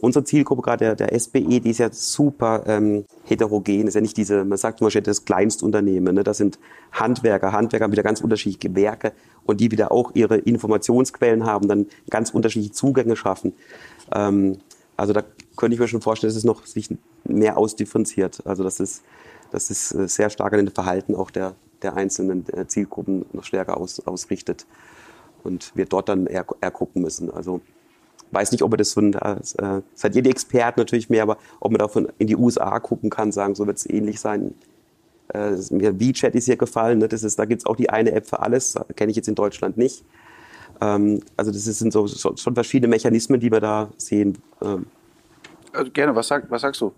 unsere 0.00 0.24
Zielgruppe, 0.24 0.62
gerade 0.62 0.96
der, 0.96 1.08
der 1.08 1.18
SBE, 1.18 1.60
die 1.60 1.70
ist 1.70 1.78
ja 1.78 1.90
super 1.92 2.62
ähm, 2.66 3.04
heterogen. 3.24 3.88
Ist 3.88 3.94
ja 3.94 4.00
nicht 4.00 4.16
diese, 4.16 4.44
man 4.44 4.58
sagt 4.58 4.78
zum 4.78 4.86
Beispiel 4.86 5.02
das 5.02 5.24
Kleinstunternehmen. 5.24 6.14
Ne? 6.14 6.24
Das 6.24 6.36
sind 6.36 6.58
Handwerker, 6.92 7.52
Handwerker 7.52 7.84
haben 7.84 7.92
wieder 7.92 8.02
ganz 8.02 8.20
unterschiedliche 8.20 8.68
Gewerke 8.68 9.12
und 9.44 9.60
die 9.60 9.70
wieder 9.70 9.90
auch 9.90 10.12
ihre 10.14 10.36
Informationsquellen 10.36 11.44
haben, 11.44 11.68
dann 11.68 11.86
ganz 12.10 12.30
unterschiedliche 12.30 12.72
Zugänge 12.72 13.16
schaffen. 13.16 13.54
Ähm, 14.14 14.58
also 14.96 15.12
da 15.12 15.22
könnte 15.56 15.74
ich 15.74 15.80
mir 15.80 15.88
schon 15.88 16.02
vorstellen, 16.02 16.30
dass 16.30 16.36
es 16.36 16.44
noch 16.44 16.66
sich 16.66 16.88
mehr 17.24 17.56
ausdifferenziert. 17.56 18.46
Also 18.46 18.62
das 18.64 18.80
ist, 18.80 19.02
das 19.50 19.70
ist 19.70 19.94
äh, 19.94 20.08
sehr 20.08 20.30
stark 20.30 20.52
an 20.52 20.64
dem 20.64 20.74
Verhalten 20.74 21.14
auch 21.14 21.30
der, 21.30 21.54
der 21.82 21.96
einzelnen 21.96 22.44
äh, 22.52 22.66
Zielgruppen 22.66 23.26
noch 23.32 23.44
stärker 23.44 23.76
aus, 23.76 24.00
ausrichtet. 24.06 24.66
Und 25.44 25.72
wir 25.74 25.86
dort 25.86 26.08
dann 26.08 26.26
eher, 26.26 26.44
eher 26.60 26.70
gucken 26.70 27.02
müssen. 27.02 27.30
Also 27.30 27.60
weiß 28.32 28.52
nicht, 28.52 28.62
ob 28.62 28.70
man 28.70 28.78
das 28.78 28.92
von, 28.92 29.14
äh, 29.14 29.36
seid 29.94 30.16
ihr 30.16 30.22
die 30.22 30.30
Experten 30.30 30.80
natürlich 30.80 31.08
mehr, 31.08 31.22
aber 31.22 31.38
ob 31.60 31.70
man 31.70 31.78
davon 31.78 32.08
in 32.18 32.26
die 32.26 32.36
USA 32.36 32.78
gucken 32.80 33.10
kann, 33.10 33.32
sagen, 33.32 33.54
so 33.54 33.66
wird 33.66 33.78
es 33.78 33.88
ähnlich 33.88 34.20
sein. 34.20 34.54
Äh, 35.32 35.52
mir 35.70 35.98
WeChat 36.00 36.34
ist 36.34 36.46
hier 36.46 36.56
gefallen, 36.56 36.98
ne? 36.98 37.08
das 37.08 37.22
ist, 37.22 37.38
da 37.38 37.44
gibt 37.44 37.62
es 37.62 37.66
auch 37.66 37.76
die 37.76 37.90
eine 37.90 38.12
App 38.12 38.26
für 38.26 38.40
alles, 38.40 38.76
kenne 38.96 39.10
ich 39.10 39.16
jetzt 39.16 39.28
in 39.28 39.34
Deutschland 39.34 39.76
nicht. 39.76 40.04
Ähm, 40.80 41.20
also 41.36 41.50
das 41.50 41.64
sind 41.64 41.92
so, 41.92 42.06
so, 42.06 42.36
schon 42.36 42.54
verschiedene 42.54 42.88
Mechanismen, 42.88 43.40
die 43.40 43.50
wir 43.50 43.60
da 43.60 43.90
sehen. 43.96 44.38
Ähm. 44.62 44.86
Also 45.72 45.90
gerne, 45.90 46.14
was, 46.14 46.28
sag, 46.28 46.50
was 46.50 46.62
sagst 46.62 46.80
du? 46.80 46.92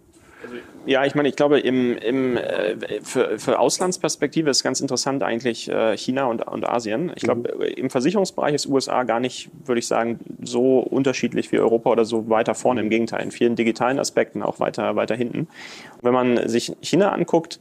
Ja, 0.87 1.05
ich 1.05 1.15
meine, 1.15 1.29
ich 1.29 1.37
glaube, 1.37 1.61
im, 1.61 1.97
im, 1.99 2.37
äh, 2.37 3.01
für, 3.03 3.39
für 3.39 3.59
Auslandsperspektive 3.59 4.49
ist 4.49 4.63
ganz 4.63 4.81
interessant 4.81 5.23
eigentlich 5.23 5.69
äh, 5.69 5.97
China 5.97 6.25
und, 6.25 6.47
und 6.47 6.67
Asien. 6.67 7.13
Ich 7.17 7.23
glaube, 7.23 7.55
mhm. 7.55 7.63
im 7.63 7.91
Versicherungsbereich 7.91 8.55
ist 8.55 8.67
USA 8.67 9.03
gar 9.03 9.21
nicht, 9.21 9.51
würde 9.67 9.79
ich 9.79 9.87
sagen, 9.87 10.19
so 10.43 10.79
unterschiedlich 10.79 11.53
wie 11.53 11.59
Europa 11.59 11.91
oder 11.91 12.05
so 12.05 12.31
weiter 12.31 12.55
vorne. 12.55 12.81
Im 12.81 12.89
Gegenteil, 12.89 13.23
in 13.23 13.31
vielen 13.31 13.57
digitalen 13.57 13.99
Aspekten 13.99 14.43
auch 14.43 14.59
weiter, 14.59 14.97
weiter 14.97 15.15
hinten. 15.15 15.41
Und 15.41 15.49
wenn 16.03 16.15
man 16.15 16.49
sich 16.49 16.73
China 16.81 17.13
anguckt, 17.13 17.61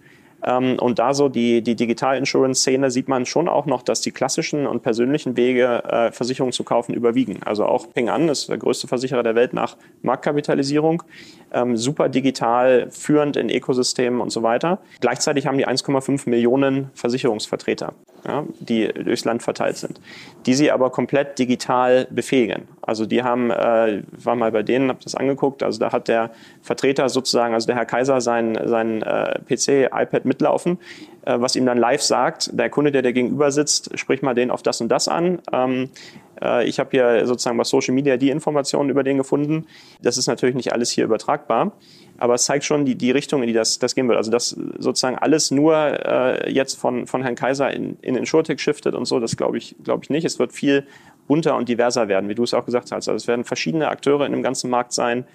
und 0.78 1.00
da 1.00 1.14
so 1.14 1.30
die, 1.30 1.62
die 1.62 1.76
Digital-Insurance-Szene 1.76 2.92
sieht 2.92 3.08
man 3.08 3.26
schon 3.26 3.50
auch 3.50 3.66
noch, 3.66 3.82
dass 3.82 4.02
die 4.02 4.12
klassischen 4.12 4.68
und 4.68 4.84
persönlichen 4.84 5.36
Wege, 5.36 5.84
äh, 5.84 6.12
Versicherungen 6.12 6.54
zu 6.54 6.64
kaufen, 6.64 6.94
überwiegen. 6.94 7.42
Also 7.44 7.66
auch 7.66 7.92
Ping 7.94 8.10
An 8.10 8.30
ist 8.30 8.50
der 8.50 8.58
größte 8.58 8.88
Versicherer 8.88 9.24
der 9.24 9.36
Welt 9.36 9.54
nach 9.54 9.76
Marktkapitalisierung, 10.02 11.04
ähm, 11.52 11.76
super 11.76 12.10
digital, 12.10 12.90
führend 12.90 13.36
in 13.36 13.50
Ökosystemen 13.50 14.22
und 14.22 14.30
so 14.30 14.44
weiter. 14.44 14.80
Gleichzeitig 15.02 15.46
haben 15.46 15.58
die 15.58 15.68
1,5 15.68 16.30
Millionen 16.30 16.90
Versicherungsvertreter, 16.94 17.94
ja, 18.26 18.44
die 18.60 18.88
durchs 18.88 19.26
Land 19.26 19.44
verteilt 19.44 19.78
sind, 19.78 20.00
die 20.46 20.54
sie 20.54 20.72
aber 20.72 20.90
komplett 20.90 21.40
digital 21.40 22.08
befähigen. 22.10 22.68
Also 22.82 23.06
die 23.06 23.24
haben, 23.24 23.52
äh, 23.52 24.04
war 24.12 24.36
mal 24.36 24.52
bei 24.52 24.64
denen, 24.64 24.90
habe 24.90 25.00
das 25.04 25.16
angeguckt, 25.16 25.64
also 25.64 25.80
da 25.80 25.92
hat 25.92 26.08
der 26.08 26.32
Vertreter 26.62 27.10
sozusagen, 27.10 27.54
also 27.54 27.68
der 27.68 27.76
Herr 27.76 27.86
Kaiser, 27.86 28.22
sein, 28.22 28.58
sein 28.66 29.02
äh, 29.02 29.40
PC, 29.48 29.90
iPad 29.94 30.26
mitlaufen, 30.26 30.80
äh, 31.26 31.40
was 31.40 31.56
ihm 31.56 31.66
dann 31.66 31.78
live 31.78 32.02
sagt, 32.02 32.50
der 32.54 32.70
Kunde, 32.70 32.92
der 32.92 33.02
dir 33.02 33.14
gegenüber 33.14 33.52
sitzt, 33.52 33.98
sprich 33.98 34.22
mal 34.22 34.34
den 34.34 34.52
auf 34.52 34.64
das 34.64 34.82
und 34.82 34.90
das 34.90 35.08
an. 35.08 35.40
Ähm, 35.52 35.84
äh, 35.84 36.29
ich 36.66 36.80
habe 36.80 36.90
hier 36.92 37.26
sozusagen 37.26 37.58
bei 37.58 37.64
Social 37.64 37.94
Media 37.94 38.18
die 38.18 38.30
Informationen 38.30 38.90
über 38.90 39.04
den 39.04 39.18
gefunden. 39.18 39.66
Das 40.02 40.18
ist 40.18 40.28
natürlich 40.28 40.56
nicht 40.56 40.72
alles 40.72 40.90
hier 40.90 41.04
übertragbar, 41.04 41.74
aber 42.18 42.36
es 42.36 42.46
zeigt 42.46 42.64
schon 42.64 42.86
die, 42.86 42.96
die 42.96 43.12
Richtung, 43.12 43.42
in 43.42 43.48
die 43.48 43.54
das, 43.54 43.80
das 43.80 43.96
gehen 43.96 44.08
wird. 44.08 44.18
Also 44.18 44.32
dass 44.32 44.50
sozusagen 44.50 45.18
alles 45.18 45.52
nur 45.52 45.76
äh, 45.76 46.52
jetzt 46.52 46.80
von, 46.80 47.08
von 47.08 47.24
Herrn 47.24 47.36
Kaiser 47.36 47.72
in, 47.72 47.98
in 48.02 48.16
Insurtech 48.16 48.60
shiftet 48.60 48.96
und 48.96 49.06
so, 49.06 49.20
das 49.20 49.38
glaube 49.38 49.58
ich, 49.58 49.76
glaube 49.84 50.04
ich 50.04 50.10
nicht. 50.10 50.26
Es 50.26 50.40
wird 50.40 50.54
viel 50.54 50.86
bunter 51.28 51.56
und 51.56 51.70
diverser 51.70 52.08
werden, 52.08 52.30
wie 52.30 52.36
du 52.36 52.44
es 52.44 52.54
auch 52.54 52.66
gesagt 52.66 52.92
hast. 52.92 53.08
Also 53.08 53.14
es 53.14 53.28
werden 53.28 53.46
verschiedene 53.46 53.90
Akteure 53.90 54.26
in 54.26 54.32
dem 54.32 54.44
ganzen 54.44 54.70
Markt 54.70 54.94
sein. 54.94 55.26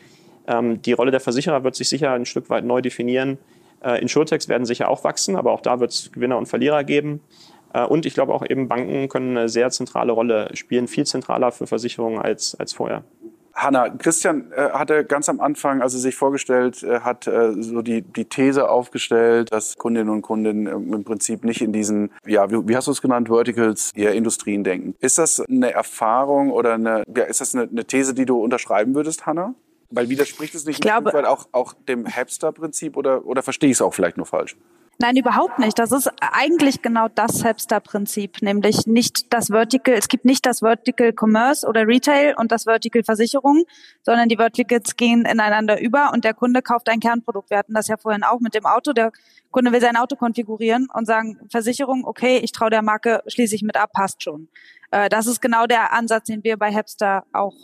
Ähm, 0.47 0.83
die 0.83 0.93
Rolle 0.93 1.11
der 1.11 1.21
Versicherer 1.21 1.65
wird 1.65 1.75
sich 1.75 1.89
sicher 1.89 2.13
ein 2.13 2.27
Stück 2.27 2.51
weit 2.51 2.65
neu 2.65 2.81
definieren. 2.81 3.39
Äh, 3.83 4.01
Insurtechs 4.01 4.49
werden 4.49 4.65
sicher 4.65 4.89
auch 4.89 5.05
wachsen, 5.05 5.37
aber 5.37 5.53
auch 5.53 5.61
da 5.61 5.81
wird 5.81 5.93
es 5.93 6.13
Gewinner 6.13 6.39
und 6.39 6.47
Verlierer 6.47 6.85
geben. 6.85 7.21
Äh, 7.75 7.85
und 7.85 8.07
ich 8.07 8.15
glaube 8.15 8.33
auch 8.33 8.45
eben 8.49 8.69
Banken 8.69 9.09
können 9.09 9.37
eine 9.37 9.49
sehr 9.51 9.71
zentrale 9.71 10.13
Rolle 10.13 10.49
spielen, 10.55 10.89
viel 10.89 11.05
zentraler 11.05 11.53
für 11.53 11.67
Versicherungen 11.67 12.21
als, 12.21 12.55
als 12.55 12.73
vorher. 12.73 13.05
Hanna, 13.55 13.89
Christian 13.89 14.51
äh, 14.53 14.71
hatte 14.71 15.05
ganz 15.05 15.29
am 15.29 15.41
Anfang, 15.41 15.81
als 15.81 15.95
er 15.95 16.01
sich 16.01 16.17
vorgestellt 16.17 16.83
äh, 16.83 17.01
hat, 17.01 17.29
äh, 17.29 17.53
so 17.63 17.83
die, 17.83 18.03
die 18.03 18.25
These 18.25 18.69
aufgestellt, 18.69 19.53
dass 19.53 19.77
Kundinnen 19.77 20.09
und 20.09 20.23
Kunden 20.23 20.67
im 20.67 21.05
Prinzip 21.05 21.45
nicht 21.45 21.61
in 21.61 21.73
diesen, 21.73 22.11
ja, 22.27 22.51
wie, 22.51 22.69
wie 22.69 22.77
hast 22.77 22.89
du 22.89 22.91
es 22.91 23.01
genannt, 23.01 23.29
Verticals, 23.29 23.93
eher 23.95 24.13
Industrien 24.13 24.65
denken. 24.65 24.97
Ist 24.99 25.19
das 25.19 25.41
eine 25.41 25.73
Erfahrung 25.73 26.51
oder 26.51 26.75
eine, 26.75 27.05
ja, 27.17 27.25
ist 27.25 27.41
das 27.41 27.55
eine, 27.55 27.69
eine 27.71 27.85
These, 27.85 28.13
die 28.13 28.25
du 28.27 28.43
unterschreiben 28.43 28.95
würdest, 28.97 29.25
Hanna? 29.25 29.55
Weil 29.91 30.09
widerspricht 30.09 30.57
es 30.57 30.65
nicht 30.65 30.85
ich 30.85 30.93
ein 30.93 31.05
glaube, 31.05 31.31
auch, 31.31 31.47
auch 31.53 31.75
dem 31.75 32.09
Hapster-Prinzip 32.09 32.97
oder, 32.97 33.25
oder 33.25 33.45
verstehe 33.45 33.71
ich 33.71 33.77
es 33.77 33.83
auch 33.83 33.95
vielleicht 33.95 34.17
nur 34.17 34.27
falsch? 34.27 34.57
Nein, 34.99 35.17
überhaupt 35.17 35.59
nicht. 35.59 35.79
Das 35.79 35.91
ist 35.91 36.09
eigentlich 36.21 36.81
genau 36.81 37.09
das 37.09 37.45
Hapster-Prinzip, 37.45 38.43
nämlich 38.43 38.87
nicht 38.87 39.33
das 39.33 39.49
Vertical, 39.49 39.95
es 39.95 40.09
gibt 40.09 40.25
nicht 40.25 40.47
das 40.47 40.61
Vertical 40.61 41.13
Commerce 41.13 41.67
oder 41.67 41.87
Retail 41.87 42.35
und 42.37 42.53
das 42.53 42.65
Vertical 42.65 43.03
Versicherung, 43.03 43.65
sondern 44.03 44.29
die 44.29 44.37
Verticals 44.37 44.97
gehen 44.97 45.25
ineinander 45.25 45.81
über 45.81 46.13
und 46.13 46.25
der 46.25 46.33
Kunde 46.33 46.63
kauft 46.63 46.89
ein 46.89 47.01
Kernprodukt. 47.01 47.51
Wir 47.51 47.59
hatten 47.59 47.75
das 47.75 47.89
ja 47.89 47.97
vorhin 47.97 48.23
auch 48.23 48.39
mit 48.39 48.55
dem 48.55 48.67
Auto. 48.67 48.93
Der 48.93 49.11
Kunde 49.51 49.73
will 49.73 49.81
sein 49.81 49.97
Auto 49.97 50.15
konfigurieren 50.15 50.89
und 50.93 51.07
sagen, 51.07 51.41
Versicherung, 51.51 52.05
okay, 52.05 52.39
ich 52.39 52.53
traue 52.53 52.71
der 52.71 52.83
Marke, 52.83 53.23
schließe 53.27 53.57
ich 53.57 53.63
mit 53.63 53.77
ab, 53.77 53.91
passt 53.93 54.23
schon. 54.23 54.49
Äh, 54.93 55.09
das 55.09 55.27
ist 55.27 55.41
genau 55.43 55.67
der 55.67 55.93
Ansatz, 55.93 56.27
den 56.27 56.45
wir 56.45 56.57
bei 56.57 56.73
Hapster 56.73 57.25
auch 57.33 57.55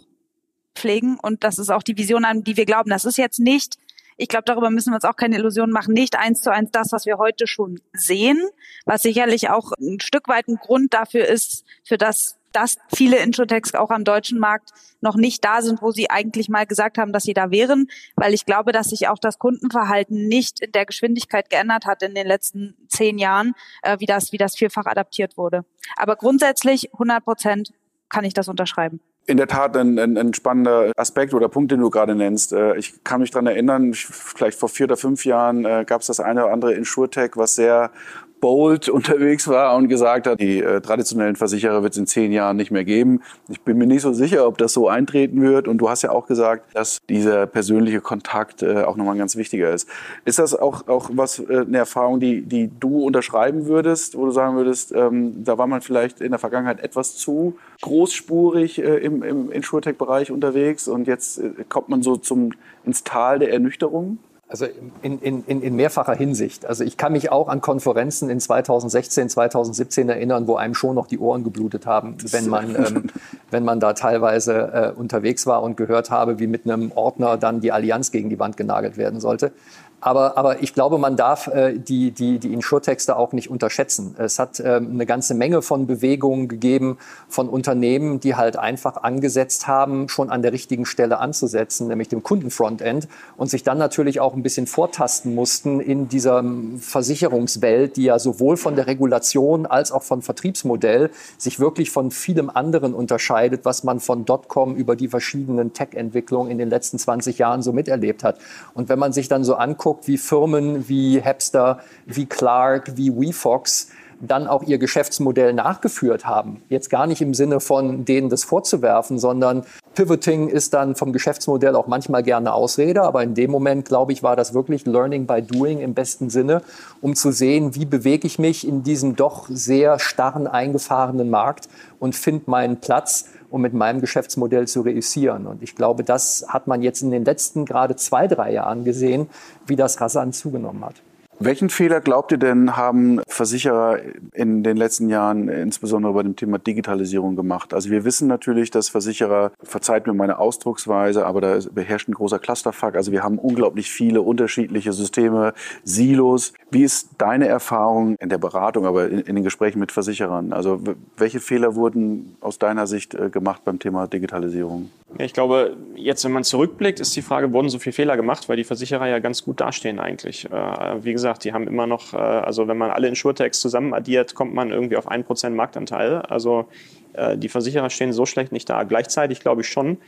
pflegen 0.74 1.18
und 1.20 1.44
das 1.44 1.58
ist 1.58 1.70
auch 1.70 1.82
die 1.82 1.96
Vision, 1.96 2.24
an 2.24 2.42
die 2.42 2.56
wir 2.56 2.66
glauben. 2.66 2.90
Das 2.90 3.04
ist 3.04 3.18
jetzt 3.18 3.38
nicht 3.38 3.76
ich 4.20 4.28
glaube, 4.28 4.44
darüber 4.44 4.70
müssen 4.70 4.90
wir 4.90 4.96
uns 4.96 5.06
auch 5.06 5.16
keine 5.16 5.36
Illusionen 5.36 5.72
machen. 5.72 5.94
Nicht 5.94 6.16
eins 6.16 6.42
zu 6.42 6.52
eins 6.52 6.70
das, 6.70 6.92
was 6.92 7.06
wir 7.06 7.16
heute 7.16 7.46
schon 7.46 7.80
sehen, 7.94 8.38
was 8.84 9.00
sicherlich 9.00 9.48
auch 9.48 9.72
ein 9.80 9.98
Stück 10.00 10.28
weit 10.28 10.46
ein 10.46 10.56
Grund 10.56 10.92
dafür 10.92 11.26
ist, 11.26 11.64
für 11.84 11.96
das 11.96 12.36
dass 12.52 12.78
viele 12.92 13.18
Introtechs 13.18 13.74
auch 13.74 13.90
am 13.90 14.02
deutschen 14.02 14.40
Markt 14.40 14.70
noch 15.00 15.14
nicht 15.14 15.44
da 15.44 15.62
sind, 15.62 15.82
wo 15.82 15.92
sie 15.92 16.10
eigentlich 16.10 16.48
mal 16.48 16.66
gesagt 16.66 16.98
haben, 16.98 17.12
dass 17.12 17.22
sie 17.22 17.32
da 17.32 17.52
wären, 17.52 17.86
weil 18.16 18.34
ich 18.34 18.44
glaube, 18.44 18.72
dass 18.72 18.88
sich 18.88 19.06
auch 19.06 19.18
das 19.20 19.38
Kundenverhalten 19.38 20.26
nicht 20.26 20.58
in 20.58 20.72
der 20.72 20.84
Geschwindigkeit 20.84 21.48
geändert 21.48 21.86
hat 21.86 22.02
in 22.02 22.12
den 22.12 22.26
letzten 22.26 22.74
zehn 22.88 23.18
Jahren, 23.18 23.54
äh, 23.82 24.00
wie 24.00 24.06
das, 24.06 24.32
wie 24.32 24.36
das 24.36 24.56
vielfach 24.56 24.86
adaptiert 24.86 25.36
wurde. 25.36 25.64
Aber 25.94 26.16
grundsätzlich 26.16 26.92
100 26.94 27.24
Prozent 27.24 27.72
kann 28.08 28.24
ich 28.24 28.34
das 28.34 28.48
unterschreiben 28.48 29.00
in 29.30 29.36
der 29.36 29.46
Tat 29.46 29.76
ein, 29.76 29.96
ein, 29.98 30.18
ein, 30.18 30.34
spannender 30.34 30.90
Aspekt 30.96 31.32
oder 31.34 31.48
Punkt, 31.48 31.70
den 31.70 31.80
du 31.80 31.88
gerade 31.88 32.16
nennst. 32.16 32.52
Äh, 32.52 32.76
ich 32.76 33.04
kann 33.04 33.20
mich 33.20 33.30
daran 33.30 33.46
erinnern, 33.46 33.94
vielleicht 33.94 34.58
vor 34.58 34.68
vier 34.68 34.86
oder 34.86 34.96
fünf 34.96 35.24
Jahren 35.24 35.64
äh, 35.64 35.84
gab 35.86 36.00
es 36.00 36.08
das 36.08 36.18
eine 36.18 36.44
oder 36.44 36.52
andere 36.52 36.74
Insurtech, 36.74 37.32
was 37.36 37.54
sehr 37.54 37.92
bold 38.40 38.88
unterwegs 38.88 39.48
war 39.48 39.76
und 39.76 39.88
gesagt 39.88 40.26
hat, 40.26 40.40
die 40.40 40.60
äh, 40.60 40.80
traditionellen 40.80 41.36
Versicherer 41.36 41.82
wird 41.82 41.92
es 41.92 41.98
in 41.98 42.06
zehn 42.06 42.32
Jahren 42.32 42.56
nicht 42.56 42.70
mehr 42.70 42.84
geben. 42.84 43.20
Ich 43.48 43.60
bin 43.60 43.78
mir 43.78 43.86
nicht 43.86 44.02
so 44.02 44.12
sicher, 44.12 44.46
ob 44.46 44.58
das 44.58 44.72
so 44.72 44.88
eintreten 44.88 45.42
wird. 45.42 45.68
Und 45.68 45.78
du 45.78 45.88
hast 45.88 46.02
ja 46.02 46.10
auch 46.10 46.26
gesagt, 46.26 46.74
dass 46.74 46.98
dieser 47.08 47.46
persönliche 47.46 48.00
Kontakt 48.00 48.62
äh, 48.62 48.82
auch 48.82 48.96
nochmal 48.96 49.14
ein 49.14 49.18
ganz 49.18 49.36
wichtiger 49.36 49.70
ist. 49.72 49.88
Ist 50.24 50.38
das 50.38 50.54
auch, 50.54 50.88
auch 50.88 51.10
was, 51.12 51.38
äh, 51.38 51.64
eine 51.66 51.78
Erfahrung, 51.78 52.20
die, 52.20 52.42
die 52.42 52.70
du 52.80 53.04
unterschreiben 53.04 53.66
würdest, 53.66 54.16
wo 54.16 54.26
du 54.26 54.32
sagen 54.32 54.56
würdest, 54.56 54.92
ähm, 54.92 55.44
da 55.44 55.58
war 55.58 55.66
man 55.66 55.80
vielleicht 55.80 56.20
in 56.20 56.30
der 56.30 56.38
Vergangenheit 56.38 56.80
etwas 56.80 57.16
zu 57.16 57.58
großspurig 57.82 58.78
äh, 58.78 58.96
im, 58.98 59.22
im 59.22 59.50
Insurtech-Bereich 59.50 60.30
unterwegs 60.30 60.88
und 60.88 61.06
jetzt 61.06 61.38
äh, 61.38 61.50
kommt 61.68 61.88
man 61.88 62.02
so 62.02 62.16
zum, 62.16 62.52
ins 62.84 63.04
Tal 63.04 63.38
der 63.38 63.52
Ernüchterung? 63.52 64.18
Also 64.50 64.66
in, 65.02 65.20
in, 65.20 65.44
in, 65.44 65.62
in 65.62 65.76
mehrfacher 65.76 66.16
Hinsicht. 66.16 66.66
Also 66.66 66.82
ich 66.82 66.96
kann 66.96 67.12
mich 67.12 67.30
auch 67.30 67.46
an 67.46 67.60
Konferenzen 67.60 68.28
in 68.30 68.40
2016, 68.40 69.28
2017 69.28 70.08
erinnern, 70.08 70.48
wo 70.48 70.56
einem 70.56 70.74
schon 70.74 70.96
noch 70.96 71.06
die 71.06 71.20
Ohren 71.20 71.44
geblutet 71.44 71.86
haben, 71.86 72.16
wenn 72.32 72.48
man, 72.48 72.74
ähm, 72.74 73.04
wenn 73.52 73.64
man 73.64 73.78
da 73.78 73.92
teilweise 73.92 74.54
äh, 74.96 74.98
unterwegs 74.98 75.46
war 75.46 75.62
und 75.62 75.76
gehört 75.76 76.10
habe, 76.10 76.40
wie 76.40 76.48
mit 76.48 76.64
einem 76.64 76.90
Ordner 76.90 77.36
dann 77.36 77.60
die 77.60 77.70
Allianz 77.70 78.10
gegen 78.10 78.28
die 78.28 78.40
Wand 78.40 78.56
genagelt 78.56 78.96
werden 78.96 79.20
sollte. 79.20 79.52
Aber, 80.00 80.38
aber 80.38 80.62
ich 80.62 80.72
glaube, 80.72 80.96
man 80.96 81.16
darf 81.16 81.46
äh, 81.46 81.78
die, 81.78 82.10
die, 82.10 82.38
die 82.38 82.52
Insurtexte 82.54 83.16
auch 83.16 83.32
nicht 83.32 83.50
unterschätzen. 83.50 84.14
Es 84.18 84.38
hat 84.38 84.58
ähm, 84.60 84.90
eine 84.92 85.04
ganze 85.04 85.34
Menge 85.34 85.60
von 85.60 85.86
Bewegungen 85.86 86.48
gegeben 86.48 86.96
von 87.28 87.48
Unternehmen, 87.50 88.18
die 88.18 88.34
halt 88.34 88.56
einfach 88.56 88.96
angesetzt 89.02 89.66
haben, 89.66 90.08
schon 90.08 90.30
an 90.30 90.40
der 90.40 90.52
richtigen 90.52 90.86
Stelle 90.86 91.18
anzusetzen, 91.18 91.88
nämlich 91.88 92.08
dem 92.08 92.22
Kundenfrontend 92.22 93.08
und 93.36 93.50
sich 93.50 93.62
dann 93.62 93.76
natürlich 93.76 94.20
auch 94.20 94.34
ein 94.34 94.42
bisschen 94.42 94.66
vortasten 94.66 95.34
mussten 95.34 95.80
in 95.80 96.08
dieser 96.08 96.38
ähm, 96.38 96.78
Versicherungswelt, 96.78 97.96
die 97.96 98.04
ja 98.04 98.18
sowohl 98.18 98.56
von 98.56 98.76
der 98.76 98.86
Regulation 98.86 99.66
als 99.66 99.92
auch 99.92 100.02
von 100.02 100.22
Vertriebsmodell 100.22 101.10
sich 101.36 101.60
wirklich 101.60 101.90
von 101.90 102.10
vielem 102.10 102.48
anderen 102.48 102.94
unterscheidet, 102.94 103.66
was 103.66 103.84
man 103.84 104.00
von 104.00 104.24
Dotcom 104.24 104.76
über 104.76 104.96
die 104.96 105.08
verschiedenen 105.08 105.74
Tech-Entwicklungen 105.74 106.50
in 106.50 106.56
den 106.56 106.70
letzten 106.70 106.98
20 106.98 107.36
Jahren 107.36 107.60
so 107.60 107.74
miterlebt 107.74 108.24
hat. 108.24 108.38
Und 108.72 108.88
wenn 108.88 108.98
man 108.98 109.12
sich 109.12 109.28
dann 109.28 109.44
so 109.44 109.56
anguckt, 109.56 109.89
anguckt, 109.90 110.06
wie 110.06 110.18
Firmen 110.18 110.88
wie 110.88 111.20
Hapster, 111.22 111.80
wie 112.06 112.26
Clark, 112.26 112.96
wie 112.96 113.10
WeFox 113.12 113.88
dann 114.22 114.46
auch 114.46 114.62
ihr 114.62 114.76
Geschäftsmodell 114.76 115.54
nachgeführt 115.54 116.26
haben. 116.26 116.62
Jetzt 116.68 116.90
gar 116.90 117.06
nicht 117.06 117.22
im 117.22 117.32
Sinne 117.32 117.58
von 117.58 118.04
denen 118.04 118.28
das 118.28 118.44
vorzuwerfen, 118.44 119.18
sondern 119.18 119.64
Pivoting 119.94 120.48
ist 120.48 120.74
dann 120.74 120.94
vom 120.94 121.14
Geschäftsmodell 121.14 121.74
auch 121.74 121.86
manchmal 121.86 122.22
gerne 122.22 122.52
Ausrede, 122.52 123.02
aber 123.02 123.22
in 123.22 123.34
dem 123.34 123.50
Moment, 123.50 123.86
glaube 123.86 124.12
ich, 124.12 124.22
war 124.22 124.36
das 124.36 124.52
wirklich 124.52 124.84
Learning 124.84 125.26
by 125.26 125.40
Doing 125.40 125.80
im 125.80 125.94
besten 125.94 126.28
Sinne, 126.28 126.60
um 127.00 127.16
zu 127.16 127.32
sehen, 127.32 127.74
wie 127.74 127.86
bewege 127.86 128.26
ich 128.26 128.38
mich 128.38 128.68
in 128.68 128.82
diesem 128.82 129.16
doch 129.16 129.48
sehr 129.48 129.98
starren, 129.98 130.46
eingefahrenen 130.46 131.30
Markt 131.30 131.70
und 131.98 132.14
finde 132.14 132.50
meinen 132.50 132.76
Platz, 132.76 133.24
um 133.50 133.60
mit 133.60 133.74
meinem 133.74 134.00
Geschäftsmodell 134.00 134.66
zu 134.66 134.80
reüssieren. 134.80 135.46
Und 135.46 135.62
ich 135.62 135.74
glaube, 135.74 136.04
das 136.04 136.46
hat 136.48 136.66
man 136.66 136.82
jetzt 136.82 137.02
in 137.02 137.10
den 137.10 137.24
letzten 137.24 137.64
gerade 137.64 137.96
zwei, 137.96 138.26
drei 138.26 138.52
Jahren 138.52 138.84
gesehen, 138.84 139.28
wie 139.66 139.76
das 139.76 140.00
rasant 140.00 140.34
zugenommen 140.34 140.84
hat. 140.84 141.02
Welchen 141.42 141.70
Fehler 141.70 142.02
glaubt 142.02 142.32
ihr 142.32 142.38
denn, 142.38 142.76
haben 142.76 143.22
Versicherer 143.26 143.98
in 144.34 144.62
den 144.62 144.76
letzten 144.76 145.08
Jahren 145.08 145.48
insbesondere 145.48 146.12
bei 146.12 146.22
dem 146.22 146.36
Thema 146.36 146.58
Digitalisierung 146.58 147.34
gemacht? 147.34 147.72
Also 147.72 147.88
wir 147.88 148.04
wissen 148.04 148.28
natürlich, 148.28 148.70
dass 148.70 148.90
Versicherer, 148.90 149.50
verzeiht 149.62 150.06
mir 150.06 150.12
meine 150.12 150.38
Ausdrucksweise, 150.38 151.24
aber 151.24 151.40
da 151.40 151.58
beherrscht 151.72 152.08
ein 152.08 152.12
großer 152.12 152.38
Clusterfuck. 152.38 152.94
Also 152.94 153.10
wir 153.10 153.22
haben 153.22 153.38
unglaublich 153.38 153.90
viele 153.90 154.20
unterschiedliche 154.20 154.92
Systeme, 154.92 155.54
Silos. 155.82 156.52
Wie 156.70 156.84
ist 156.84 157.08
deine 157.16 157.48
Erfahrung 157.48 158.16
in 158.20 158.28
der 158.28 158.36
Beratung, 158.36 158.84
aber 158.84 159.08
in, 159.08 159.20
in 159.20 159.34
den 159.34 159.42
Gesprächen 159.42 159.78
mit 159.78 159.92
Versicherern? 159.92 160.52
Also 160.52 160.82
welche 161.16 161.40
Fehler 161.40 161.74
wurden 161.74 162.36
aus 162.42 162.58
deiner 162.58 162.86
Sicht 162.86 163.14
äh, 163.14 163.30
gemacht 163.30 163.62
beim 163.64 163.78
Thema 163.78 164.06
Digitalisierung? 164.06 164.90
Ich 165.18 165.32
glaube, 165.32 165.76
jetzt, 165.96 166.24
wenn 166.24 166.32
man 166.32 166.44
zurückblickt, 166.44 167.00
ist 167.00 167.14
die 167.16 167.22
Frage, 167.22 167.52
wurden 167.52 167.68
so 167.68 167.78
viele 167.78 167.92
Fehler 167.92 168.16
gemacht, 168.16 168.48
weil 168.48 168.56
die 168.56 168.64
Versicherer 168.64 169.08
ja 169.08 169.18
ganz 169.18 169.44
gut 169.44 169.60
dastehen 169.60 169.98
eigentlich. 169.98 170.44
Äh, 170.50 171.04
wie 171.04 171.12
gesagt, 171.12 171.44
die 171.44 171.52
haben 171.52 171.66
immer 171.66 171.86
noch, 171.86 172.14
äh, 172.14 172.16
also 172.16 172.68
wenn 172.68 172.78
man 172.78 172.90
alle 172.90 173.08
Insurtechs 173.08 173.60
zusammen 173.60 173.92
addiert, 173.92 174.34
kommt 174.34 174.54
man 174.54 174.70
irgendwie 174.70 174.96
auf 174.96 175.10
1% 175.10 175.50
Marktanteil. 175.50 176.22
Also 176.22 176.68
äh, 177.14 177.36
die 177.36 177.48
Versicherer 177.48 177.90
stehen 177.90 178.12
so 178.12 178.24
schlecht 178.24 178.52
nicht 178.52 178.70
da. 178.70 178.84
Gleichzeitig 178.84 179.40
glaube 179.40 179.62
ich 179.62 179.68
schon, 179.68 179.98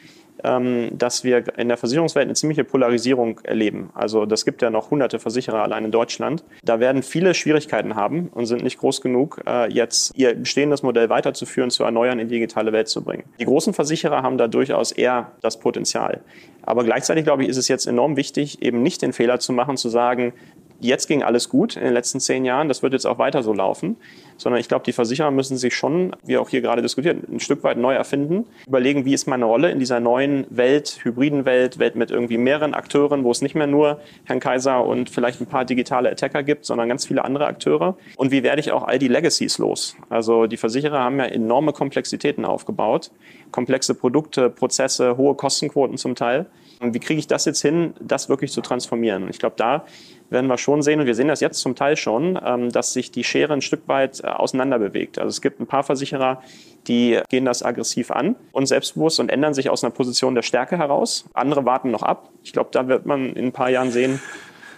dass 0.43 1.25
wir 1.25 1.45
in 1.57 1.69
der 1.69 1.77
Versicherungswelt 1.77 2.27
eine 2.27 2.35
ziemliche 2.35 2.65
Polarisierung 2.65 3.41
erleben. 3.45 3.91
Also 3.95 4.27
das 4.27 4.45
gibt 4.45 4.61
ja 4.63 4.71
noch 4.71 4.91
hunderte 4.91 5.19
Versicherer 5.19 5.63
allein 5.63 5.85
in 5.85 5.91
Deutschland. 5.93 6.45
Da 6.65 6.81
werden 6.81 7.03
viele 7.03 7.35
Schwierigkeiten 7.35 7.95
haben 7.95 8.29
und 8.35 8.47
sind 8.47 8.63
nicht 8.63 8.79
groß 8.79 9.01
genug, 9.01 9.41
äh, 9.47 9.73
jetzt 9.73 10.13
ihr 10.17 10.35
bestehendes 10.35 10.83
Modell 10.83 11.09
weiterzuführen, 11.09 11.71
zu 11.71 11.85
erneuern, 11.85 12.19
in 12.19 12.29
die 12.29 12.35
digitale 12.35 12.73
Welt 12.73 12.89
zu 12.89 13.03
bringen. 13.03 13.25
Die 13.39 13.45
großen 13.45 13.73
Versicherer 13.73 14.23
haben 14.23 14.39
da 14.39 14.49
durchaus 14.49 14.93
eher 14.93 15.33
das 15.41 15.59
Potenzial. 15.59 16.21
Aber 16.63 16.85
gleichzeitig, 16.85 17.25
glaube 17.25 17.45
ich, 17.45 17.49
ist 17.49 17.57
es 17.57 17.69
jetzt 17.69 17.87
enorm 17.87 18.17
wichtig, 18.17 18.63
eben 18.63 18.83
nicht 18.83 19.03
den 19.03 19.13
Fehler 19.13 19.41
zu 19.41 19.53
machen, 19.53 19.77
zu 19.77 19.89
sagen, 19.89 20.33
jetzt 20.83 21.07
ging 21.07 21.23
alles 21.23 21.49
gut 21.49 21.77
in 21.77 21.85
den 21.85 21.93
letzten 21.93 22.21
zehn 22.21 22.45
Jahren, 22.45 22.69
das 22.69 22.83
wird 22.83 22.93
jetzt 22.93 23.07
auch 23.07 23.19
weiter 23.19 23.43
so 23.43 23.53
laufen, 23.53 23.97
sondern 24.43 24.61
ich 24.61 24.69
glaube, 24.69 24.85
die 24.85 24.93
Versicherer 24.93 25.31
müssen 25.31 25.57
sich 25.57 25.75
schon, 25.75 26.15
wie 26.25 26.37
auch 26.37 26.49
hier 26.49 26.61
gerade 26.61 26.83
diskutiert, 26.83 27.29
ein 27.29 27.41
Stück 27.41 27.63
weit 27.63 27.79
neu 27.79 27.95
erfinden, 27.95 28.47
überlegen, 28.67 29.05
wie 29.05 29.15
ist 29.15 29.27
meine 29.27 29.45
Rolle 29.45 29.71
in 29.71 29.79
dieser 29.79 30.01
neuen 30.01 30.47
Welt, 30.51 30.99
hybriden 31.03 31.45
Welt, 31.45 31.79
Welt 31.79 31.95
mit 31.95 32.11
irgendwie 32.11 32.39
mehreren 32.39 32.75
Akteuren, 32.75 33.25
wo 33.25 33.31
es 33.31 33.41
nicht 33.41 33.55
mehr 33.55 33.67
nur 33.67 34.01
Herrn 34.25 34.41
Kaiser 34.41 34.85
und 34.85 35.11
vielleicht 35.11 35.41
ein 35.41 35.47
paar 35.47 35.65
digitale 35.65 36.11
Attacker 36.11 36.43
gibt, 36.43 36.65
sondern 36.65 36.89
ganz 36.89 37.07
viele 37.07 37.25
andere 37.25 37.47
Akteure. 37.47 37.97
Und 38.17 38.33
wie 38.33 38.43
werde 38.43 38.61
ich 38.61 38.73
auch 38.73 38.83
all 38.83 38.99
die 38.99 39.09
Legacies 39.09 39.59
los? 39.59 39.97
Also 40.09 40.47
die 40.47 40.57
Versicherer 40.57 40.99
haben 40.99 41.19
ja 41.19 41.27
enorme 41.27 41.73
Komplexitäten 41.73 42.45
aufgebaut, 42.45 43.13
komplexe 43.53 43.95
Produkte, 43.95 44.51
Prozesse, 44.51 45.17
hohe 45.17 45.35
Kostenquoten 45.37 45.97
zum 45.97 46.15
Teil. 46.15 46.47
Und 46.81 46.95
wie 46.95 46.99
kriege 46.99 47.21
ich 47.21 47.29
das 47.29 47.45
jetzt 47.45 47.63
hin, 47.63 47.95
das 48.01 48.29
wirklich 48.29 48.51
zu 48.51 48.61
transformieren? 48.61 49.23
Und 49.23 49.31
ich 49.31 49.39
glaube, 49.39 49.55
da 49.57 49.85
werden 50.33 50.47
wir 50.47 50.59
schon 50.59 50.83
sehen, 50.83 51.01
und 51.01 51.07
wir 51.07 51.15
sehen 51.15 51.29
das 51.29 51.41
jetzt 51.41 51.61
zum 51.61 51.75
Teil 51.75 51.97
schon, 51.97 52.39
ähm, 52.45 52.71
dass 52.71 52.93
sich 52.93 53.11
die 53.11 53.25
Schere 53.25 53.53
ein 53.53 53.63
Stück 53.63 53.87
weit 53.87 54.21
äh, 54.23 54.27
auseinander 54.27 54.79
bewegt. 54.79 55.19
Also 55.19 55.29
es 55.29 55.41
gibt 55.41 55.61
ein 55.61 55.67
paar 55.67 55.83
Versicherer, 55.83 56.43
die 56.89 57.21
gehen 57.29 57.45
das 57.45 57.63
aggressiv 57.63 58.11
an 58.11 58.37
und 58.53 58.67
selbstbewusst 58.67 59.21
und 59.21 59.31
ändern 59.31 59.55
sich 59.55 59.71
aus 59.71 59.85
einer 59.85 59.93
Position 59.93 60.35
der 60.35 60.43
Stärke 60.43 60.79
heraus. 60.79 61.27
Andere 61.33 61.65
warten 61.65 61.91
noch 61.91 62.03
ab. 62.03 62.31
Ich 62.43 62.53
glaube, 62.53 62.71
da 62.73 62.89
wird 62.89 63.07
man 63.07 63.35
in 63.35 63.47
ein 63.47 63.53
paar 63.53 63.71
Jahren 63.71 63.91
sehen, 63.91 64.21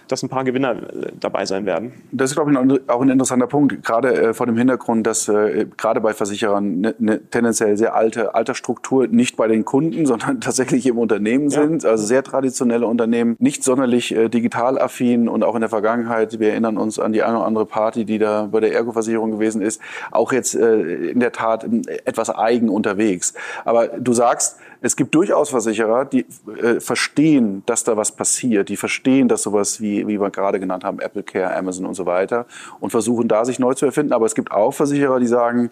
dass 0.07 0.23
ein 0.23 0.29
paar 0.29 0.43
Gewinner 0.43 0.71
äh, 0.71 1.11
dabei 1.19 1.45
sein 1.45 1.65
werden. 1.65 1.93
Das 2.11 2.31
ist, 2.31 2.35
glaube 2.35 2.51
ich, 2.51 2.89
auch 2.89 3.01
ein 3.01 3.09
interessanter 3.09 3.47
Punkt, 3.47 3.83
gerade 3.83 4.13
äh, 4.13 4.33
vor 4.33 4.45
dem 4.45 4.57
Hintergrund, 4.57 5.05
dass 5.05 5.27
äh, 5.27 5.65
gerade 5.77 6.01
bei 6.01 6.13
Versicherern 6.13 6.65
eine 6.65 6.95
ne 6.99 7.21
tendenziell 7.29 7.77
sehr 7.77 7.95
alte 7.95 8.35
Altersstruktur 8.35 9.07
nicht 9.07 9.37
bei 9.37 9.47
den 9.47 9.65
Kunden, 9.65 10.05
sondern 10.15 10.41
tatsächlich 10.41 10.85
im 10.85 10.97
Unternehmen 10.97 11.49
ja. 11.49 11.61
sind, 11.61 11.85
also 11.85 12.05
sehr 12.05 12.23
traditionelle 12.23 12.87
Unternehmen, 12.87 13.35
nicht 13.39 13.63
sonderlich 13.63 14.15
digital 14.33 14.79
affin 14.79 15.27
und 15.27 15.43
auch 15.43 15.55
in 15.55 15.61
der 15.61 15.69
Vergangenheit, 15.69 16.39
wir 16.39 16.49
erinnern 16.49 16.77
uns 16.77 16.99
an 16.99 17.13
die 17.13 17.23
eine 17.23 17.37
oder 17.37 17.45
andere 17.45 17.65
Party, 17.65 18.05
die 18.05 18.19
da 18.19 18.47
bei 18.51 18.59
der 18.59 18.73
Ergo-Versicherung 18.73 19.31
gewesen 19.31 19.61
ist, 19.61 19.81
auch 20.11 20.31
jetzt 20.31 20.55
in 20.55 21.19
der 21.19 21.31
Tat 21.31 21.65
etwas 22.05 22.29
eigen 22.29 22.69
unterwegs. 22.69 23.33
Aber 23.63 23.87
du 23.87 24.13
sagst, 24.13 24.57
es 24.81 24.95
gibt 24.95 25.15
durchaus 25.15 25.49
Versicherer, 25.49 26.05
die 26.05 26.25
äh, 26.61 26.79
verstehen, 26.79 27.63
dass 27.65 27.83
da 27.83 27.97
was 27.97 28.11
passiert, 28.11 28.69
die 28.69 28.77
verstehen, 28.77 29.27
dass 29.27 29.43
sowas 29.43 29.81
wie, 29.81 30.07
wie 30.07 30.19
wir 30.19 30.29
gerade 30.29 30.59
genannt 30.59 30.83
haben, 30.83 30.99
Apple 30.99 31.23
Care, 31.23 31.55
Amazon 31.55 31.85
und 31.85 31.95
so 31.95 32.05
weiter 32.05 32.45
und 32.79 32.91
versuchen 32.91 33.27
da 33.27 33.45
sich 33.45 33.59
neu 33.59 33.73
zu 33.73 33.85
erfinden. 33.85 34.13
Aber 34.13 34.25
es 34.25 34.35
gibt 34.35 34.51
auch 34.51 34.71
Versicherer, 34.71 35.19
die 35.19 35.27
sagen, 35.27 35.69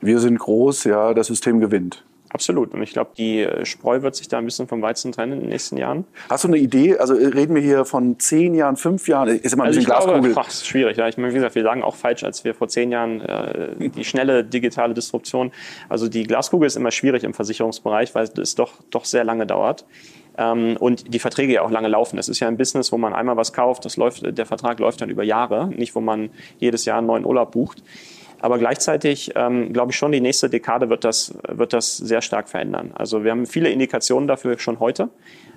wir 0.00 0.18
sind 0.20 0.38
groß, 0.38 0.84
ja, 0.84 1.14
das 1.14 1.28
System 1.28 1.60
gewinnt. 1.60 2.04
Absolut. 2.36 2.74
Und 2.74 2.82
ich 2.82 2.92
glaube, 2.92 3.12
die 3.16 3.40
äh, 3.40 3.64
Spreu 3.64 4.02
wird 4.02 4.14
sich 4.14 4.28
da 4.28 4.36
ein 4.36 4.44
bisschen 4.44 4.68
vom 4.68 4.82
Weizen 4.82 5.10
trennen 5.10 5.32
in 5.32 5.40
den 5.40 5.48
nächsten 5.48 5.78
Jahren. 5.78 6.04
Hast 6.28 6.44
du 6.44 6.48
eine 6.48 6.58
Idee? 6.58 6.98
Also 6.98 7.14
äh, 7.14 7.28
reden 7.28 7.54
wir 7.54 7.62
hier 7.62 7.86
von 7.86 8.18
zehn 8.18 8.54
Jahren, 8.54 8.76
fünf 8.76 9.08
Jahren? 9.08 9.30
Ist 9.30 9.54
immer 9.54 9.62
ein 9.62 9.68
also 9.68 9.78
bisschen 9.78 9.86
Glaskugel. 9.86 10.20
Glaube, 10.20 10.40
ach, 10.44 10.48
ist 10.48 10.66
schwierig. 10.66 10.98
Ja. 10.98 11.08
Ich 11.08 11.16
meine, 11.16 11.30
wie 11.30 11.36
gesagt, 11.36 11.54
wir 11.54 11.62
sagen 11.62 11.82
auch 11.82 11.96
falsch, 11.96 12.24
als 12.24 12.44
wir 12.44 12.52
vor 12.54 12.68
zehn 12.68 12.92
Jahren 12.92 13.22
äh, 13.22 13.88
die 13.88 14.04
schnelle 14.04 14.44
digitale 14.44 14.92
Disruption. 14.92 15.50
Also 15.88 16.08
die 16.08 16.24
Glaskugel 16.24 16.66
ist 16.66 16.76
immer 16.76 16.90
schwierig 16.90 17.24
im 17.24 17.32
Versicherungsbereich, 17.32 18.14
weil 18.14 18.28
es 18.36 18.54
doch, 18.54 18.74
doch 18.90 19.06
sehr 19.06 19.24
lange 19.24 19.46
dauert 19.46 19.86
ähm, 20.36 20.76
und 20.78 21.14
die 21.14 21.18
Verträge 21.18 21.54
ja 21.54 21.62
auch 21.62 21.70
lange 21.70 21.88
laufen. 21.88 22.16
Das 22.16 22.28
ist 22.28 22.40
ja 22.40 22.48
ein 22.48 22.58
Business, 22.58 22.92
wo 22.92 22.98
man 22.98 23.14
einmal 23.14 23.38
was 23.38 23.54
kauft, 23.54 23.86
das 23.86 23.96
läuft, 23.96 24.36
der 24.36 24.44
Vertrag 24.44 24.78
läuft 24.78 25.00
dann 25.00 25.08
über 25.08 25.22
Jahre, 25.22 25.68
nicht 25.68 25.94
wo 25.94 26.00
man 26.00 26.28
jedes 26.58 26.84
Jahr 26.84 26.98
einen 26.98 27.06
neuen 27.06 27.24
Urlaub 27.24 27.52
bucht. 27.52 27.82
Aber 28.40 28.58
gleichzeitig 28.58 29.32
ähm, 29.34 29.72
glaube 29.72 29.92
ich 29.92 29.96
schon, 29.96 30.12
die 30.12 30.20
nächste 30.20 30.50
Dekade 30.50 30.90
wird 30.90 31.04
das, 31.04 31.34
wird 31.48 31.72
das 31.72 31.96
sehr 31.96 32.22
stark 32.22 32.48
verändern. 32.48 32.90
Also 32.94 33.24
wir 33.24 33.30
haben 33.30 33.46
viele 33.46 33.70
Indikationen 33.70 34.28
dafür 34.28 34.58
schon 34.58 34.78
heute. 34.78 35.08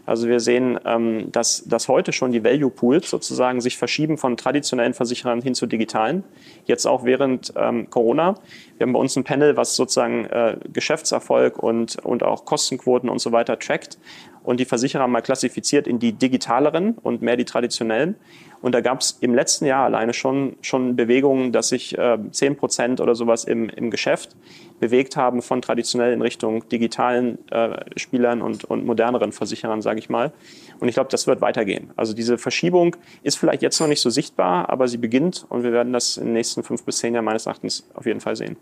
Also 0.05 0.27
wir 0.27 0.39
sehen, 0.39 0.79
ähm, 0.85 1.31
dass, 1.31 1.65
dass 1.65 1.87
heute 1.87 2.13
schon 2.13 2.31
die 2.31 2.43
Value 2.43 2.71
Pools 2.71 3.09
sozusagen 3.09 3.61
sich 3.61 3.77
verschieben 3.77 4.17
von 4.17 4.37
traditionellen 4.37 4.95
Versicherern 4.95 5.41
hin 5.41 5.53
zu 5.53 5.67
digitalen. 5.67 6.23
Jetzt 6.65 6.87
auch 6.87 7.03
während 7.03 7.53
ähm, 7.55 7.89
Corona. 7.91 8.35
Wir 8.77 8.87
haben 8.87 8.93
bei 8.93 8.99
uns 8.99 9.15
ein 9.17 9.23
Panel, 9.23 9.55
was 9.55 9.75
sozusagen 9.75 10.25
äh, 10.25 10.57
Geschäftserfolg 10.73 11.61
und, 11.61 11.97
und 11.97 12.23
auch 12.23 12.45
Kostenquoten 12.45 13.07
und 13.09 13.19
so 13.19 13.31
weiter 13.31 13.59
trackt 13.59 13.99
und 14.41 14.59
die 14.59 14.65
Versicherer 14.65 15.07
mal 15.07 15.21
klassifiziert 15.21 15.87
in 15.87 15.99
die 15.99 16.13
digitaleren 16.13 16.93
und 16.93 17.21
mehr 17.21 17.37
die 17.37 17.45
traditionellen. 17.45 18.15
Und 18.61 18.73
da 18.73 18.81
gab 18.81 19.01
es 19.01 19.17
im 19.21 19.33
letzten 19.33 19.65
Jahr 19.65 19.85
alleine 19.85 20.13
schon, 20.13 20.55
schon 20.61 20.95
Bewegungen, 20.95 21.51
dass 21.51 21.69
sich 21.69 21.97
äh, 21.97 22.17
10 22.29 22.57
Prozent 22.57 23.01
oder 23.01 23.15
sowas 23.15 23.45
im, 23.45 23.69
im 23.69 23.89
Geschäft 23.89 24.35
bewegt 24.79 25.15
haben 25.15 25.41
von 25.41 25.61
traditionell 25.61 26.13
in 26.13 26.21
Richtung 26.21 26.67
digitalen 26.69 27.37
äh, 27.51 27.77
Spielern 27.97 28.41
und, 28.41 28.65
und 28.65 28.85
moderneren 28.85 29.31
Versicherern, 29.31 29.81
sage 29.81 29.99
ich 29.99 30.09
mal. 30.09 30.31
Und 30.79 30.87
ich 30.87 30.95
glaube, 30.95 31.09
das 31.09 31.27
wird 31.27 31.41
weitergehen. 31.41 31.91
Also 31.95 32.13
diese 32.13 32.37
Verschiebung 32.37 32.95
ist 33.23 33.37
vielleicht 33.37 33.61
jetzt 33.61 33.79
noch 33.79 33.87
nicht 33.87 34.01
so 34.01 34.09
sichtbar, 34.09 34.69
aber 34.69 34.87
sie 34.87 34.97
beginnt 34.97 35.45
und 35.49 35.63
wir 35.63 35.71
werden 35.71 35.93
das 35.93 36.17
in 36.17 36.25
den 36.25 36.33
nächsten 36.33 36.63
fünf 36.63 36.83
bis 36.83 36.97
zehn 36.97 37.13
Jahren 37.13 37.25
meines 37.25 37.45
Erachtens 37.45 37.87
auf 37.93 38.05
jeden 38.05 38.19
Fall 38.19 38.35
sehen. 38.35 38.57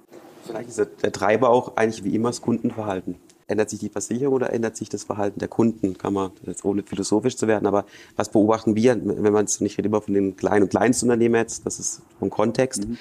Vielleicht 0.46 0.70
ist 0.70 0.78
der 1.04 1.12
Treiber 1.12 1.50
auch 1.50 1.76
eigentlich 1.76 2.04
wie 2.04 2.16
immer 2.16 2.30
das 2.30 2.42
Kundenverhalten. 2.42 3.16
Ändert 3.50 3.70
sich 3.70 3.80
die 3.80 3.90
Versicherung 3.90 4.34
oder 4.34 4.52
ändert 4.52 4.76
sich 4.76 4.90
das 4.90 5.06
Verhalten 5.06 5.40
der 5.40 5.48
Kunden? 5.48 5.98
Kann 5.98 6.14
man, 6.14 6.32
jetzt 6.46 6.66
ohne 6.66 6.84
philosophisch 6.84 7.38
zu 7.38 7.48
werden, 7.48 7.66
aber 7.66 7.86
was 8.18 8.30
beobachten 8.30 8.76
wir, 8.76 9.00
wenn 9.02 9.32
man 9.32 9.46
es 9.46 9.62
nicht 9.62 9.80
immer 9.80 10.02
von 10.02 10.14
den 10.14 10.36
kleinen 10.36 10.64
und 10.64 10.70
Kleinstunternehmen 10.70 11.40
jetzt, 11.40 11.66
das 11.66 11.80
ist 11.80 12.02
vom 12.20 12.30
Kontext. 12.30 12.86
Mhm. 12.86 12.98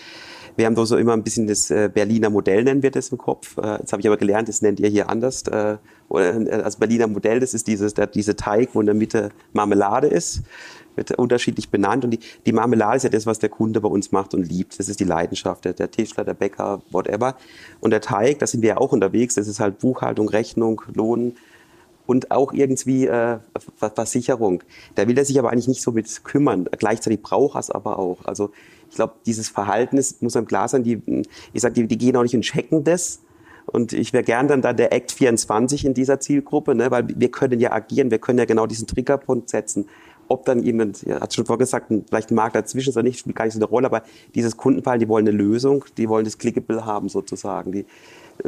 Wir 0.55 0.67
haben 0.67 0.77
da 0.77 0.87
so 0.87 0.97
immer 0.97 1.15
ein 1.15 1.25
bisschen 1.25 1.49
das 1.49 1.71
äh, 1.71 1.91
Berliner 1.93 2.31
Modell, 2.31 2.63
nennen 2.63 2.83
wir 2.83 2.93
das 2.93 3.09
im 3.09 3.19
Kopf. 3.19 3.59
Äh, 3.59 3.79
jetzt 3.81 3.93
habe 3.93 4.01
ich 4.01 4.07
aber 4.07 4.17
gelernt, 4.17 4.49
das 4.49 4.63
nennt 4.63 4.79
ihr 4.79 4.89
hier 4.89 5.11
anders. 5.11 5.43
Äh, 5.49 5.79
also 6.09 6.79
Berliner 6.79 7.09
Modell, 7.09 7.41
das 7.41 7.53
ist 7.53 7.67
dieses, 7.67 7.95
diese 8.15 8.37
Teig, 8.37 8.71
wo 8.73 8.81
in 8.81 8.87
der 8.87 8.95
Mitte 8.95 9.31
Marmelade 9.53 10.07
ist 10.07 10.43
wird 10.97 11.13
unterschiedlich 11.13 11.71
benannt. 11.71 12.05
Und 12.05 12.11
die, 12.11 12.21
die 12.45 12.53
Marmelade 12.53 12.97
ist 12.97 13.03
ja 13.05 13.09
das, 13.09 13.27
was 13.27 13.39
der 13.39 13.49
Kunde 13.49 13.81
bei 13.81 13.89
uns 13.89 14.13
macht 14.13 14.35
und 14.35 14.43
liebt. 14.43 14.79
Das 14.79 14.89
ist 14.89 15.01
die 15.01 15.05
Leidenschaft, 15.05 15.65
der, 15.65 15.73
der 15.73 15.91
Tischler, 15.91 16.25
der 16.25 16.35
Bäcker, 16.35 16.83
whatever. 16.91 17.37
Und 17.81 17.91
der 17.91 18.01
Teig, 18.01 18.39
da 18.39 18.47
sind 18.47 18.63
wir 18.63 18.71
ja 18.71 18.77
auch 18.79 18.93
unterwegs. 18.93 19.35
Das 19.35 19.49
ist 19.49 19.61
halt 19.61 19.79
Buchhaltung, 19.79 20.29
Rechnung, 20.29 20.83
Lohn 20.95 21.37
und 22.07 22.31
auch 22.31 22.53
irgendwie 22.53 23.07
äh, 23.07 23.39
Versicherung. 23.77 24.63
Da 24.95 25.09
will 25.09 25.19
er 25.19 25.25
sich 25.25 25.39
aber 25.39 25.51
eigentlich 25.51 25.69
nicht 25.69 25.83
so 25.83 25.93
mit 25.93 26.25
kümmern. 26.25 26.69
Gleichzeitig 26.79 27.23
braucht 27.23 27.57
er 27.57 27.61
es 27.61 27.71
aber 27.71 27.99
auch. 27.99 28.25
Also 28.25 28.51
ich 28.89 28.97
glaube, 28.97 29.15
dieses 29.27 29.49
Verhalten 29.49 29.99
ist, 29.99 30.23
muss 30.23 30.37
einem 30.37 30.47
klar 30.47 30.69
sein. 30.69 30.85
Die, 30.85 31.25
ich 31.53 31.63
sag, 31.63 31.75
die, 31.75 31.87
die 31.87 31.99
gehen 31.99 32.17
auch 32.17 32.23
nicht 32.23 32.35
und 32.35 32.43
checken 32.43 32.85
das, 32.85 33.21
und 33.67 33.93
ich 33.93 34.13
wäre 34.13 34.23
gern 34.23 34.47
dann 34.47 34.63
da 34.63 34.73
der 34.73 34.93
Act 34.93 35.13
24 35.13 35.85
in 35.85 35.95
dieser 35.95 36.21
Zielgruppe, 36.21 36.75
ne, 36.75 36.91
weil 36.91 37.09
wir 37.09 37.31
können 37.31 37.59
ja 37.59 37.73
agieren, 37.73 38.11
wir 38.11 38.19
können 38.19 38.39
ja 38.39 38.45
genau 38.45 38.67
diesen 38.67 38.87
Triggerpunkt 38.87 39.51
setzen 39.51 39.89
ob 40.29 40.45
dann 40.45 40.63
jemand, 40.63 41.03
ja, 41.03 41.21
hat 41.21 41.35
schon 41.35 41.47
vorher 41.47 41.59
gesagt, 41.59 41.93
vielleicht 42.09 42.31
ein 42.31 42.35
Markt 42.35 42.57
dazwischen 42.57 42.93
oder 42.93 43.03
nicht, 43.03 43.19
spielt 43.19 43.37
gar 43.37 43.45
nicht 43.45 43.55
so 43.55 43.59
eine 43.59 43.67
Rolle, 43.67 43.87
aber 43.87 44.03
dieses 44.35 44.57
Kundenfall, 44.57 44.99
die 44.99 45.09
wollen 45.09 45.27
eine 45.27 45.37
Lösung, 45.37 45.85
die 45.97 46.09
wollen 46.09 46.25
das 46.25 46.39
Clickable 46.39 46.85
haben 46.85 47.09
sozusagen. 47.09 47.73
Die, 47.73 47.87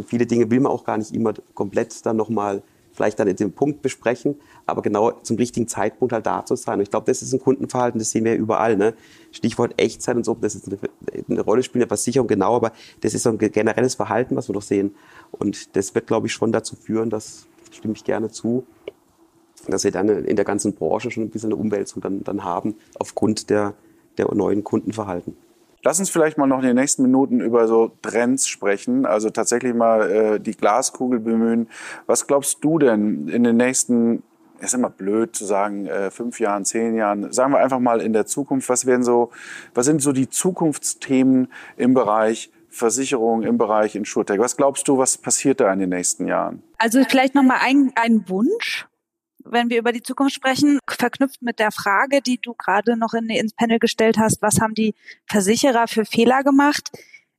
viele 0.06 0.26
Dinge 0.26 0.50
will 0.50 0.60
man 0.60 0.72
auch 0.72 0.84
gar 0.84 0.98
nicht 0.98 1.14
immer 1.14 1.34
komplett 1.54 2.04
dann 2.04 2.16
nochmal 2.16 2.62
vielleicht 2.98 3.20
dann 3.20 3.28
in 3.28 3.36
dem 3.36 3.52
Punkt 3.52 3.80
besprechen, 3.80 4.34
aber 4.66 4.82
genau 4.82 5.12
zum 5.22 5.36
richtigen 5.36 5.68
Zeitpunkt 5.68 6.12
halt 6.12 6.26
da 6.26 6.44
zu 6.44 6.56
sein. 6.56 6.74
Und 6.74 6.82
ich 6.82 6.90
glaube, 6.90 7.06
das 7.06 7.22
ist 7.22 7.32
ein 7.32 7.38
Kundenverhalten, 7.38 8.00
das 8.00 8.10
sehen 8.10 8.24
wir 8.24 8.32
ja 8.32 8.38
überall. 8.38 8.76
Ne? 8.76 8.92
Stichwort 9.30 9.80
Echtzeit 9.80 10.16
und 10.16 10.24
so, 10.24 10.34
das 10.34 10.56
ist 10.56 10.66
eine, 10.66 10.78
eine 11.28 11.40
Rolle 11.42 11.62
spielt 11.62 11.84
in 11.84 11.88
Versicherung 11.88 12.26
genau, 12.26 12.56
aber 12.56 12.72
das 13.00 13.14
ist 13.14 13.22
so 13.22 13.30
ein 13.30 13.38
generelles 13.38 13.94
Verhalten, 13.94 14.34
was 14.34 14.48
wir 14.48 14.52
doch 14.52 14.62
sehen. 14.62 14.96
Und 15.30 15.76
das 15.76 15.94
wird, 15.94 16.08
glaube 16.08 16.26
ich, 16.26 16.32
schon 16.32 16.50
dazu 16.50 16.74
führen, 16.74 17.08
dass, 17.08 17.46
stimme 17.70 17.94
ich 17.94 18.02
gerne 18.02 18.30
zu, 18.30 18.66
dass 19.66 19.84
wir 19.84 19.90
dann 19.90 20.08
in 20.08 20.36
der 20.36 20.44
ganzen 20.44 20.74
Branche 20.74 21.10
schon 21.10 21.24
ein 21.24 21.30
bisschen 21.30 21.52
eine 21.52 21.60
Umwälzung 21.60 22.02
dann, 22.02 22.22
dann 22.24 22.44
haben, 22.44 22.76
aufgrund 22.98 23.50
der, 23.50 23.74
der 24.16 24.32
neuen 24.34 24.64
Kundenverhalten. 24.64 25.36
Lass 25.84 26.00
uns 26.00 26.10
vielleicht 26.10 26.38
mal 26.38 26.46
noch 26.46 26.58
in 26.58 26.66
den 26.66 26.76
nächsten 26.76 27.02
Minuten 27.02 27.40
über 27.40 27.68
so 27.68 27.92
Trends 28.02 28.48
sprechen, 28.48 29.06
also 29.06 29.30
tatsächlich 29.30 29.74
mal 29.74 30.10
äh, 30.10 30.40
die 30.40 30.56
Glaskugel 30.56 31.20
bemühen. 31.20 31.68
Was 32.06 32.26
glaubst 32.26 32.64
du 32.64 32.78
denn 32.78 33.28
in 33.28 33.44
den 33.44 33.56
nächsten, 33.56 34.24
ist 34.58 34.74
immer 34.74 34.90
blöd 34.90 35.36
zu 35.36 35.44
sagen, 35.44 35.86
äh, 35.86 36.10
fünf 36.10 36.40
Jahren, 36.40 36.64
zehn 36.64 36.96
Jahren, 36.96 37.32
sagen 37.32 37.52
wir 37.52 37.58
einfach 37.58 37.78
mal 37.78 38.00
in 38.00 38.12
der 38.12 38.26
Zukunft, 38.26 38.68
was 38.68 38.86
werden 38.86 39.04
so, 39.04 39.30
was 39.72 39.86
sind 39.86 40.02
so 40.02 40.10
die 40.10 40.28
Zukunftsthemen 40.28 41.48
im 41.76 41.94
Bereich 41.94 42.50
Versicherung, 42.68 43.44
im 43.44 43.56
Bereich 43.56 43.94
Insurtech? 43.94 44.40
Was 44.40 44.56
glaubst 44.56 44.88
du, 44.88 44.98
was 44.98 45.16
passiert 45.16 45.60
da 45.60 45.72
in 45.72 45.78
den 45.78 45.90
nächsten 45.90 46.26
Jahren? 46.26 46.62
Also 46.78 47.02
vielleicht 47.08 47.36
nochmal 47.36 47.58
ein, 47.62 47.92
ein 47.94 48.28
Wunsch 48.28 48.87
wenn 49.50 49.70
wir 49.70 49.78
über 49.78 49.92
die 49.92 50.02
Zukunft 50.02 50.34
sprechen, 50.34 50.78
verknüpft 50.86 51.42
mit 51.42 51.58
der 51.58 51.70
Frage, 51.72 52.20
die 52.20 52.38
du 52.40 52.54
gerade 52.54 52.96
noch 52.96 53.14
in, 53.14 53.28
ins 53.28 53.54
Panel 53.54 53.78
gestellt 53.78 54.18
hast, 54.18 54.42
was 54.42 54.60
haben 54.60 54.74
die 54.74 54.94
Versicherer 55.26 55.88
für 55.88 56.04
Fehler 56.04 56.42
gemacht? 56.42 56.90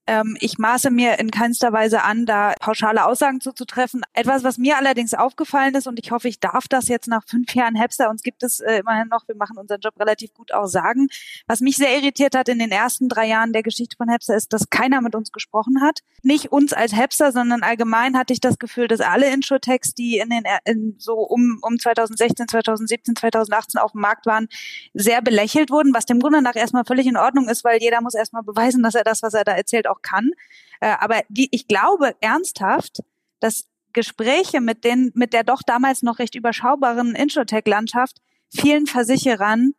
Ähm, 0.09 0.35
ich 0.39 0.57
maße 0.57 0.89
mir 0.89 1.19
in 1.19 1.29
keinster 1.29 1.71
Weise 1.71 2.01
an, 2.01 2.25
da 2.25 2.55
pauschale 2.59 3.05
Aussagen 3.05 3.41
zuzutreffen. 3.41 4.01
Etwas, 4.13 4.43
was 4.43 4.57
mir 4.57 4.75
allerdings 4.75 5.13
aufgefallen 5.13 5.75
ist, 5.75 5.85
und 5.85 5.99
ich 6.03 6.11
hoffe, 6.11 6.27
ich 6.27 6.39
darf 6.39 6.67
das 6.67 6.87
jetzt 6.87 7.07
nach 7.07 7.23
fünf 7.27 7.53
Jahren 7.53 7.75
Hepster, 7.75 8.09
uns 8.09 8.23
gibt 8.23 8.41
es 8.41 8.59
äh, 8.59 8.79
immerhin 8.79 9.07
noch, 9.09 9.27
wir 9.27 9.35
machen 9.35 9.59
unseren 9.59 9.79
Job 9.79 9.93
relativ 9.99 10.33
gut 10.33 10.51
auch 10.51 10.65
sagen. 10.65 11.09
Was 11.45 11.61
mich 11.61 11.77
sehr 11.77 11.95
irritiert 11.95 12.35
hat 12.35 12.49
in 12.49 12.57
den 12.57 12.71
ersten 12.71 13.07
drei 13.07 13.27
Jahren 13.27 13.53
der 13.53 13.61
Geschichte 13.61 13.97
von 13.97 14.09
Hepster 14.09 14.35
ist, 14.35 14.51
dass 14.51 14.71
keiner 14.71 15.01
mit 15.01 15.13
uns 15.13 15.31
gesprochen 15.31 15.79
hat. 15.79 15.99
Nicht 16.23 16.51
uns 16.51 16.73
als 16.73 16.95
Hepster, 16.95 17.31
sondern 17.31 17.61
allgemein 17.61 18.17
hatte 18.17 18.33
ich 18.33 18.41
das 18.41 18.57
Gefühl, 18.57 18.87
dass 18.87 19.01
alle 19.01 19.31
Insurtechs, 19.31 19.93
die 19.93 20.17
in 20.17 20.31
den 20.31 20.43
in 20.65 20.95
so 20.97 21.19
um, 21.19 21.59
um 21.61 21.77
2016, 21.77 22.47
2017, 22.47 23.15
2018 23.15 23.79
auf 23.79 23.91
dem 23.91 24.01
Markt 24.01 24.25
waren, 24.25 24.47
sehr 24.95 25.21
belächelt 25.21 25.69
wurden, 25.69 25.93
was 25.93 26.07
dem 26.07 26.19
Grunde 26.19 26.41
nach 26.41 26.55
erstmal 26.55 26.83
völlig 26.83 27.05
in 27.05 27.15
Ordnung 27.15 27.47
ist, 27.47 27.63
weil 27.63 27.79
jeder 27.79 28.01
muss 28.01 28.15
erstmal 28.15 28.41
beweisen, 28.41 28.81
dass 28.81 28.95
er 28.95 29.03
das, 29.03 29.21
was 29.21 29.35
er 29.35 29.43
da 29.43 29.51
erzählt, 29.51 29.85
auch 29.87 29.98
kann. 30.01 30.31
Äh, 30.79 30.95
aber 30.99 31.21
die, 31.29 31.49
ich 31.51 31.67
glaube 31.67 32.15
ernsthaft, 32.21 32.99
dass 33.39 33.65
Gespräche 33.93 34.61
mit 34.61 34.83
den, 34.83 35.11
mit 35.15 35.33
der 35.33 35.43
doch 35.43 35.61
damals 35.65 36.03
noch 36.03 36.19
recht 36.19 36.35
überschaubaren 36.35 37.15
Insurtech-Landschaft 37.15 38.17
vielen 38.49 38.87
Versicherern 38.87 39.73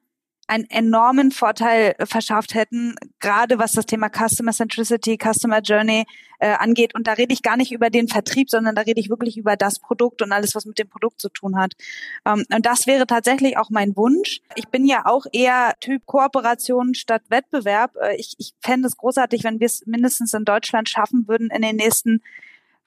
einen 0.51 0.69
enormen 0.69 1.31
Vorteil 1.31 1.95
verschafft 2.05 2.55
hätten, 2.55 2.97
gerade 3.21 3.61
was 3.61 3.71
das 3.71 3.87
Thema 3.87 4.09
Customer 4.11 4.51
Centricity, 4.51 5.17
Customer 5.17 5.61
Journey 5.61 6.07
äh, 6.41 6.49
angeht. 6.55 6.93
Und 6.97 7.07
da 7.07 7.13
rede 7.13 7.33
ich 7.33 7.43
gar 7.43 7.57
nicht 7.57 7.71
über 7.71 7.89
den 7.89 8.09
Vertrieb, 8.09 8.51
sondern 8.51 8.75
da 8.75 8.83
rede 8.83 8.99
ich 8.99 9.11
wirklich 9.11 9.37
über 9.37 9.57
das 9.57 9.79
Produkt 9.79 10.23
und 10.23 10.33
alles, 10.33 10.57
was 10.57 10.67
mit 10.67 10.81
dem 10.81 10.89
Produkt 10.89 11.21
zu 11.21 11.29
tun 11.29 11.57
hat. 11.57 11.75
Ähm, 12.27 12.45
und 12.53 12.67
das 12.67 12.89
wäre 12.89 13.07
tatsächlich 13.07 13.59
auch 13.59 13.71
mein 13.71 13.97
Wunsch. 13.97 14.41
Ich 14.57 14.67
bin 14.67 14.87
ja 14.87 15.07
auch 15.07 15.25
eher 15.33 15.75
Typ 15.79 16.05
Kooperation 16.07 16.95
statt 16.95 17.23
Wettbewerb. 17.29 17.95
Äh, 18.03 18.17
ich, 18.17 18.35
ich 18.39 18.53
fände 18.61 18.89
es 18.89 18.97
großartig, 18.97 19.45
wenn 19.45 19.61
wir 19.61 19.67
es 19.67 19.87
mindestens 19.87 20.35
in 20.35 20.45
Deutschland 20.45 20.89
schaffen 20.89 21.29
würden, 21.29 21.51
in 21.51 21.63
den 21.63 21.77
nächsten 21.77 22.23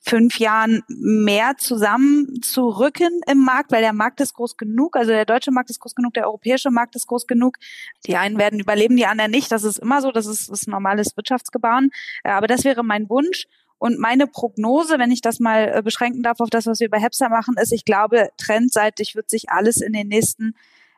fünf 0.05 0.37
Jahren 0.37 0.83
mehr 0.87 1.55
zusammenzurücken 1.57 3.21
im 3.25 3.37
Markt, 3.39 3.71
weil 3.71 3.81
der 3.81 3.93
Markt 3.93 4.19
ist 4.19 4.33
groß 4.33 4.57
genug, 4.57 4.97
also 4.97 5.11
der 5.11 5.25
deutsche 5.25 5.51
Markt 5.51 5.69
ist 5.69 5.79
groß 5.79 5.95
genug, 5.95 6.13
der 6.13 6.25
europäische 6.25 6.71
Markt 6.71 6.95
ist 6.95 7.07
groß 7.07 7.25
genug. 7.25 7.57
Die 8.05 8.17
einen 8.17 8.37
werden 8.37 8.59
überleben, 8.59 8.97
die 8.97 9.05
anderen 9.05 9.31
nicht. 9.31 9.51
Das 9.51 9.63
ist 9.63 9.77
immer 9.77 10.01
so, 10.01 10.11
das 10.11 10.25
ist, 10.25 10.49
ist 10.49 10.67
normales 10.67 11.15
Wirtschaftsgebaren. 11.15 11.89
Äh, 12.23 12.31
aber 12.31 12.47
das 12.47 12.65
wäre 12.65 12.83
mein 12.83 13.09
Wunsch. 13.09 13.47
Und 13.77 13.97
meine 13.99 14.27
Prognose, 14.27 14.99
wenn 14.99 15.11
ich 15.11 15.21
das 15.21 15.39
mal 15.39 15.71
äh, 15.73 15.81
beschränken 15.81 16.21
darf 16.21 16.39
auf 16.41 16.49
das, 16.49 16.65
was 16.67 16.79
wir 16.81 16.89
bei 16.89 16.99
Hepster 16.99 17.29
machen, 17.29 17.55
ist, 17.57 17.71
ich 17.71 17.85
glaube, 17.85 18.29
trendseitig 18.37 19.15
wird 19.15 19.29
sich 19.29 19.49
alles 19.49 19.81
in 19.81 19.93
den 19.93 20.09
nächsten 20.09 20.55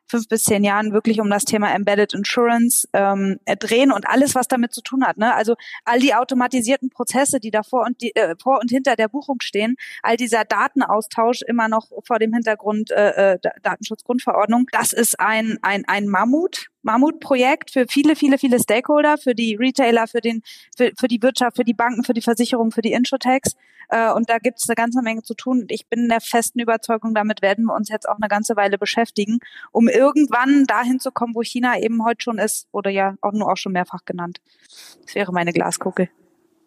fünf 0.07 0.27
bis 0.27 0.43
zehn 0.43 0.63
Jahren 0.63 0.93
wirklich 0.93 1.19
um 1.19 1.29
das 1.29 1.45
Thema 1.45 1.73
Embedded 1.73 2.13
Insurance 2.13 2.87
ähm, 2.93 3.39
drehen 3.59 3.91
und 3.91 4.07
alles, 4.07 4.35
was 4.35 4.47
damit 4.47 4.73
zu 4.73 4.81
tun 4.81 5.05
hat. 5.05 5.17
Ne? 5.17 5.33
Also 5.33 5.55
all 5.83 5.99
die 5.99 6.13
automatisierten 6.13 6.89
Prozesse, 6.89 7.39
die 7.39 7.51
davor 7.51 7.85
und 7.85 8.01
die, 8.01 8.15
äh, 8.15 8.35
vor 8.41 8.59
und 8.61 8.69
hinter 8.69 8.95
der 8.95 9.07
Buchung 9.07 9.37
stehen, 9.41 9.75
all 10.03 10.17
dieser 10.17 10.45
Datenaustausch 10.45 11.41
immer 11.41 11.67
noch 11.67 11.89
vor 12.05 12.19
dem 12.19 12.33
Hintergrund 12.33 12.91
äh, 12.91 13.33
äh 13.33 13.39
Datenschutzgrundverordnung, 13.61 14.67
das 14.71 14.93
ist 14.93 15.19
ein, 15.19 15.57
ein, 15.61 15.85
ein 15.85 16.07
Mammut. 16.07 16.69
Mammutprojekt 16.85 17.71
für 17.71 17.85
viele, 17.89 18.15
viele, 18.15 18.37
viele 18.37 18.59
Stakeholder, 18.59 19.17
für 19.17 19.35
die 19.35 19.55
Retailer, 19.55 20.07
für 20.07 20.21
den, 20.21 20.41
für, 20.77 20.91
für 20.97 21.07
die 21.07 21.21
Wirtschaft, 21.21 21.57
für 21.57 21.63
die 21.63 21.73
Banken, 21.73 22.03
für 22.03 22.13
die 22.13 22.21
Versicherung, 22.21 22.71
für 22.71 22.81
die 22.81 22.93
Insurtechs. 22.93 23.55
Äh, 23.89 24.11
und 24.13 24.29
da 24.29 24.37
gibt 24.37 24.59
es 24.59 24.69
eine 24.69 24.75
ganze 24.75 25.01
Menge 25.01 25.23
zu 25.23 25.33
tun. 25.33 25.65
Ich 25.69 25.87
bin 25.87 26.07
der 26.09 26.21
festen 26.21 26.59
Überzeugung, 26.59 27.13
damit 27.13 27.41
werden 27.41 27.65
wir 27.65 27.75
uns 27.75 27.89
jetzt 27.89 28.07
auch 28.07 28.17
eine 28.17 28.27
ganze 28.27 28.55
Weile 28.55 28.77
beschäftigen, 28.77 29.39
um 29.71 29.87
irgendwann 29.87 30.65
dahin 30.65 30.99
zu 30.99 31.11
kommen, 31.11 31.35
wo 31.35 31.41
China 31.41 31.77
eben 31.79 32.05
heute 32.05 32.23
schon 32.23 32.37
ist, 32.37 32.67
oder 32.71 32.89
ja 32.89 33.15
auch 33.21 33.33
nur 33.33 33.51
auch 33.51 33.57
schon 33.57 33.73
mehrfach 33.73 34.05
genannt. 34.05 34.39
Das 35.03 35.15
wäre 35.15 35.31
meine 35.33 35.53
Glaskugel. 35.53 36.09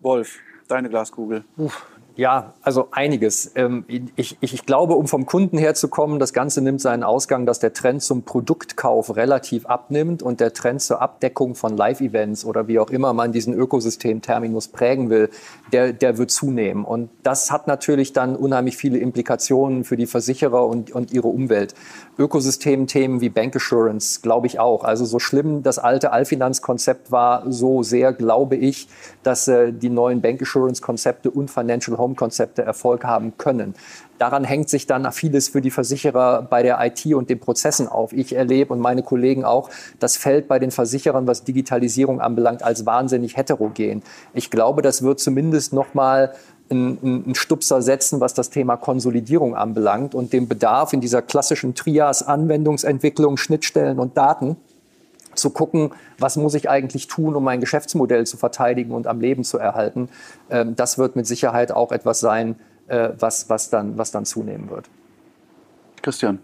Wolf, 0.00 0.38
deine 0.68 0.88
Glaskugel. 0.88 1.44
Uff, 1.56 1.86
ja, 2.18 2.54
also 2.62 2.88
einiges. 2.90 3.52
Ähm, 3.54 3.84
ich, 4.16 4.36
ich, 4.40 4.66
glaube, 4.66 4.94
um 4.94 5.06
vom 5.06 5.24
Kunden 5.24 5.56
herzukommen, 5.56 6.18
das 6.18 6.32
Ganze 6.32 6.60
nimmt 6.60 6.80
seinen 6.80 7.04
Ausgang, 7.04 7.46
dass 7.46 7.60
der 7.60 7.72
Trend 7.72 8.02
zum 8.02 8.24
Produktkauf 8.24 9.14
relativ 9.14 9.66
abnimmt 9.66 10.20
und 10.20 10.40
der 10.40 10.52
Trend 10.52 10.82
zur 10.82 11.00
Abdeckung 11.00 11.54
von 11.54 11.76
Live-Events 11.76 12.44
oder 12.44 12.66
wie 12.66 12.80
auch 12.80 12.90
immer 12.90 13.12
man 13.12 13.30
diesen 13.30 13.54
Ökosystem-Terminus 13.54 14.66
prägen 14.66 15.10
will, 15.10 15.30
der, 15.70 15.92
der 15.92 16.18
wird 16.18 16.32
zunehmen. 16.32 16.84
Und 16.84 17.08
das 17.22 17.52
hat 17.52 17.68
natürlich 17.68 18.12
dann 18.12 18.34
unheimlich 18.34 18.76
viele 18.76 18.98
Implikationen 18.98 19.84
für 19.84 19.96
die 19.96 20.06
Versicherer 20.06 20.66
und, 20.66 20.90
und 20.90 21.12
ihre 21.12 21.28
Umwelt. 21.28 21.76
Ökosystem-Themen 22.18 23.20
wie 23.20 23.28
Bank 23.28 23.54
Assurance, 23.54 24.22
glaube 24.22 24.48
ich 24.48 24.58
auch. 24.58 24.82
Also 24.82 25.04
so 25.04 25.20
schlimm 25.20 25.62
das 25.62 25.78
alte 25.78 26.10
Allfinanzkonzept 26.10 27.12
war, 27.12 27.44
so 27.48 27.84
sehr 27.84 28.12
glaube 28.12 28.56
ich, 28.56 28.88
dass 29.22 29.46
äh, 29.46 29.72
die 29.72 29.88
neuen 29.88 30.20
Bank 30.20 30.42
Assurance-Konzepte 30.42 31.30
und 31.30 31.48
Financial 31.48 31.96
Home 31.96 32.07
Home-Konzepte 32.08 32.62
Erfolg 32.62 33.04
haben 33.04 33.36
können. 33.36 33.74
Daran 34.18 34.44
hängt 34.44 34.68
sich 34.68 34.86
dann 34.86 35.10
vieles 35.12 35.48
für 35.48 35.60
die 35.60 35.70
Versicherer 35.70 36.42
bei 36.42 36.62
der 36.62 36.78
IT 36.84 37.06
und 37.14 37.30
den 37.30 37.38
Prozessen 37.38 37.86
auf. 37.86 38.12
Ich 38.12 38.34
erlebe 38.34 38.72
und 38.72 38.80
meine 38.80 39.02
Kollegen 39.02 39.44
auch, 39.44 39.70
das 40.00 40.16
Feld 40.16 40.48
bei 40.48 40.58
den 40.58 40.70
Versicherern, 40.70 41.26
was 41.26 41.44
Digitalisierung 41.44 42.20
anbelangt, 42.20 42.62
als 42.62 42.84
wahnsinnig 42.84 43.36
heterogen. 43.36 44.02
Ich 44.34 44.50
glaube, 44.50 44.82
das 44.82 45.02
wird 45.02 45.20
zumindest 45.20 45.72
noch 45.72 45.94
mal 45.94 46.32
einen 46.70 47.34
Stupser 47.34 47.80
setzen, 47.80 48.20
was 48.20 48.34
das 48.34 48.50
Thema 48.50 48.76
Konsolidierung 48.76 49.54
anbelangt 49.54 50.14
und 50.14 50.32
den 50.32 50.48
Bedarf 50.48 50.92
in 50.92 51.00
dieser 51.00 51.22
klassischen 51.22 51.74
Trias 51.74 52.22
Anwendungsentwicklung, 52.22 53.36
Schnittstellen 53.38 53.98
und 53.98 54.18
Daten 54.18 54.56
zu 55.34 55.50
gucken, 55.50 55.90
was 56.18 56.36
muss 56.36 56.54
ich 56.54 56.68
eigentlich 56.68 57.06
tun, 57.06 57.34
um 57.34 57.44
mein 57.44 57.60
Geschäftsmodell 57.60 58.26
zu 58.26 58.36
verteidigen 58.36 58.92
und 58.92 59.06
am 59.06 59.20
Leben 59.20 59.44
zu 59.44 59.58
erhalten. 59.58 60.08
Ähm, 60.50 60.76
das 60.76 60.98
wird 60.98 61.16
mit 61.16 61.26
Sicherheit 61.26 61.72
auch 61.72 61.92
etwas 61.92 62.20
sein, 62.20 62.56
äh, 62.88 63.10
was, 63.18 63.48
was, 63.48 63.70
dann, 63.70 63.98
was 63.98 64.10
dann 64.10 64.24
zunehmen 64.24 64.70
wird. 64.70 64.88
Christian. 66.02 66.38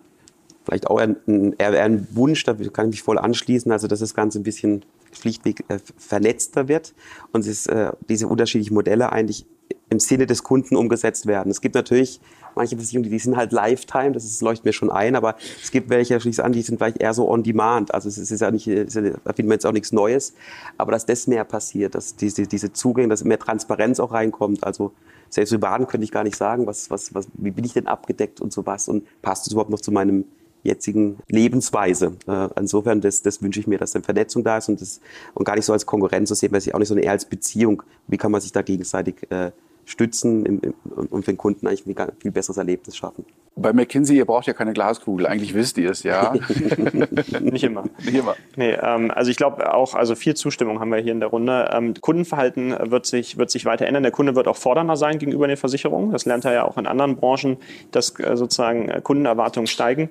Vielleicht 0.64 0.86
auch 0.86 0.98
ein, 0.98 1.16
ein, 1.26 1.54
ein 1.58 2.08
Wunsch, 2.12 2.44
da 2.44 2.54
kann 2.54 2.86
ich 2.86 2.92
mich 2.92 3.02
voll 3.02 3.18
anschließen, 3.18 3.70
also 3.70 3.86
dass 3.86 4.00
das 4.00 4.14
Ganze 4.14 4.40
ein 4.40 4.44
bisschen 4.44 4.84
schlichtweg 5.12 5.64
äh, 5.68 5.78
vernetzter 5.96 6.68
wird 6.68 6.94
und 7.32 7.46
es, 7.46 7.66
äh, 7.66 7.92
diese 8.08 8.28
unterschiedlichen 8.28 8.74
Modelle 8.74 9.12
eigentlich 9.12 9.46
im 9.90 10.00
Sinne 10.00 10.26
des 10.26 10.42
Kunden 10.42 10.76
umgesetzt 10.76 11.26
werden. 11.26 11.50
Es 11.50 11.60
gibt 11.60 11.74
natürlich 11.74 12.20
manche 12.54 12.76
Versicherungen, 12.76 13.10
die 13.10 13.18
sind 13.18 13.36
halt 13.36 13.52
Lifetime, 13.52 14.12
das 14.12 14.24
ist, 14.24 14.42
leuchtet 14.42 14.64
mir 14.64 14.72
schon 14.72 14.90
ein, 14.90 15.16
aber 15.16 15.36
es 15.62 15.70
gibt 15.70 15.90
welche, 15.90 16.20
schließlich 16.20 16.44
an, 16.44 16.52
die 16.52 16.62
sind 16.62 16.78
vielleicht 16.78 17.00
eher 17.00 17.14
so 17.14 17.30
on 17.30 17.42
demand. 17.42 17.94
Also 17.94 18.08
es 18.08 18.18
ist 18.18 18.40
ja 18.40 18.50
nicht, 18.50 18.66
ist 18.66 18.96
da 18.96 19.32
finden 19.32 19.50
wir 19.50 19.54
jetzt 19.54 19.66
auch 19.66 19.72
nichts 19.72 19.92
Neues, 19.92 20.34
aber 20.78 20.92
dass 20.92 21.06
das 21.06 21.26
mehr 21.26 21.44
passiert, 21.44 21.94
dass 21.94 22.16
diese, 22.16 22.46
diese 22.46 22.72
Zugänge, 22.72 23.08
dass 23.08 23.24
mehr 23.24 23.38
Transparenz 23.38 24.00
auch 24.00 24.12
reinkommt. 24.12 24.64
Also 24.64 24.92
selbst 25.28 25.52
über 25.52 25.68
Baden 25.68 25.86
könnte 25.86 26.04
ich 26.04 26.12
gar 26.12 26.24
nicht 26.24 26.36
sagen, 26.36 26.66
was, 26.66 26.90
was, 26.90 27.14
was, 27.14 27.26
wie 27.34 27.50
bin 27.50 27.64
ich 27.64 27.72
denn 27.72 27.86
abgedeckt 27.86 28.40
und 28.40 28.52
sowas 28.52 28.88
und 28.88 29.04
passt 29.22 29.46
es 29.46 29.52
überhaupt 29.52 29.70
noch 29.70 29.80
zu 29.80 29.90
meinem 29.90 30.24
jetzigen 30.62 31.18
Lebensweise. 31.28 32.16
Äh, 32.26 32.48
insofern, 32.56 33.00
das, 33.00 33.22
das 33.22 33.42
wünsche 33.42 33.60
ich 33.60 33.66
mir, 33.66 33.78
dass 33.78 33.94
eine 33.94 34.02
Vernetzung 34.02 34.42
da 34.42 34.58
ist 34.58 34.68
und, 34.68 34.80
das, 34.80 35.00
und 35.34 35.44
gar 35.44 35.56
nicht 35.56 35.66
so 35.66 35.72
als 35.72 35.86
Konkurrenz 35.86 36.28
zu 36.30 36.34
sehen, 36.34 36.52
weil 36.52 36.60
ich 36.60 36.74
auch 36.74 36.78
nicht 36.78 36.88
so 36.88 36.96
eher 36.96 37.12
als 37.12 37.26
Beziehung, 37.26 37.82
wie 38.08 38.16
kann 38.16 38.32
man 38.32 38.40
sich 38.40 38.50
da 38.50 38.62
gegenseitig 38.62 39.30
äh, 39.30 39.52
stützen 39.86 40.46
im, 40.46 40.60
im, 40.60 40.74
und 41.10 41.24
für 41.24 41.32
den 41.32 41.38
Kunden 41.38 41.66
eigentlich 41.66 41.86
ein 41.86 42.12
viel 42.20 42.30
besseres 42.30 42.56
Erlebnis 42.56 42.96
schaffen. 42.96 43.24
Bei 43.56 43.72
McKinsey, 43.72 44.16
ihr 44.16 44.24
braucht 44.24 44.46
ja 44.46 44.52
keine 44.52 44.72
Glaskugel. 44.72 45.26
Eigentlich 45.26 45.54
wisst 45.54 45.78
ihr 45.78 45.90
es, 45.90 46.02
ja. 46.02 46.32
Nicht 47.40 47.62
immer. 47.62 47.84
Nicht 48.04 48.14
immer. 48.14 48.34
Nee, 48.56 48.76
ähm, 48.82 49.12
also 49.12 49.30
ich 49.30 49.36
glaube 49.36 49.72
auch, 49.72 49.94
also 49.94 50.16
viel 50.16 50.34
Zustimmung 50.34 50.80
haben 50.80 50.90
wir 50.90 50.98
hier 50.98 51.12
in 51.12 51.20
der 51.20 51.28
Runde. 51.28 51.70
Ähm, 51.72 51.94
Kundenverhalten 52.00 52.74
wird 52.90 53.06
sich, 53.06 53.38
wird 53.38 53.50
sich 53.50 53.64
weiter 53.64 53.86
ändern. 53.86 54.02
Der 54.02 54.10
Kunde 54.10 54.34
wird 54.34 54.48
auch 54.48 54.56
fordernder 54.56 54.96
sein 54.96 55.18
gegenüber 55.20 55.46
den 55.46 55.56
Versicherungen. 55.56 56.10
Das 56.10 56.24
lernt 56.24 56.44
er 56.44 56.52
ja 56.52 56.64
auch 56.64 56.78
in 56.78 56.86
anderen 56.86 57.16
Branchen, 57.16 57.58
dass 57.92 58.18
äh, 58.18 58.36
sozusagen 58.36 58.88
äh, 58.88 59.00
Kundenerwartungen 59.00 59.68
steigen. 59.68 60.10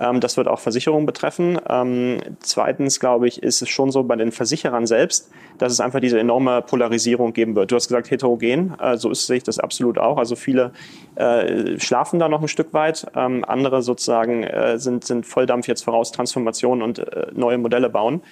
Ähm, 0.00 0.20
das 0.20 0.36
wird 0.36 0.48
auch 0.48 0.60
Versicherungen 0.60 1.06
betreffen. 1.06 1.58
Ähm, 1.68 2.18
zweitens, 2.40 3.00
glaube 3.00 3.28
ich, 3.28 3.42
ist 3.42 3.62
es 3.62 3.68
schon 3.68 3.90
so 3.90 4.02
bei 4.04 4.16
den 4.16 4.32
Versicherern 4.32 4.86
selbst, 4.86 5.30
dass 5.58 5.72
es 5.72 5.80
einfach 5.80 6.00
diese 6.00 6.18
enorme 6.18 6.62
Polarisierung 6.62 7.32
geben 7.32 7.56
wird. 7.56 7.70
Du 7.70 7.76
hast 7.76 7.88
gesagt 7.88 8.10
heterogen, 8.10 8.74
äh, 8.80 8.96
so 8.96 9.10
ist, 9.10 9.26
sehe 9.26 9.38
ich 9.38 9.42
das 9.42 9.58
absolut 9.58 9.98
auch. 9.98 10.18
Also 10.18 10.36
viele 10.36 10.72
äh, 11.16 11.78
schlafen 11.78 12.18
da 12.18 12.28
noch 12.28 12.42
ein 12.42 12.48
Stück 12.48 12.72
weit, 12.72 13.06
ähm, 13.14 13.44
andere 13.46 13.82
sozusagen 13.82 14.44
äh, 14.44 14.78
sind, 14.78 15.04
sind 15.04 15.26
Volldampf 15.26 15.66
jetzt 15.68 15.84
voraus, 15.84 16.12
Transformationen 16.12 16.82
und 16.82 17.04
neue 17.32 17.58
Modelle 17.58 17.88
bauen. 17.88 18.22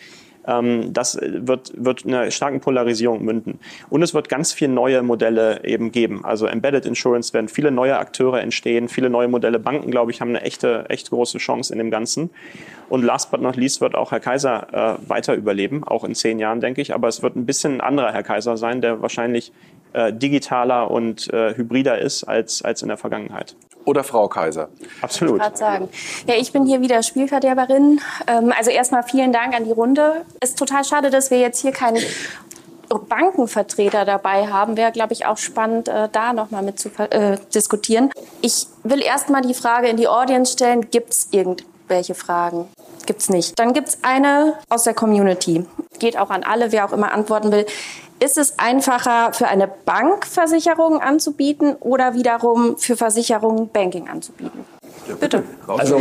Ähm, 0.47 0.92
das 0.92 1.18
wird, 1.20 1.72
wird 1.76 2.03
in 2.03 2.14
einer 2.14 2.30
starken 2.30 2.61
Polarisierung 2.61 3.24
münden. 3.24 3.59
Und 3.90 4.03
es 4.03 4.14
wird 4.14 4.28
ganz 4.28 4.53
viele 4.53 4.72
neue 4.72 5.03
Modelle 5.03 5.64
eben 5.64 5.92
geben. 5.92 6.24
Also 6.24 6.47
Embedded 6.47 6.86
Insurance 6.86 7.32
werden 7.32 7.49
viele 7.49 7.70
neue 7.70 7.99
Akteure 7.99 8.40
entstehen, 8.40 8.88
viele 8.88 9.11
neue 9.11 9.28
Modelle. 9.28 9.59
Banken, 9.59 9.90
glaube 9.90 10.11
ich, 10.11 10.20
haben 10.20 10.30
eine 10.30 10.42
echte, 10.42 10.86
echt 10.88 11.11
große 11.11 11.38
Chance 11.38 11.72
in 11.72 11.78
dem 11.78 11.90
Ganzen. 11.90 12.30
Und 12.88 13.03
last 13.03 13.30
but 13.30 13.40
not 13.40 13.57
least 13.57 13.80
wird 13.80 13.94
auch 13.94 14.12
Herr 14.12 14.20
Kaiser 14.20 14.99
äh, 15.05 15.09
weiter 15.09 15.34
überleben, 15.34 15.84
auch 15.84 16.05
in 16.05 16.14
zehn 16.14 16.38
Jahren, 16.38 16.61
denke 16.61 16.80
ich. 16.80 16.94
Aber 16.94 17.09
es 17.09 17.22
wird 17.22 17.36
ein 17.36 17.47
bisschen 17.47 17.74
ein 17.74 17.80
anderer 17.80 18.12
Herr 18.12 18.22
Kaiser 18.22 18.57
sein, 18.57 18.80
der 18.80 19.03
wahrscheinlich 19.03 19.53
äh, 19.92 20.12
digitaler 20.12 20.90
und 20.90 21.32
äh, 21.32 21.57
hybrider 21.57 21.99
ist 21.99 22.24
als, 22.24 22.62
als 22.62 22.82
in 22.82 22.88
der 22.88 22.97
Vergangenheit 22.97 23.57
oder 23.87 24.05
Frau 24.05 24.28
Kaiser? 24.28 24.68
Absolut. 25.01 25.41
Ich 25.41 25.57
sagen. 25.57 25.89
Ja, 26.26 26.34
ich 26.34 26.53
bin 26.53 26.66
hier 26.66 26.82
wieder 26.82 27.03
Spielverderberin. 27.03 28.01
Ähm, 28.26 28.53
also 28.57 28.70
erstmal 28.70 29.03
vielen 29.05 29.32
Dank 29.32 29.55
an 29.55 29.64
die 29.64 29.72
Runde. 29.72 30.24
Es 30.41 30.51
ist 30.51 30.59
total 30.59 30.84
schade, 30.84 31.09
dass 31.09 31.30
wir 31.30 31.39
jetzt 31.39 31.61
hier 31.61 31.72
keinen 31.72 32.03
Bankenvertreter 33.09 34.05
dabei 34.05 34.49
haben. 34.49 34.76
Wäre, 34.76 34.93
glaube 34.93 35.12
ich, 35.12 35.26
auch 35.26 35.39
spannend, 35.39 35.89
äh, 35.89 36.09
da 36.11 36.32
nochmal 36.32 36.62
mit 36.62 36.78
zu 36.78 36.91
äh, 36.99 37.39
diskutieren. 37.55 38.11
Ich 38.43 38.66
will 38.82 39.03
erstmal 39.03 39.43
die 39.43 39.55
Frage 39.55 39.89
in 39.89 39.97
die 39.97 40.09
Audience 40.09 40.53
stellen, 40.53 40.91
gibt 40.91 41.11
es 41.11 41.28
irgendwelche 41.30 42.14
Fragen? 42.14 42.68
Gibt 43.07 43.22
es 43.22 43.28
nicht. 43.28 43.59
Dann 43.59 43.72
gibt 43.72 43.88
es 43.88 43.98
eine 44.02 44.54
aus 44.68 44.84
der 44.84 44.94
Community. 44.94 45.64
Geht 45.98 46.18
auch 46.18 46.30
an 46.30 46.42
alle, 46.42 46.72
wer 46.72 46.84
auch 46.84 46.92
immer 46.92 47.12
antworten 47.12 47.52
will. 47.52 47.66
Ist 48.18 48.38
es 48.38 48.59
einfacher 48.59 49.32
für 49.32 49.46
eine 49.46 49.68
Bank 49.68 50.26
Versicherungen 50.26 51.00
anzubieten 51.00 51.76
oder 51.76 52.14
wiederum 52.14 52.78
für 52.78 52.96
Versicherungen 52.96 53.68
Banking 53.68 54.09
anzubieten? 54.09 54.64
Bitte. 55.20 55.44
Also 55.66 56.01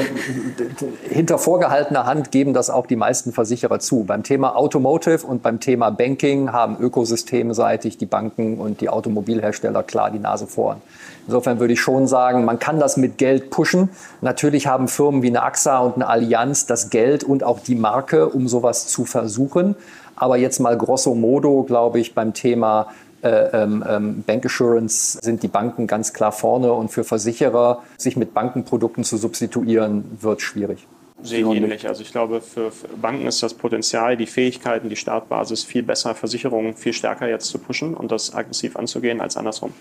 hinter 1.10 1.38
vorgehaltener 1.38 2.06
Hand 2.06 2.32
geben 2.32 2.54
das 2.54 2.70
auch 2.70 2.88
die 2.88 2.96
meisten 2.96 3.32
Versicherer 3.32 3.80
zu. 3.80 4.04
Beim 4.04 4.24
Thema 4.24 4.56
Automotive 4.56 5.26
und 5.26 5.44
beim 5.44 5.60
Thema 5.60 5.92
Banking 5.92 6.52
haben 6.52 6.78
ökosystemseitig 6.80 7.98
die 7.98 8.06
Banken 8.06 8.58
und 8.58 8.82
die 8.82 8.90
Automobilhersteller 8.90 9.84
klar 9.84 10.12
die 10.12 10.20
Nase 10.20 10.48
vorn. 10.48 10.82
Insofern 11.28 11.60
würde 11.60 11.74
ich 11.74 11.82
schon 11.82 12.08
sagen, 12.08 12.46
man 12.46 12.60
kann 12.60 12.80
das 12.80 12.98
mit 12.98 13.18
Geld 13.18 13.50
pushen. 13.50 13.90
Natürlich 14.22 14.68
haben 14.68 14.88
Firmen 14.88 15.22
wie 15.24 15.30
eine 15.30 15.44
AXA 15.44 15.80
und 15.80 15.96
eine 15.96 16.08
Allianz 16.08 16.66
das 16.66 16.90
Geld 16.90 17.24
und 17.24 17.44
auch 17.44 17.60
die 17.60 17.76
Marke, 17.76 18.30
um 18.30 18.48
sowas 18.48 18.88
zu 18.88 19.06
versuchen. 19.06 19.76
Aber 20.16 20.38
jetzt 20.38 20.60
mal 20.60 20.78
grosso 20.78 21.14
modo, 21.14 21.64
glaube 21.64 22.00
ich, 22.00 22.16
beim 22.16 22.34
Thema 22.34 22.88
ähm, 23.26 23.84
ähm, 23.88 24.24
Bank 24.26 24.46
Assurance 24.46 25.20
sind 25.22 25.44
die 25.44 25.48
Banken 25.48 25.88
ganz 25.88 26.14
klar 26.14 26.32
vorne 26.32 26.72
und 26.74 26.90
für 26.90 27.04
Versicherer 27.04 27.84
sich 27.98 28.16
mit 28.16 28.34
Bankenprodukten 28.34 29.04
zu 29.04 29.18
substituieren, 29.18 30.06
wird 30.22 30.42
schwierig. 30.42 30.88
Sehe 31.22 31.40
ich 31.40 31.46
ähnlich. 31.46 31.88
Also 31.88 32.02
ich 32.02 32.12
glaube, 32.12 32.42
für 32.42 32.72
Banken 33.02 33.26
ist 33.26 33.42
das 33.42 33.54
Potenzial, 33.54 34.18
die 34.18 34.28
Fähigkeiten, 34.28 34.90
die 34.90 34.96
Startbasis 34.96 35.64
viel 35.64 35.82
besser, 35.82 36.14
Versicherungen 36.14 36.76
viel 36.76 36.94
stärker 36.94 37.28
jetzt 37.28 37.48
zu 37.48 37.58
pushen 37.58 37.94
und 37.94 38.12
das 38.12 38.34
aggressiv 38.34 38.76
anzugehen 38.76 39.22
als 39.22 39.38
andersrum. 39.38 39.74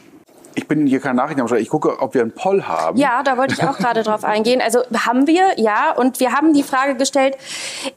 Ich 0.55 0.69
bin 0.69 0.87
hier 0.87 1.01
kein 1.01 1.17
Nachrichtenschreiber. 1.17 1.61
Ich 1.61 1.69
gucke, 1.69 2.01
ob 2.01 2.15
wir 2.15 2.23
einen 2.23 2.33
Poll 2.33 2.65
haben. 2.65 2.97
Ja, 2.99 3.23
da 3.23 3.37
wollte 3.37 3.55
ich 3.55 3.63
auch 3.63 3.77
gerade 3.77 4.03
drauf 4.03 4.25
eingehen. 4.25 4.61
Also 4.61 4.81
haben 5.07 5.27
wir, 5.27 5.59
ja. 5.59 5.93
Und 5.93 6.21
wir 6.21 6.33
haben 6.33 6.53
die 6.53 6.63
Frage 6.63 6.95
gestellt, 6.95 7.37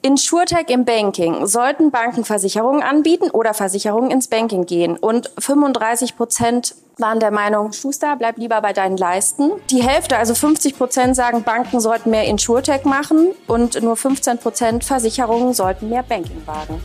InsurTech 0.02 0.68
im 0.68 0.84
Banking. 0.84 1.46
Sollten 1.46 1.90
Banken 1.90 2.24
Versicherungen 2.24 2.82
anbieten 2.82 3.30
oder 3.30 3.54
Versicherungen 3.54 4.10
ins 4.10 4.28
Banking 4.28 4.66
gehen? 4.66 4.96
Und 4.96 5.30
35 5.38 6.16
Prozent 6.16 6.74
waren 6.98 7.20
der 7.20 7.30
Meinung, 7.30 7.72
Schuster, 7.72 8.16
bleib 8.16 8.38
lieber 8.38 8.60
bei 8.60 8.72
deinen 8.72 8.96
Leisten. 8.96 9.52
Die 9.70 9.82
Hälfte, 9.82 10.16
also 10.16 10.34
50 10.34 10.76
Prozent, 10.76 11.14
sagen, 11.16 11.44
Banken 11.44 11.80
sollten 11.80 12.10
mehr 12.10 12.24
InsurTech 12.24 12.84
machen 12.84 13.28
und 13.46 13.80
nur 13.82 13.96
15 13.96 14.38
Prozent 14.38 14.84
Versicherungen 14.84 15.54
sollten 15.54 15.88
mehr 15.88 16.02
Banking 16.02 16.42
wagen. 16.44 16.80